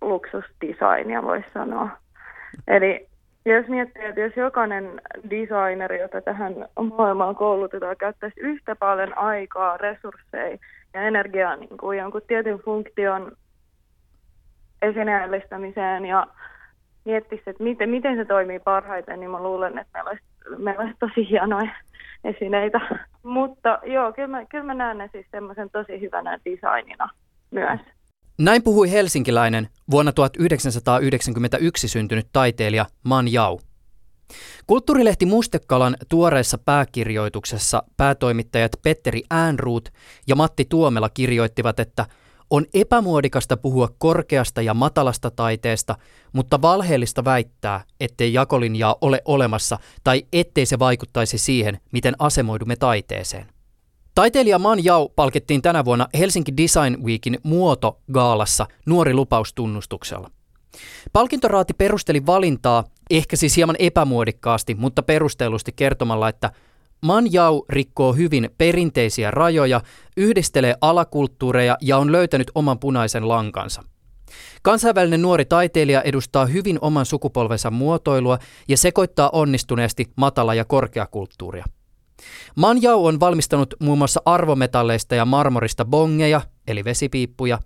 luksusdesignia, 0.00 1.22
voisi 1.22 1.46
sanoa. 1.54 1.88
Eli 2.68 3.08
jos 3.44 3.66
miettii, 3.68 4.04
että 4.04 4.20
jos 4.20 4.36
jokainen 4.36 5.00
designeri, 5.30 6.00
jota 6.00 6.20
tähän 6.20 6.54
maailmaan 6.96 7.34
koulutetaan, 7.34 7.96
käyttäisi 7.96 8.40
yhtä 8.40 8.76
paljon 8.76 9.18
aikaa, 9.18 9.76
resursseja 9.76 10.58
ja 10.94 11.02
energiaa 11.02 11.56
niin 11.56 11.78
kuin 11.80 11.98
jonkun 11.98 12.22
tietyn 12.26 12.58
funktion 12.58 13.32
esineellistämiseen 14.82 16.04
ja 16.06 16.26
miettisi, 17.04 17.42
että 17.46 17.62
miten, 17.62 17.90
miten 17.90 18.16
se 18.16 18.24
toimii 18.24 18.60
parhaiten, 18.60 19.20
niin 19.20 19.30
mä 19.30 19.42
luulen, 19.42 19.78
että 19.78 19.90
meillä 19.94 20.10
olisi, 20.10 20.24
meillä 20.58 20.82
olisi 20.82 20.96
tosi 20.98 21.30
hienoja 21.30 21.74
esineitä. 22.24 22.80
Mutta 23.22 23.78
joo, 23.82 24.12
kyllä 24.12 24.28
mä, 24.28 24.44
kyllä 24.44 24.64
mä 24.64 24.74
näen 24.74 24.98
ne 24.98 25.08
siis 25.12 25.26
semmoisen 25.30 25.70
tosi 25.70 26.00
hyvänä 26.00 26.38
designina 26.44 27.08
myös. 27.50 27.80
Näin 28.38 28.62
puhui 28.62 28.90
helsinkiläinen 28.90 29.68
vuonna 29.90 30.12
1991 30.12 31.88
syntynyt 31.88 32.28
taiteilija 32.32 32.86
Man 33.04 33.32
Jau. 33.32 33.60
Kulttuurilehti 34.66 35.26
Mustekalan 35.26 35.96
tuoreessa 36.08 36.58
pääkirjoituksessa 36.58 37.82
päätoimittajat 37.96 38.72
Petteri 38.82 39.22
Äänruut 39.30 39.88
ja 40.26 40.36
Matti 40.36 40.64
Tuomela 40.64 41.08
kirjoittivat, 41.08 41.80
että– 41.80 42.06
on 42.50 42.66
epämuodikasta 42.74 43.56
puhua 43.56 43.88
korkeasta 43.98 44.62
ja 44.62 44.74
matalasta 44.74 45.30
taiteesta, 45.30 45.96
mutta 46.32 46.62
valheellista 46.62 47.24
väittää, 47.24 47.84
ettei 48.00 48.32
jakolinjaa 48.32 48.96
ole 49.00 49.22
olemassa 49.24 49.78
tai 50.04 50.22
ettei 50.32 50.66
se 50.66 50.78
vaikuttaisi 50.78 51.38
siihen, 51.38 51.80
miten 51.92 52.14
asemoidumme 52.18 52.76
taiteeseen. 52.76 53.53
Taiteilija 54.14 54.58
Man 54.58 54.84
Jau 54.84 55.08
palkittiin 55.08 55.62
tänä 55.62 55.84
vuonna 55.84 56.08
Helsinki 56.18 56.56
Design 56.56 57.04
Weekin 57.04 57.38
muoto-gaalassa 57.42 58.66
nuori 58.86 59.14
lupaustunnustuksella. 59.14 60.30
Palkintoraati 61.12 61.74
perusteli 61.74 62.26
valintaa, 62.26 62.84
ehkä 63.10 63.36
siis 63.36 63.56
hieman 63.56 63.76
epämuodikkaasti, 63.78 64.74
mutta 64.74 65.02
perustellusti 65.02 65.72
kertomalla, 65.76 66.28
että 66.28 66.50
Manjau 67.00 67.62
rikkoo 67.68 68.12
hyvin 68.12 68.50
perinteisiä 68.58 69.30
rajoja, 69.30 69.80
yhdistelee 70.16 70.74
alakulttuureja 70.80 71.76
ja 71.80 71.98
on 71.98 72.12
löytänyt 72.12 72.50
oman 72.54 72.78
punaisen 72.78 73.28
lankansa. 73.28 73.82
Kansainvälinen 74.62 75.22
nuori 75.22 75.44
taiteilija 75.44 76.02
edustaa 76.02 76.46
hyvin 76.46 76.78
oman 76.80 77.06
sukupolvensa 77.06 77.70
muotoilua 77.70 78.38
ja 78.68 78.76
sekoittaa 78.76 79.30
onnistuneesti 79.32 80.06
matala- 80.16 80.54
ja 80.54 80.64
korkeakulttuuria. 80.64 81.64
Manjau 82.56 83.06
on 83.06 83.20
valmistanut 83.20 83.74
muun 83.80 83.98
muassa 83.98 84.22
arvometalleista 84.24 85.14
ja 85.14 85.24
marmorista 85.24 85.84
bongeja, 85.84 86.40
eli 86.66 86.84
vesipiippuja, 86.84 87.58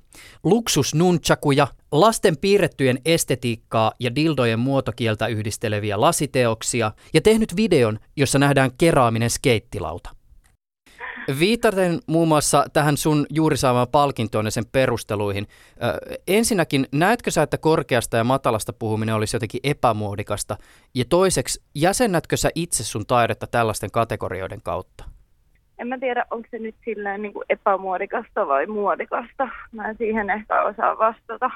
luksus 0.45 0.95
nunchakuja, 0.95 1.67
lasten 1.93 2.37
piirrettyjen 2.37 2.99
estetiikkaa 3.05 3.93
ja 4.01 4.15
dildojen 4.15 4.59
muotokieltä 4.59 5.27
yhdisteleviä 5.27 6.01
lasiteoksia 6.01 6.93
ja 7.15 7.21
tehnyt 7.21 7.57
videon, 7.57 7.99
jossa 8.17 8.39
nähdään 8.39 8.71
keraaminen 8.79 9.31
skeittilauta. 9.31 10.18
Viitaten 11.39 11.99
muun 12.07 12.29
muassa 12.29 12.65
tähän 12.73 12.97
sun 12.97 13.27
juuri 13.31 13.57
saamaan 13.57 13.89
palkintoon 13.93 14.45
ja 14.45 14.51
sen 14.51 14.65
perusteluihin. 14.73 15.47
Ö, 15.83 16.17
ensinnäkin, 16.29 16.87
näetkö 16.93 17.31
sä, 17.31 17.43
että 17.43 17.59
korkeasta 17.59 18.17
ja 18.17 18.25
matalasta 18.25 18.73
puhuminen 18.73 19.15
olisi 19.15 19.37
jotenkin 19.37 19.61
epämuodikasta? 19.65 20.57
Ja 20.95 21.05
toiseksi, 21.09 21.63
jäsennätkö 21.75 22.37
sä 22.37 22.51
itse 22.55 22.85
sun 22.85 23.07
taidetta 23.07 23.47
tällaisten 23.47 23.91
kategorioiden 23.91 24.63
kautta? 24.63 25.05
En 25.79 25.89
mä 25.89 25.99
tiedä, 25.99 26.25
onko 26.31 26.49
se 26.51 26.59
nyt 26.59 26.75
silleen 26.85 27.23
niin 27.23 27.33
kuin 27.33 27.45
epämuodikasta 27.49 28.47
vai 28.47 28.67
muodikasta. 28.67 29.49
Mä 29.73 29.89
en 29.89 29.97
siihen 29.99 30.31
ehkä 30.31 30.63
osaa 30.63 30.99
vastata. 30.99 31.51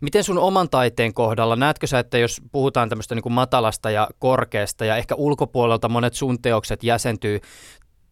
Miten 0.00 0.24
sun 0.24 0.38
oman 0.38 0.68
taiteen 0.70 1.14
kohdalla, 1.14 1.56
näetkö 1.56 1.86
sä, 1.86 1.98
että 1.98 2.18
jos 2.18 2.42
puhutaan 2.52 2.88
tämmöistä 2.88 3.14
niin 3.14 3.22
kuin 3.22 3.32
matalasta 3.32 3.90
ja 3.90 4.08
korkeasta 4.18 4.84
ja 4.84 4.96
ehkä 4.96 5.14
ulkopuolelta 5.14 5.88
monet 5.88 6.14
sun 6.14 6.42
teokset 6.42 6.84
jäsentyy 6.84 7.40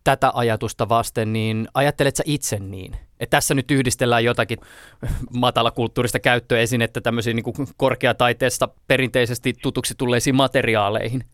tätä 0.04 0.30
ajatusta 0.34 0.88
vasten, 0.88 1.32
niin 1.32 1.68
ajattelet 1.74 2.16
sä 2.16 2.22
itse 2.26 2.58
niin? 2.58 2.92
Että 3.20 3.36
tässä 3.36 3.54
nyt 3.54 3.70
yhdistellään 3.70 4.24
jotakin 4.24 4.58
matalakulttuurista 5.40 6.18
käyttöesinettä 6.20 7.00
tämmöisiin 7.00 7.36
niin 7.36 7.66
korkeataiteesta 7.76 8.68
perinteisesti 8.88 9.52
tutuksi 9.62 9.94
tulleisiin 9.98 10.36
materiaaleihin? 10.36 11.24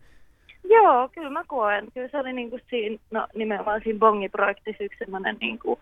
Joo, 0.69 1.09
kyllä 1.09 1.29
mä 1.29 1.43
koen. 1.47 1.87
Kyllä 1.93 2.07
se 2.07 2.17
oli 2.17 2.33
niin 2.33 2.49
kuin 2.49 2.61
siinä, 2.69 2.97
no, 3.11 3.27
nimenomaan 3.35 3.81
siinä 3.83 3.99
Bongi-projektissa 3.99 4.83
yksi 4.83 4.99
sellainen 4.99 5.37
niin 5.41 5.59
kuin 5.59 5.79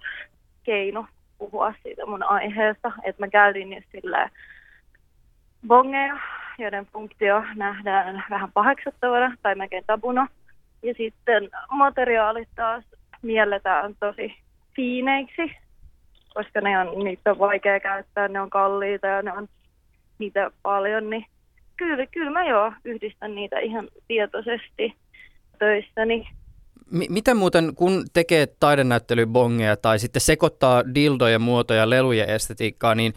keino 0.63 1.05
puhua 1.37 1.73
siitä 1.83 2.05
mun 2.05 2.23
aiheesta, 2.23 2.91
että 3.03 3.23
mä 3.23 3.27
käytin 3.27 3.73
just 3.73 3.87
silleen 3.91 4.29
bongeja, 5.67 6.17
joiden 6.57 6.85
funktio 6.85 7.43
nähdään 7.55 8.23
vähän 8.29 8.51
paheksuttavana 8.51 9.35
tai 9.41 9.55
melkein 9.55 9.83
tabuna. 9.87 10.27
Ja 10.83 10.93
sitten 10.97 11.49
materiaalit 11.69 12.49
taas 12.55 12.83
mielletään 13.21 13.95
tosi 13.99 14.33
fiineiksi, 14.75 15.51
koska 16.33 16.61
ne 16.61 16.79
on, 16.79 17.03
niitä 17.03 17.31
on 17.31 17.39
vaikea 17.39 17.79
käyttää, 17.79 18.27
ne 18.27 18.41
on 18.41 18.49
kalliita 18.49 19.07
ja 19.07 19.21
ne 19.21 19.33
on 19.33 19.47
niitä 20.19 20.51
paljon, 20.63 21.09
niin 21.09 21.25
kyllä, 21.77 22.05
kyllä 22.05 22.31
mä 22.31 22.49
joo 22.49 22.73
yhdistän 22.85 23.35
niitä 23.35 23.59
ihan 23.59 23.87
tietoisesti 24.07 24.93
töissäni. 25.59 26.27
Miten 27.09 27.37
muuten, 27.37 27.75
kun 27.75 28.05
tekee 28.13 28.47
taidenäyttelybongeja 28.59 29.77
tai 29.77 29.99
sitten 29.99 30.21
sekoittaa 30.21 30.83
dildojen 30.95 31.41
muotoja 31.41 31.89
lelujen 31.89 32.29
estetiikkaa, 32.29 32.95
niin 32.95 33.13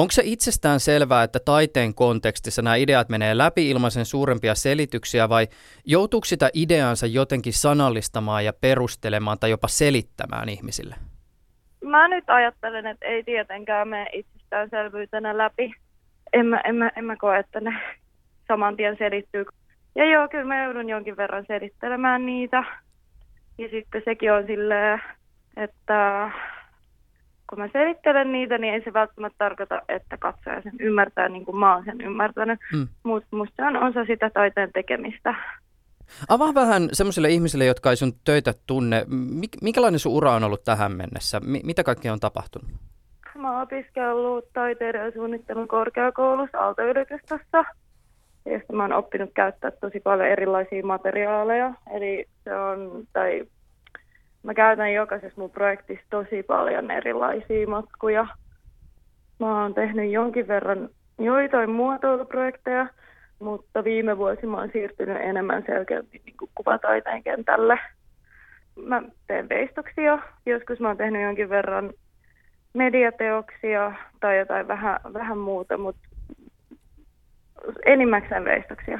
onko 0.00 0.10
se 0.10 0.22
itsestään 0.24 0.80
selvää, 0.80 1.22
että 1.22 1.38
taiteen 1.44 1.94
kontekstissa 1.94 2.62
nämä 2.62 2.76
ideat 2.76 3.08
menee 3.08 3.38
läpi 3.38 3.70
ilman 3.70 3.90
sen 3.90 4.04
suurempia 4.04 4.54
selityksiä 4.54 5.28
vai 5.28 5.48
joutuuko 5.84 6.24
sitä 6.24 6.50
ideansa 6.54 7.06
jotenkin 7.06 7.52
sanallistamaan 7.52 8.44
ja 8.44 8.52
perustelemaan 8.60 9.38
tai 9.38 9.50
jopa 9.50 9.68
selittämään 9.68 10.48
ihmisille? 10.48 10.94
Mä 11.84 12.08
nyt 12.08 12.24
ajattelen, 12.26 12.86
että 12.86 13.06
ei 13.06 13.24
tietenkään 13.24 13.88
mene 13.88 14.06
itsestäänselvyytenä 14.12 15.38
läpi. 15.38 15.72
En 16.32 16.46
mä, 16.46 16.60
en, 16.64 16.74
mä, 16.74 16.90
en 16.96 17.04
mä 17.04 17.16
koe, 17.16 17.38
että 17.38 17.60
ne 17.60 17.80
saman 18.48 18.76
tien 18.76 18.96
selittyy. 18.98 19.44
Ja 19.94 20.04
joo, 20.04 20.28
kyllä 20.28 20.44
mä 20.44 20.64
joudun 20.64 20.88
jonkin 20.88 21.16
verran 21.16 21.44
selittelemään 21.48 22.26
niitä. 22.26 22.64
Ja 23.58 23.68
sitten 23.70 24.02
sekin 24.04 24.32
on 24.32 24.46
silleen, 24.46 25.02
että 25.56 26.30
kun 27.50 27.58
mä 27.58 27.68
selittelen 27.72 28.32
niitä, 28.32 28.58
niin 28.58 28.74
ei 28.74 28.84
se 28.84 28.92
välttämättä 28.92 29.38
tarkoita, 29.38 29.82
että 29.88 30.16
katsoja 30.16 30.62
sen 30.62 30.72
ymmärtää 30.80 31.28
niin 31.28 31.44
kuin 31.44 31.56
mä 31.56 31.74
oon 31.74 31.84
sen 31.84 32.00
ymmärtänyt. 32.00 32.58
Mm. 32.72 32.88
Mutta 33.02 33.36
musta 33.36 33.54
se 33.56 33.64
on 33.64 33.76
osa 33.76 34.04
sitä 34.04 34.30
taiteen 34.30 34.72
tekemistä. 34.72 35.34
Avaa 36.28 36.54
vähän 36.54 36.88
semmoisille 36.92 37.28
ihmisille, 37.28 37.64
jotka 37.64 37.90
ei 37.90 37.96
sun 37.96 38.12
töitä 38.24 38.54
tunne. 38.66 39.06
Mikälainen 39.62 39.98
sun 39.98 40.12
ura 40.12 40.32
on 40.32 40.44
ollut 40.44 40.64
tähän 40.64 40.92
mennessä? 40.92 41.40
Mitä 41.64 41.82
kaikkea 41.84 42.12
on 42.12 42.20
tapahtunut? 42.20 42.70
Mä 43.34 43.52
oon 43.52 43.62
opiskellut 43.62 44.52
taiteiden 44.52 45.04
ja 45.04 45.10
suunnittelun 45.10 45.68
korkeakoulussa 45.68 46.58
Aalto-yliopistossa. 46.58 47.64
Ja 48.44 48.60
mä 48.72 48.82
oon 48.82 48.92
oppinut 48.92 49.30
käyttää 49.34 49.70
tosi 49.70 50.00
paljon 50.00 50.28
erilaisia 50.28 50.86
materiaaleja. 50.86 51.74
Eli 51.96 52.26
se 52.44 52.54
on, 52.54 53.02
tai 53.12 53.46
mä 54.42 54.54
käytän 54.54 54.92
jokaisessa 54.92 55.40
mun 55.40 55.50
projektissa 55.50 56.06
tosi 56.10 56.42
paljon 56.42 56.90
erilaisia 56.90 57.68
matkuja. 57.68 58.26
Mä 59.38 59.62
oon 59.62 59.74
tehnyt 59.74 60.10
jonkin 60.10 60.48
verran 60.48 60.88
joitain 61.18 61.70
muotoiluprojekteja, 61.70 62.86
mutta 63.38 63.84
viime 63.84 64.18
vuosi 64.18 64.46
mä 64.46 64.56
oon 64.56 64.70
siirtynyt 64.72 65.16
enemmän 65.20 65.64
selkeästi 65.66 66.22
niin 66.24 66.36
kuvataiteen 66.54 67.22
kentälle. 67.22 67.78
Mä 68.76 69.02
teen 69.26 69.48
veistoksia. 69.48 70.18
Joskus 70.46 70.80
mä 70.80 70.88
oon 70.88 70.96
tehnyt 70.96 71.22
jonkin 71.22 71.48
verran 71.48 71.92
mediateoksia 72.74 73.92
tai 74.20 74.38
jotain 74.38 74.68
vähän, 74.68 75.00
vähän 75.12 75.38
muuta, 75.38 75.78
mutta 75.78 76.00
enimmäkseen 77.86 78.44
veistoksia. 78.44 78.98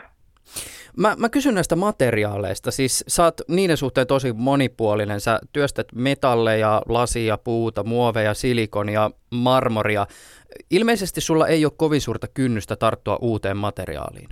Mä, 0.97 1.15
mä 1.19 1.29
kysyn 1.29 1.55
näistä 1.55 1.77
materiaaleista. 1.77 2.71
Siis 2.71 3.05
sä 3.09 3.25
oot 3.25 3.41
niiden 3.49 3.77
suhteen 3.77 4.07
tosi 4.07 4.33
monipuolinen. 4.33 5.21
Sä 5.21 5.39
työstät 5.53 5.87
metalleja, 5.95 6.83
lasia, 6.89 7.39
puuta, 7.39 7.85
muoveja, 7.85 8.35
silikonia, 8.35 9.11
marmoria. 9.31 10.07
Ilmeisesti 10.71 11.21
sulla 11.21 11.49
ei 11.49 11.65
ole 11.65 11.73
kovin 11.77 12.01
suurta 12.01 12.27
kynnystä 12.35 12.77
tarttua 12.77 13.19
uuteen 13.21 13.57
materiaaliin. 13.57 14.29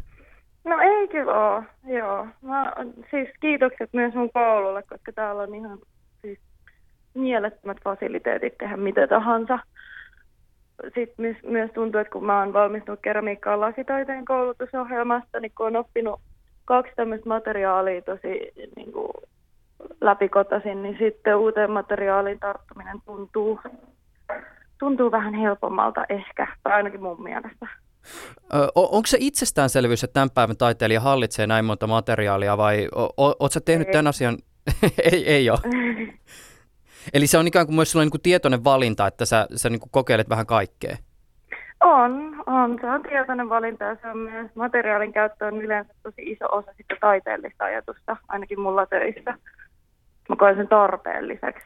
No 0.64 0.78
ei 0.80 1.08
kyllä 1.08 1.54
ole, 1.54 1.64
joo. 1.98 2.26
Mä, 2.42 2.72
siis 3.10 3.28
kiitokset 3.40 3.90
myös 3.92 4.14
mun 4.14 4.30
koululle, 4.32 4.82
koska 4.82 5.12
täällä 5.12 5.42
on 5.42 5.54
ihan 5.54 5.78
siis 6.22 6.38
mielettömät 7.14 7.76
fasiliteetit 7.84 8.58
tehdä 8.58 8.76
mitä 8.76 9.06
tahansa. 9.06 9.58
Sitten 10.94 11.36
myös, 11.44 11.70
tuntuu, 11.74 12.00
että 12.00 12.12
kun 12.12 12.24
mä 12.24 12.38
oon 12.38 12.52
valmistunut 12.52 13.00
keramiikkaan 13.02 13.60
lasitaiteen 13.60 14.24
koulutusohjelmasta, 14.24 15.40
niin 15.40 15.52
kun 15.56 15.66
on 15.66 15.76
oppinut 15.76 16.20
kaksi 16.68 16.92
tämmöistä 16.96 17.28
materiaalia 17.28 18.02
tosi 18.02 18.52
niin 18.76 18.92
kuin, 18.92 19.08
läpikotasin, 20.00 20.82
niin 20.82 20.96
sitten 20.98 21.36
uuteen 21.36 21.70
materiaaliin 21.70 22.40
tarttuminen 22.40 23.00
tuntuu, 23.06 23.60
tuntuu 24.78 25.10
vähän 25.10 25.34
helpommalta 25.34 26.04
ehkä, 26.08 26.46
tai 26.62 26.72
ainakin 26.72 27.02
mun 27.02 27.22
mielestä. 27.22 27.66
Ö, 28.54 28.68
onko 28.74 29.06
se 29.06 29.16
itsestäänselvyys, 29.20 30.04
että 30.04 30.14
tämän 30.14 30.30
päivän 30.30 30.56
taiteilija 30.56 31.00
hallitsee 31.00 31.46
näin 31.46 31.64
monta 31.64 31.86
materiaalia 31.86 32.56
vai 32.56 32.88
oletko 33.16 33.48
sä 33.48 33.60
tehnyt 33.60 33.88
ei. 33.88 33.92
tämän 33.92 34.06
asian? 34.06 34.38
ei, 35.12 35.28
ei 35.28 35.50
ole. 35.50 35.58
Eli 37.14 37.26
se 37.26 37.38
on 37.38 37.46
ikään 37.46 37.66
kuin 37.66 37.76
myös 37.76 37.94
niin 37.94 38.10
kuin 38.10 38.20
tietoinen 38.20 38.64
valinta, 38.64 39.06
että 39.06 39.26
sä, 39.26 39.46
sä 39.56 39.70
niin 39.70 39.80
kuin 39.80 39.90
kokeilet 39.90 40.28
vähän 40.28 40.46
kaikkea. 40.46 40.96
On, 41.80 42.42
on. 42.46 42.78
Se 42.80 42.86
on 42.86 43.02
tietoinen 43.02 43.48
valinta 43.48 43.84
ja 43.84 43.96
se 44.02 44.08
on 44.08 44.18
myös 44.18 44.50
materiaalin 44.54 45.12
käyttö 45.12 45.46
on 45.46 45.62
yleensä 45.62 45.94
tosi 46.02 46.22
iso 46.22 46.46
osa 46.52 46.72
sitä 46.76 46.96
taiteellista 47.00 47.64
ajatusta, 47.64 48.16
ainakin 48.28 48.60
mulla 48.60 48.86
töissä. 48.86 49.34
Mä 50.28 50.36
koen 50.36 50.56
sen 50.56 50.68
tarpeelliseksi, 50.68 51.64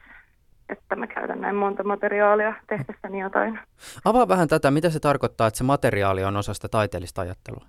että 0.69 0.95
mä 0.95 1.07
käytän 1.07 1.41
näin 1.41 1.55
monta 1.55 1.83
materiaalia 1.83 2.53
tehdessäni 2.67 3.19
jotain. 3.19 3.59
Avaa 4.05 4.27
vähän 4.27 4.47
tätä, 4.47 4.71
mitä 4.71 4.89
se 4.89 4.99
tarkoittaa, 4.99 5.47
että 5.47 5.57
se 5.57 5.63
materiaali 5.63 6.23
on 6.23 6.37
osa 6.37 6.53
sitä 6.53 6.67
taiteellista 6.69 7.21
ajattelua? 7.21 7.65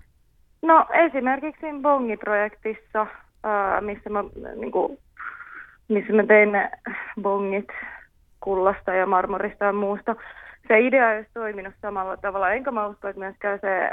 No 0.61 0.85
esimerkiksi 0.93 1.65
Bongi-projektissa, 1.81 3.07
missä 3.81 4.09
mä, 4.09 4.23
niin 4.55 4.71
kuin, 4.71 4.97
missä 5.87 6.13
mä 6.13 6.25
tein 6.25 6.51
ne 6.51 6.71
bongit 7.21 7.67
kullasta 8.39 8.93
ja 8.93 9.05
marmorista 9.05 9.65
ja 9.65 9.73
muusta, 9.73 10.15
se 10.67 10.79
idea 10.79 11.09
olisi 11.09 11.29
toiminut 11.33 11.73
samalla 11.81 12.17
tavalla. 12.17 12.51
Enkä 12.51 12.71
mä 12.71 12.87
usko, 12.87 13.07
että 13.07 13.19
myöskään 13.19 13.59
se 13.59 13.89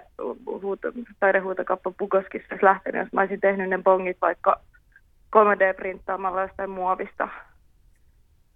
huuto, 0.62 0.92
taidehuutokappa 1.20 1.92
Pukoskissa 1.98 2.48
olisi 2.50 2.64
lähtenyt, 2.64 3.00
jos 3.00 3.12
mä 3.12 3.20
olisin 3.20 3.40
tehnyt 3.40 3.68
ne 3.68 3.78
bongit 3.78 4.16
vaikka 4.20 4.60
3D-printtaamalla 5.36 6.42
jostain 6.42 6.70
muovista. 6.70 7.28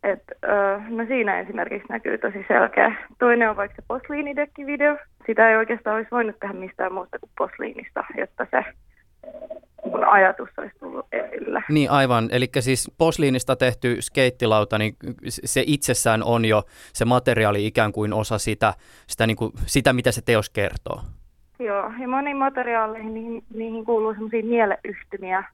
Et, 0.03 0.23
öö, 0.45 0.81
no 0.89 1.07
siinä 1.07 1.41
esimerkiksi 1.41 1.89
näkyy 1.89 2.19
tosi 2.19 2.45
selkeä. 2.49 2.95
Toinen 3.19 3.51
on 3.51 3.57
vaikka 3.57 3.77
se 3.77 3.83
posliinidekki-video. 3.89 4.97
Sitä 5.27 5.51
ei 5.51 5.57
oikeastaan 5.57 5.97
olisi 5.97 6.11
voinut 6.11 6.41
tehdä 6.41 6.55
mistään 6.55 6.93
muusta 6.93 7.19
kuin 7.19 7.31
posliinista, 7.39 8.05
jotta 8.17 8.47
se 8.51 8.65
mun 9.85 10.05
ajatus 10.05 10.49
olisi 10.59 10.75
tullut 10.81 11.07
esille. 11.13 11.63
Niin 11.69 11.91
aivan, 11.91 12.29
eli 12.33 12.49
siis 12.61 12.91
posliinista 12.99 13.57
tehty 13.57 14.03
skeittilauta, 14.03 14.79
niin 14.79 14.97
se 15.29 15.63
itsessään 15.67 16.23
on 16.23 16.45
jo 16.45 16.63
se 16.93 17.05
materiaali 17.05 17.67
ikään 17.67 17.93
kuin 17.93 18.13
osa 18.13 18.39
sitä, 18.39 18.75
sitä, 19.07 19.27
niin 19.27 19.37
kuin, 19.37 19.53
sitä 19.67 19.93
mitä 19.93 20.13
se 20.13 20.23
teos 20.23 20.51
kertoo. 20.51 21.01
Joo, 21.59 21.93
ja 22.01 22.09
moniin 22.09 22.37
materiaaleihin 22.37 23.15
niihin, 23.15 23.45
niihin 23.55 23.85
kuuluu 23.85 24.15
sellaisia 24.15 24.45
mieleyhtymiä, 24.45 25.45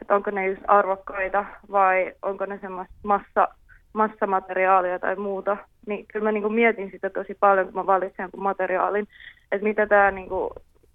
että 0.00 0.14
onko 0.14 0.30
ne 0.30 0.48
just 0.48 0.62
arvokkaita 0.68 1.44
vai 1.70 2.12
onko 2.22 2.46
ne 2.46 2.58
semmoista 2.60 2.94
massa, 3.02 3.48
massamateriaalia 3.92 4.98
tai 4.98 5.16
muuta. 5.16 5.56
Niin 5.86 6.06
kyllä 6.12 6.24
mä 6.24 6.32
niin 6.32 6.42
kuin 6.42 6.54
mietin 6.54 6.90
sitä 6.90 7.10
tosi 7.10 7.34
paljon, 7.40 7.66
kun 7.66 7.74
mä 7.74 7.86
valitsen 7.86 8.24
jonkun 8.24 8.42
materiaalin, 8.42 9.08
että 9.52 9.64
mitä 9.64 9.86
tämä 9.86 10.10
niin 10.10 10.28
kuin 10.28 10.50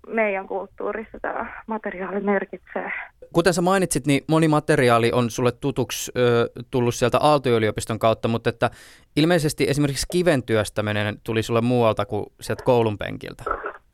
meidän 0.08 0.48
kulttuurissa 0.48 1.20
tämä 1.22 1.64
materiaali 1.68 2.20
merkitsee. 2.20 2.92
Kuten 3.34 3.54
sä 3.54 3.62
mainitsit, 3.62 4.08
niin 4.08 4.24
moni 4.28 4.48
materiaali 4.48 5.12
on 5.14 5.30
sulle 5.30 5.52
tutuksi 5.52 6.12
ö, 6.18 6.50
tullut 6.72 6.96
sieltä 6.96 7.18
Aalto-yliopiston 7.18 8.00
kautta, 8.00 8.28
mutta 8.28 8.50
että 8.50 8.70
ilmeisesti 9.16 9.70
esimerkiksi 9.70 10.08
kiven 10.12 10.44
työstäminen 10.44 11.16
tuli 11.24 11.44
sulle 11.44 11.62
muualta 11.62 12.06
kuin 12.06 12.26
sieltä 12.42 12.64
koulun 12.64 12.98
penkiltä. 12.98 13.44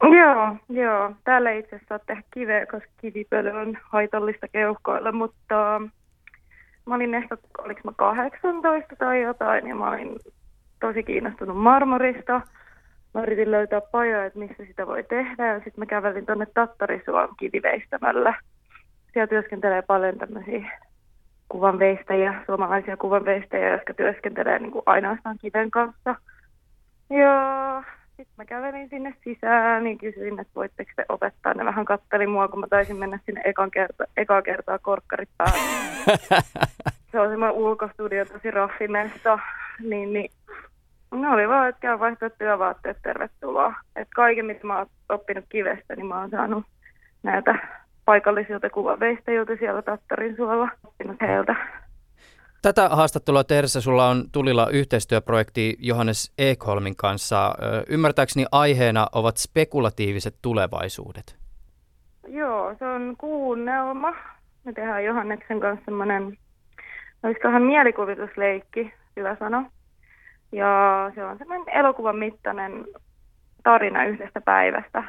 Joo, 0.01 0.55
joo. 0.69 1.11
Täällä 1.23 1.51
ei 1.51 1.59
itse 1.59 1.75
asiassa 1.75 1.99
tehdä 1.99 2.23
kiveä, 2.33 2.65
koska 2.65 2.89
kivipöly 3.01 3.49
on 3.49 3.77
haitallista 3.83 4.47
keuhkoille, 4.47 5.11
mutta 5.11 5.81
mä 6.85 6.95
olin 6.95 7.13
ehkä, 7.13 7.37
oliko 7.57 7.81
mä 7.83 7.91
18 7.97 8.95
tai 8.95 9.21
jotain, 9.21 9.67
ja 9.67 9.75
mä 9.75 9.89
olin 9.89 10.19
tosi 10.79 11.03
kiinnostunut 11.03 11.57
marmorista– 11.57 12.41
mä 13.13 13.21
yritin 13.21 13.51
löytää 13.51 13.81
pajoja, 13.81 14.25
että 14.25 14.39
missä 14.39 14.65
sitä 14.65 14.87
voi 14.87 15.03
tehdä 15.03 15.47
ja 15.47 15.55
sitten 15.55 15.73
mä 15.77 15.85
kävelin 15.85 16.25
tuonne 16.25 16.47
Tattarisuon 16.53 17.29
kiviveistämällä. 17.39 18.33
Siellä 19.13 19.27
työskentelee 19.27 19.81
paljon 19.81 20.17
tämmöisiä 20.17 20.79
kuvanveistäjiä, 21.49 22.43
suomalaisia 22.45 22.97
kuvanveistäjiä, 22.97 23.71
jotka 23.71 23.93
työskentelee 23.93 24.59
niin 24.59 24.71
kuin 24.71 24.83
ainoastaan 24.85 25.37
kiven 25.41 25.71
kanssa. 25.71 26.15
Ja 27.09 27.83
sitten 28.07 28.33
mä 28.37 28.45
kävelin 28.45 28.89
sinne 28.89 29.13
sisään, 29.23 29.83
niin 29.83 29.97
kysyin, 29.97 30.39
että 30.39 30.53
voitteko 30.55 30.91
te 30.95 31.05
opettaa. 31.09 31.53
Ne 31.53 31.65
vähän 31.65 31.85
katteli 31.85 32.27
mua, 32.27 32.47
kun 32.47 32.59
mä 32.59 32.67
taisin 32.69 32.95
mennä 32.95 33.19
sinne 33.25 33.41
ekan 33.45 33.71
kerta, 33.71 34.03
ekaa 34.17 34.41
kertaa 34.41 34.79
korkkarit 34.79 35.29
päälle. 35.37 35.59
Se 37.11 37.19
on 37.19 37.29
semmoinen 37.29 37.57
ulkostudio 37.57 38.25
tosi 38.25 38.51
raffinesta. 38.51 39.39
niin, 39.79 40.13
niin 40.13 40.31
ne 41.21 41.29
oli 41.29 41.49
vaan, 41.49 41.69
että 41.69 41.81
käy 41.81 41.99
vaihtaa 41.99 42.29
työvaatteet, 42.29 42.97
tervetuloa. 43.03 43.73
Että 43.95 44.13
kaiken, 44.15 44.45
mitä 44.45 44.67
mä 44.67 44.77
oon 44.77 44.87
oppinut 45.09 45.45
kivestä, 45.49 45.95
niin 45.95 46.05
mä 46.05 46.19
oon 46.19 46.29
saanut 46.29 46.65
näiltä 47.23 47.67
paikallisilta 48.05 48.69
kuvaveistajilta 48.69 49.55
siellä 49.59 49.81
Tattarin 49.81 50.35
suolla 50.35 50.69
oppinut 50.87 51.17
heiltä. 51.21 51.55
Tätä 52.61 52.89
haastattelua 52.89 53.43
tehdessä 53.43 53.81
sulla 53.81 54.09
on 54.09 54.23
tulilla 54.31 54.69
yhteistyöprojekti 54.69 55.75
Johannes 55.79 56.33
Ekholmin 56.37 56.95
kanssa. 56.95 57.55
Ymmärtääkseni 57.89 58.45
aiheena 58.51 59.07
ovat 59.11 59.37
spekulatiiviset 59.37 60.35
tulevaisuudet. 60.41 61.37
Joo, 62.27 62.75
se 62.79 62.85
on 62.85 63.15
kuunnelma. 63.17 64.13
Me 64.63 64.73
tehdään 64.73 65.03
Johanneksen 65.03 65.59
kanssa 65.59 65.85
semmoinen, 65.85 66.37
olisikohan 67.23 67.61
mielikuvitusleikki, 67.61 68.93
hyvä 69.17 69.35
sano. 69.39 69.65
Ja 70.53 71.11
se 71.15 71.25
on 71.25 71.37
semmoinen 71.37 71.69
elokuvan 71.69 72.17
mittainen 72.17 72.85
tarina 73.63 74.05
yhdestä 74.05 74.41
päivästä. 74.41 75.03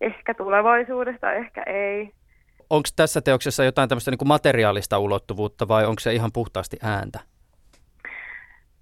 Ehkä 0.00 0.34
tulevaisuudesta, 0.34 1.32
ehkä 1.32 1.62
ei. 1.62 2.10
Onko 2.70 2.88
tässä 2.96 3.20
teoksessa 3.20 3.64
jotain 3.64 3.88
tämmöistä 3.88 4.10
niin 4.10 4.18
kuin 4.18 4.28
materiaalista 4.28 4.98
ulottuvuutta 4.98 5.68
vai 5.68 5.86
onko 5.86 6.00
se 6.00 6.12
ihan 6.12 6.30
puhtaasti 6.32 6.76
ääntä? 6.82 7.20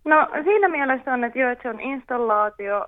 No 0.05 0.29
siinä 0.45 0.69
mielessä 0.69 1.13
on, 1.13 1.25
että, 1.25 1.39
jo, 1.39 1.51
että 1.51 1.63
se 1.63 1.69
on 1.69 1.81
installaatio 1.81 2.87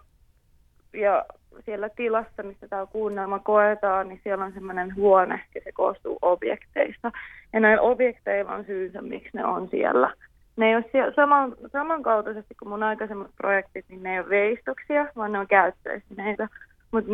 ja 0.92 1.24
siellä 1.64 1.88
tilassa, 1.88 2.42
missä 2.42 2.68
tämä 2.68 2.86
kuunnelma 2.86 3.38
koetaan, 3.38 4.08
niin 4.08 4.20
siellä 4.22 4.44
on 4.44 4.52
semmoinen 4.52 4.96
huone 4.96 5.40
ja 5.54 5.60
se 5.64 5.72
koostuu 5.72 6.18
objekteista. 6.22 7.12
Ja 7.52 7.60
näillä 7.60 7.82
objekteilla 7.82 8.52
on 8.52 8.64
syynsä, 8.64 9.02
miksi 9.02 9.30
ne 9.32 9.44
on 9.44 9.68
siellä. 9.68 10.12
Ne 10.56 10.68
ei 10.68 10.76
ole 10.76 10.84
siellä 10.92 11.12
saman, 11.16 11.56
samankaltaisesti 11.72 12.54
kuin 12.54 12.68
mun 12.68 12.82
aikaisemmat 12.82 13.30
projektit, 13.36 13.84
niin 13.88 14.02
ne 14.02 14.12
ei 14.12 14.20
ole 14.20 14.28
veistoksia, 14.28 15.06
vaan 15.16 15.32
ne 15.32 15.38
on 15.38 15.46
käyttöesineitä. 15.46 16.48
Mutta 16.90 17.10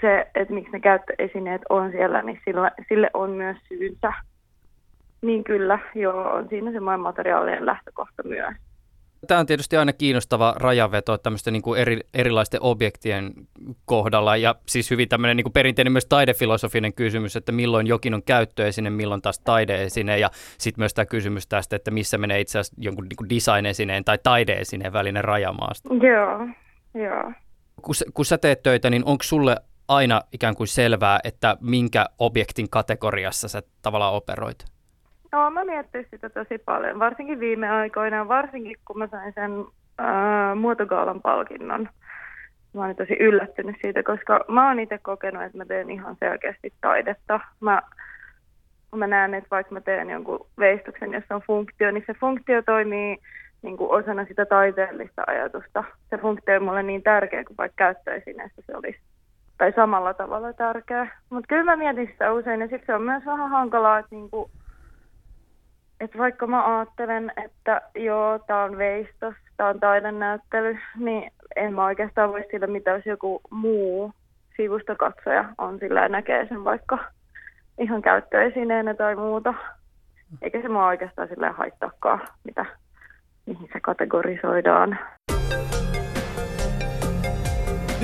se, 0.00 0.30
että 0.34 0.54
miksi 0.54 0.72
ne 0.72 0.80
käyttöesineet 0.80 1.62
on 1.68 1.90
siellä, 1.90 2.22
niin 2.22 2.40
sillä, 2.44 2.70
sille 2.88 3.10
on 3.14 3.30
myös 3.30 3.56
syynsä. 3.68 4.12
Niin 5.22 5.44
kyllä, 5.44 5.78
joo, 5.94 6.30
on 6.30 6.48
siinä 6.48 6.72
semmoinen 6.72 7.00
materiaalien 7.00 7.66
lähtökohta 7.66 8.22
myös. 8.22 8.54
Tämä 9.26 9.40
on 9.40 9.46
tietysti 9.46 9.76
aina 9.76 9.92
kiinnostava 9.92 10.54
rajaveto 10.56 11.18
tämmöisten 11.18 11.52
niin 11.52 11.62
kuin 11.62 11.80
eri, 11.80 12.00
erilaisten 12.14 12.62
objektien 12.62 13.32
kohdalla 13.84 14.36
ja 14.36 14.54
siis 14.68 14.90
hyvin 14.90 15.08
tämmöinen 15.08 15.36
niin 15.36 15.44
kuin 15.44 15.52
perinteinen 15.52 15.92
myös 15.92 16.06
taidefilosofinen 16.06 16.94
kysymys, 16.94 17.36
että 17.36 17.52
milloin 17.52 17.86
jokin 17.86 18.14
on 18.14 18.22
käyttöesine, 18.22 18.90
milloin 18.90 19.22
taas 19.22 19.38
taideesine 19.38 20.18
ja 20.18 20.30
sitten 20.58 20.82
myös 20.82 20.94
tämä 20.94 21.06
kysymys 21.06 21.46
tästä, 21.46 21.76
että 21.76 21.90
missä 21.90 22.18
menee 22.18 22.40
itse 22.40 22.58
asiassa 22.58 22.76
jonkun 22.78 23.06
niin 23.08 23.16
kuin 23.16 23.30
design-esineen 23.30 24.04
tai 24.04 24.18
taideesineen 24.22 24.92
välinen 24.92 25.24
rajamaasta. 25.24 25.88
Joo, 25.94 26.48
joo. 27.04 27.32
Kun, 27.82 27.94
kun 28.14 28.24
sä 28.24 28.38
teet 28.38 28.62
töitä, 28.62 28.90
niin 28.90 29.04
onko 29.04 29.22
sulle 29.22 29.56
aina 29.88 30.20
ikään 30.32 30.54
kuin 30.54 30.68
selvää, 30.68 31.20
että 31.24 31.56
minkä 31.60 32.06
objektin 32.18 32.70
kategoriassa 32.70 33.48
sä 33.48 33.62
tavallaan 33.82 34.14
operoit? 34.14 34.64
No, 35.32 35.50
mä 35.50 35.64
miettinyt 35.64 36.06
sitä 36.10 36.30
tosi 36.30 36.58
paljon, 36.58 36.98
varsinkin 36.98 37.40
viime 37.40 37.70
aikoina, 37.70 38.28
varsinkin 38.28 38.76
kun 38.84 38.98
mä 38.98 39.06
sain 39.06 39.32
sen 39.32 39.64
ää, 39.98 40.54
muotogaalan 40.54 41.22
palkinnon. 41.22 41.88
Mä 42.74 42.80
oon 42.80 42.96
tosi 42.96 43.16
yllättynyt 43.20 43.76
siitä, 43.82 44.02
koska 44.02 44.44
mä 44.48 44.68
oon 44.68 44.80
itse 44.80 44.98
kokenut, 44.98 45.42
että 45.42 45.58
mä 45.58 45.64
teen 45.64 45.90
ihan 45.90 46.16
selkeästi 46.20 46.72
taidetta. 46.80 47.40
Mä, 47.60 47.82
mä 48.96 49.06
näen, 49.06 49.34
että 49.34 49.50
vaikka 49.50 49.74
mä 49.74 49.80
teen 49.80 50.10
jonkun 50.10 50.46
veistoksen, 50.58 51.12
jossa 51.12 51.34
on 51.34 51.42
funktio, 51.46 51.90
niin 51.90 52.04
se 52.06 52.14
funktio 52.14 52.62
toimii 52.62 53.18
niin 53.62 53.76
kuin 53.76 53.90
osana 53.90 54.24
sitä 54.24 54.46
taiteellista 54.46 55.22
ajatusta. 55.26 55.84
Se 56.10 56.18
funktio 56.18 56.56
on 56.56 56.62
mulle 56.62 56.82
niin 56.82 57.02
tärkeä 57.02 57.44
kuin 57.44 57.56
vaikka 57.56 57.76
käyttöesineessä 57.76 58.62
se 58.66 58.76
olisi. 58.76 59.00
Tai 59.58 59.72
samalla 59.72 60.14
tavalla 60.14 60.52
tärkeä. 60.52 61.06
Mutta 61.30 61.46
kyllä 61.48 61.64
mä 61.64 61.76
mietin 61.76 62.08
sitä 62.12 62.32
usein 62.32 62.60
ja 62.60 62.66
sitten 62.66 62.86
se 62.86 62.94
on 62.94 63.02
myös 63.02 63.26
vähän 63.26 63.50
hankalaa, 63.50 63.98
että 63.98 64.14
niin 64.14 64.30
että 66.00 66.18
vaikka 66.18 66.46
mä 66.46 66.78
ajattelen, 66.78 67.32
että 67.44 67.80
joo, 67.94 68.38
tää 68.38 68.64
on 68.64 68.78
veistos, 68.78 69.34
tää 69.56 69.68
on 69.68 69.80
taidennäyttely, 69.80 70.78
niin 70.96 71.32
en 71.56 71.74
mä 71.74 71.84
oikeastaan 71.84 72.30
voi 72.30 72.44
sillä, 72.50 72.66
mitä 72.66 72.90
jos 72.90 73.06
joku 73.06 73.40
muu 73.50 74.12
sivustokatsoja 74.56 75.44
on 75.58 75.78
sillä 75.78 76.08
näkee 76.08 76.46
sen 76.48 76.64
vaikka 76.64 76.98
ihan 77.78 78.02
käyttöesineenä 78.02 78.94
tai 78.94 79.16
muuta. 79.16 79.54
Eikä 80.42 80.62
se 80.62 80.68
mua 80.68 80.86
oikeastaan 80.86 81.28
sillä 81.28 81.52
haittaakaan, 81.52 82.20
mitä, 82.44 82.66
mihin 83.46 83.68
se 83.72 83.80
kategorisoidaan. 83.80 84.98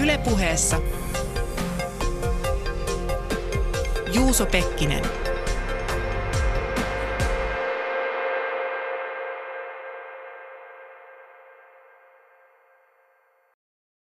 Ylepuheessa 0.03 0.77
Juuso 4.15 4.47
Pekkinen. 4.47 5.26